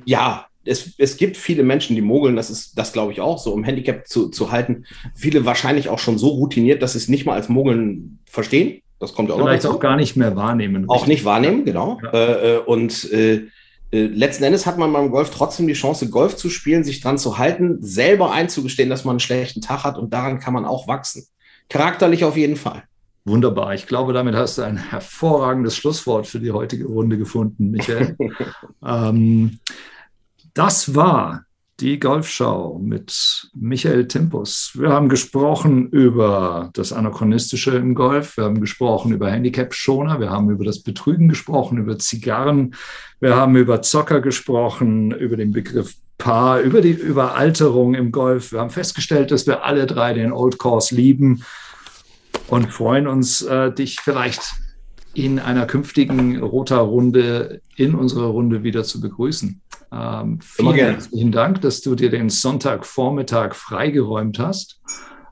ja, 0.05 0.45
es, 0.63 0.93
es 0.97 1.17
gibt 1.17 1.37
viele 1.37 1.63
Menschen, 1.63 1.95
die 1.95 2.01
mogeln, 2.01 2.35
das 2.35 2.51
ist 2.51 2.77
das, 2.77 2.93
glaube 2.93 3.11
ich, 3.11 3.21
auch 3.21 3.39
so, 3.39 3.51
um 3.51 3.63
Handicap 3.63 4.07
zu, 4.07 4.29
zu 4.29 4.51
halten. 4.51 4.85
Viele 5.15 5.45
wahrscheinlich 5.45 5.89
auch 5.89 5.99
schon 5.99 6.17
so 6.17 6.29
routiniert, 6.29 6.81
dass 6.81 6.93
sie 6.93 6.99
es 6.99 7.07
nicht 7.07 7.25
mal 7.25 7.33
als 7.33 7.49
Mogeln 7.49 8.19
verstehen. 8.25 8.81
Das 8.99 9.13
kommt 9.13 9.29
ja 9.29 9.35
auch 9.35 9.39
Vielleicht 9.39 9.65
auch 9.65 9.79
gar 9.79 9.97
nicht 9.97 10.15
mehr 10.15 10.35
wahrnehmen. 10.35 10.85
Auch 10.87 11.05
nicht 11.07 11.25
wahrnehmen, 11.25 11.65
genau. 11.65 11.99
Ja. 12.03 12.11
Äh, 12.11 12.55
äh, 12.55 12.57
und 12.59 13.11
äh, 13.11 13.47
letzten 13.91 14.43
Endes 14.43 14.65
hat 14.65 14.77
man 14.77 14.91
beim 14.91 15.11
Golf 15.11 15.29
trotzdem 15.29 15.67
die 15.67 15.73
Chance, 15.73 16.09
Golf 16.09 16.35
zu 16.35 16.49
spielen, 16.49 16.83
sich 16.83 17.01
dran 17.01 17.17
zu 17.17 17.37
halten, 17.37 17.77
selber 17.81 18.31
einzugestehen, 18.31 18.89
dass 18.89 19.05
man 19.05 19.13
einen 19.13 19.19
schlechten 19.19 19.61
Tag 19.61 19.83
hat 19.83 19.97
und 19.97 20.13
daran 20.13 20.39
kann 20.39 20.53
man 20.53 20.65
auch 20.65 20.87
wachsen. 20.87 21.25
Charakterlich 21.69 22.23
auf 22.25 22.37
jeden 22.37 22.55
Fall. 22.55 22.83
Wunderbar. 23.23 23.73
Ich 23.73 23.87
glaube, 23.87 24.13
damit 24.13 24.35
hast 24.35 24.57
du 24.57 24.61
ein 24.61 24.77
hervorragendes 24.77 25.75
Schlusswort 25.75 26.27
für 26.27 26.39
die 26.39 26.51
heutige 26.51 26.85
Runde 26.85 27.17
gefunden, 27.17 27.71
Michael. 27.71 28.15
ähm, 28.85 29.59
das 30.53 30.93
war 30.93 31.44
die 31.79 31.99
Golfschau 31.99 32.79
mit 32.81 33.49
Michael 33.53 34.07
Timpus. 34.07 34.71
Wir 34.75 34.89
haben 34.89 35.09
gesprochen 35.09 35.89
über 35.89 36.69
das 36.73 36.93
Anachronistische 36.93 37.71
im 37.71 37.95
Golf, 37.95 38.37
wir 38.37 38.45
haben 38.45 38.61
gesprochen 38.61 39.11
über 39.11 39.29
Handicap-Schoner, 39.29 40.19
wir 40.19 40.29
haben 40.29 40.49
über 40.49 40.63
das 40.63 40.83
Betrügen 40.83 41.27
gesprochen, 41.27 41.77
über 41.77 41.99
Zigarren, 41.99 42.75
wir 43.19 43.35
haben 43.35 43.55
über 43.57 43.81
Zocker 43.81 44.21
gesprochen, 44.21 45.11
über 45.11 45.35
den 45.35 45.51
Begriff 45.51 45.95
Paar, 46.17 46.61
über 46.61 46.79
die 46.79 46.91
Überalterung 46.91 47.93
im 47.93 48.13
Golf. 48.13 48.53
Wir 48.53 48.59
haben 48.61 48.69
festgestellt, 48.69 49.31
dass 49.31 49.47
wir 49.47 49.65
alle 49.65 49.85
drei 49.85 50.13
den 50.13 50.31
Old 50.31 50.57
Course 50.57 50.95
lieben 50.95 51.43
und 52.47 52.71
freuen 52.71 53.07
uns, 53.07 53.41
äh, 53.41 53.73
dich 53.73 53.99
vielleicht 53.99 54.53
in 55.15 55.39
einer 55.39 55.65
künftigen 55.65 56.37
Rota-Runde 56.37 57.61
in 57.75 57.95
unserer 57.95 58.27
Runde 58.27 58.63
wieder 58.63 58.83
zu 58.83 59.01
begrüßen. 59.01 59.61
Ähm, 59.91 60.39
vielen 60.41 60.75
herzlichen 60.75 61.31
Dank, 61.31 61.61
dass 61.61 61.81
du 61.81 61.95
dir 61.95 62.09
den 62.09 62.29
Sonntagvormittag 62.29 63.55
freigeräumt 63.55 64.39
hast. 64.39 64.79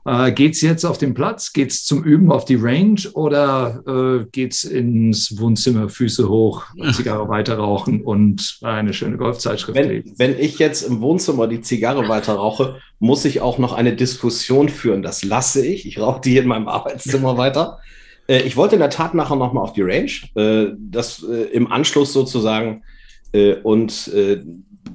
Äh, 0.06 0.32
geht's 0.32 0.60
jetzt 0.60 0.84
auf 0.84 0.98
den 0.98 1.14
Platz? 1.14 1.52
Geht's 1.52 1.84
zum 1.84 2.04
Üben 2.04 2.30
auf 2.30 2.44
die 2.44 2.56
Range 2.56 3.00
oder 3.14 3.82
äh, 3.86 4.26
geht's 4.32 4.64
ins 4.64 5.38
Wohnzimmer, 5.38 5.88
Füße 5.88 6.28
hoch, 6.28 6.66
Zigarre 6.92 7.28
weiter 7.28 7.56
rauchen 7.56 8.02
und 8.02 8.58
eine 8.62 8.92
schöne 8.92 9.16
Golfzeitschrift 9.16 9.78
wenn, 9.78 9.88
lesen? 9.88 10.14
Wenn 10.18 10.38
ich 10.38 10.58
jetzt 10.58 10.82
im 10.82 11.00
Wohnzimmer 11.00 11.46
die 11.46 11.62
Zigarre 11.62 12.06
weiter 12.08 12.34
rauche, 12.34 12.80
muss 12.98 13.24
ich 13.24 13.40
auch 13.40 13.58
noch 13.58 13.72
eine 13.72 13.96
Diskussion 13.96 14.68
führen. 14.68 15.02
Das 15.02 15.24
lasse 15.24 15.64
ich. 15.64 15.86
Ich 15.86 15.98
rauche 15.98 16.20
die 16.20 16.36
in 16.36 16.48
meinem 16.48 16.68
Arbeitszimmer 16.68 17.38
weiter. 17.38 17.78
Äh, 18.28 18.42
ich 18.42 18.56
wollte 18.56 18.76
in 18.76 18.80
der 18.80 18.90
Tat 18.90 19.14
nachher 19.14 19.36
noch 19.36 19.52
mal 19.52 19.60
auf 19.60 19.72
die 19.72 19.82
Range. 19.82 20.10
Äh, 20.34 20.74
das 20.78 21.22
äh, 21.22 21.44
im 21.52 21.70
Anschluss 21.70 22.12
sozusagen 22.12 22.82
äh, 23.32 23.54
und 23.54 24.10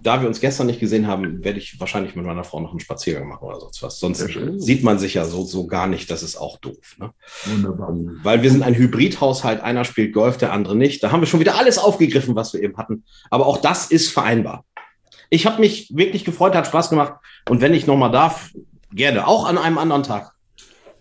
da 0.01 0.21
wir 0.21 0.27
uns 0.27 0.39
gestern 0.39 0.67
nicht 0.67 0.79
gesehen 0.79 1.07
haben, 1.07 1.43
werde 1.43 1.57
ich 1.57 1.79
wahrscheinlich 1.79 2.15
mit 2.15 2.25
meiner 2.25 2.43
Frau 2.43 2.59
noch 2.59 2.71
einen 2.71 2.79
Spaziergang 2.79 3.27
machen 3.27 3.43
oder 3.43 3.59
sonst 3.59 3.81
was. 3.81 3.99
Sonst 3.99 4.29
sieht 4.57 4.83
man 4.83 4.99
sich 4.99 5.15
ja 5.15 5.25
so, 5.25 5.43
so 5.43 5.67
gar 5.67 5.87
nicht. 5.87 6.09
Das 6.11 6.23
ist 6.23 6.37
auch 6.37 6.57
doof. 6.59 6.95
Ne? 6.99 7.11
Wunderbar. 7.45 7.89
Weil 8.23 8.43
wir 8.43 8.51
sind 8.51 8.63
ein 8.63 8.75
Hybridhaushalt. 8.75 9.61
Einer 9.61 9.83
spielt 9.83 10.13
Golf, 10.13 10.37
der 10.37 10.53
andere 10.53 10.75
nicht. 10.75 11.03
Da 11.03 11.11
haben 11.11 11.21
wir 11.21 11.27
schon 11.27 11.39
wieder 11.39 11.57
alles 11.57 11.77
aufgegriffen, 11.77 12.35
was 12.35 12.53
wir 12.53 12.61
eben 12.61 12.77
hatten. 12.77 13.03
Aber 13.29 13.47
auch 13.47 13.57
das 13.57 13.87
ist 13.87 14.11
vereinbar. 14.11 14.63
Ich 15.29 15.45
habe 15.45 15.59
mich 15.59 15.91
wirklich 15.93 16.23
gefreut, 16.23 16.55
hat 16.55 16.67
Spaß 16.67 16.89
gemacht. 16.89 17.13
Und 17.49 17.61
wenn 17.61 17.73
ich 17.73 17.87
nochmal 17.87 18.11
darf, 18.11 18.51
gerne. 18.93 19.27
Auch 19.27 19.45
an 19.45 19.57
einem 19.57 19.77
anderen 19.77 20.03
Tag. 20.03 20.31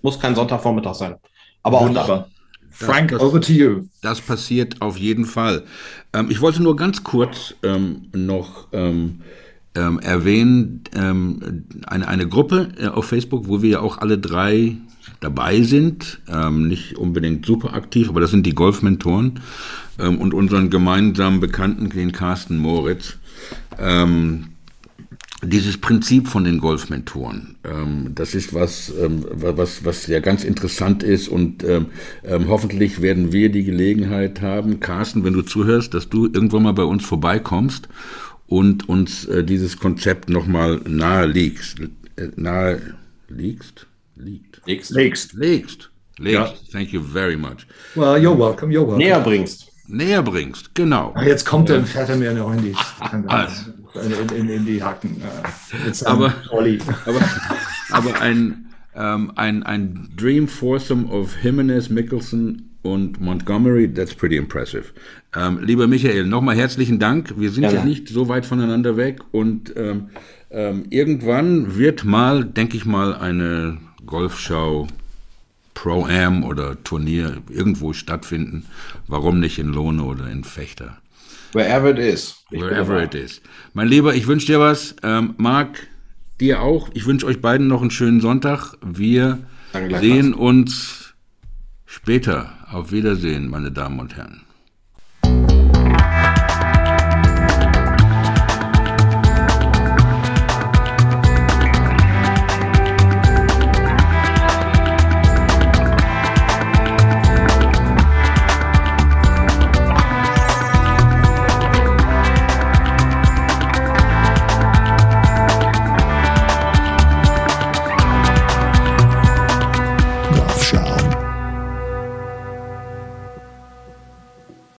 Muss 0.03 0.19
kein 0.19 0.35
Sonntagvormittag 0.35 0.95
sein. 0.95 1.17
Aber 1.69 1.81
Wunderbar. 1.87 2.21
auch. 2.21 2.39
Frank, 2.71 3.11
das, 3.11 3.21
over 3.21 3.41
to 3.41 3.53
you. 3.53 3.83
Das 4.03 4.21
passiert 4.21 4.81
auf 4.81 4.97
jeden 4.97 5.27
Fall. 5.27 5.65
Ähm, 6.13 6.31
ich 6.31 6.41
wollte 6.41 6.63
nur 6.63 6.77
ganz 6.77 7.05
kurz 7.05 7.55
ähm, 7.63 8.07
noch 8.15 8.69
ähm, 8.73 9.21
ähm 9.75 9.99
erwähnen, 9.99 10.85
ähm, 10.95 11.65
eine, 11.87 12.09
eine 12.09 12.29
Gruppe 12.29 12.69
äh, 12.81 12.87
auf 12.87 13.07
Facebook, 13.07 13.49
wo 13.49 13.61
wir 13.63 13.71
ja 13.71 13.81
auch 13.81 13.99
alle 13.99 14.19
drei 14.19 14.77
dabei 15.21 15.63
sind, 15.63 16.21
ähm, 16.29 16.69
nicht 16.69 16.97
unbedingt 16.97 17.45
super 17.45 17.75
aktiv, 17.75 18.09
aber 18.09 18.21
das 18.21 18.31
sind 18.31 18.47
die 18.47 18.55
Golfmentoren 18.55 19.41
und 19.99 20.33
unseren 20.33 20.71
gemeinsamen 20.71 21.41
Bekannten, 21.41 21.91
den 21.91 22.13
Carsten 22.13 22.57
Moritz 22.57 23.17
dieses 25.43 25.79
Prinzip 25.79 26.27
von 26.27 26.45
den 26.45 26.59
Golfmentoren, 26.59 27.57
ähm, 27.65 28.13
das 28.15 28.35
ist 28.35 28.55
was, 28.55 28.93
ähm, 29.01 29.25
was, 29.31 29.85
was 29.85 30.07
ja 30.09 30.19
ganz 30.19 30.43
interessant 30.43 31.03
ist 31.03 31.29
und 31.29 31.63
ähm, 31.63 31.87
ähm, 32.25 32.49
hoffentlich 32.49 33.03
werden 33.03 33.33
wir 33.33 33.49
die 33.51 33.63
Gelegenheit 33.63 34.41
haben, 34.41 34.81
Carsten, 34.81 35.25
wenn 35.25 35.35
du 35.35 35.43
zuhörst, 35.43 35.95
dass 35.95 36.09
du 36.09 36.27
irgendwann 36.27 36.65
mal 36.65 36.73
bei 36.73 36.83
uns 36.83 37.05
vorbeikommst 37.05 37.89
und 38.49 38.89
uns 38.89 39.27
äh, 39.27 39.45
dieses 39.45 39.79
Konzept 39.79 40.29
nochmal 40.29 40.81
nahe 40.89 41.27
liegst. 41.27 41.81
Äh, 42.17 42.29
nahe 42.35 42.81
liegst? 43.29 43.87
Liegt. 44.17 44.61
Legst. 44.67 44.91
Legst. 44.91 45.35
Legst. 45.35 45.91
Legst. 46.19 46.35
Ja. 46.35 46.53
Thank 46.73 46.93
you 46.93 47.01
very 47.01 47.37
much. 47.37 47.65
Well, 47.95 48.21
you're 48.21 48.37
welcome, 48.37 48.73
you're 48.73 48.81
welcome. 48.81 48.99
Näher 48.99 49.21
bringst. 49.21 49.69
Näher 49.87 50.23
bringst, 50.23 50.75
genau. 50.75 51.13
Ach, 51.15 51.23
jetzt 51.23 51.47
kommt 51.47 51.71
er, 51.71 51.85
fährt 51.85 52.09
er 52.09 52.17
mir 52.17 52.31
in 52.33 52.63
die, 52.63 52.75
also. 53.29 53.73
In, 53.95 54.37
in, 54.37 54.49
in, 54.49 54.67
die 54.67 54.83
Hacken. 54.83 55.21
Äh, 55.21 56.05
aber, 56.05 56.35
aber, 57.05 57.21
aber, 57.91 58.21
ein, 58.21 58.67
ähm, 58.95 59.33
ein, 59.37 59.63
ein 59.63 60.09
Dream 60.17 60.49
Foursome 60.49 61.09
of 61.09 61.37
Jimenez, 61.43 61.89
Mickelson 61.89 62.71
und 62.83 63.21
Montgomery, 63.21 63.93
that's 63.93 64.15
pretty 64.15 64.37
impressive. 64.37 64.85
Ähm, 65.35 65.61
lieber 65.63 65.87
Michael, 65.87 66.27
nochmal 66.27 66.57
herzlichen 66.57 66.99
Dank. 66.99 67.35
Wir 67.39 67.51
sind 67.51 67.65
ja, 67.65 67.73
ja 67.73 67.85
nicht 67.85 68.09
so 68.09 68.29
weit 68.29 68.47
voneinander 68.47 68.97
weg 68.97 69.21
und 69.33 69.75
ähm, 69.77 70.09
ähm, 70.51 70.87
irgendwann 70.91 71.77
wird 71.77 72.05
mal, 72.05 72.45
denke 72.45 72.77
ich 72.77 72.87
mal, 72.87 73.15
eine 73.15 73.79
Golfschau 74.07 74.87
Pro-Am 75.75 76.43
oder 76.43 76.83
Turnier 76.83 77.43
irgendwo 77.51 77.93
stattfinden. 77.93 78.65
Warum 79.07 79.39
nicht 79.39 79.59
in 79.59 79.69
Lohne 79.69 80.03
oder 80.03 80.29
in 80.29 80.43
Fechter? 80.43 80.99
Wherever 81.53 81.91
it 81.91 81.99
is. 81.99 82.45
Ich 82.51 82.61
Wherever 82.61 83.03
it 83.03 83.15
is. 83.15 83.41
Mein 83.75 83.89
Lieber, 83.89 84.15
ich 84.15 84.27
wünsche 84.27 84.47
dir 84.47 84.61
was. 84.61 84.95
Ähm, 85.03 85.35
Marc, 85.39 85.87
dir 86.41 86.63
auch. 86.63 86.91
Ich 86.95 87.07
wünsche 87.07 87.27
euch 87.27 87.41
beiden 87.41 87.69
noch 87.69 87.81
einen 87.81 87.91
schönen 87.91 88.21
Sonntag. 88.21 88.75
Wir 88.83 89.39
sehen 89.73 90.35
uns 90.35 91.15
später. 91.87 92.55
Auf 92.71 92.93
Wiedersehen, 92.93 93.49
meine 93.49 93.73
Damen 93.73 93.99
und 93.99 94.15
Herren. 94.17 94.43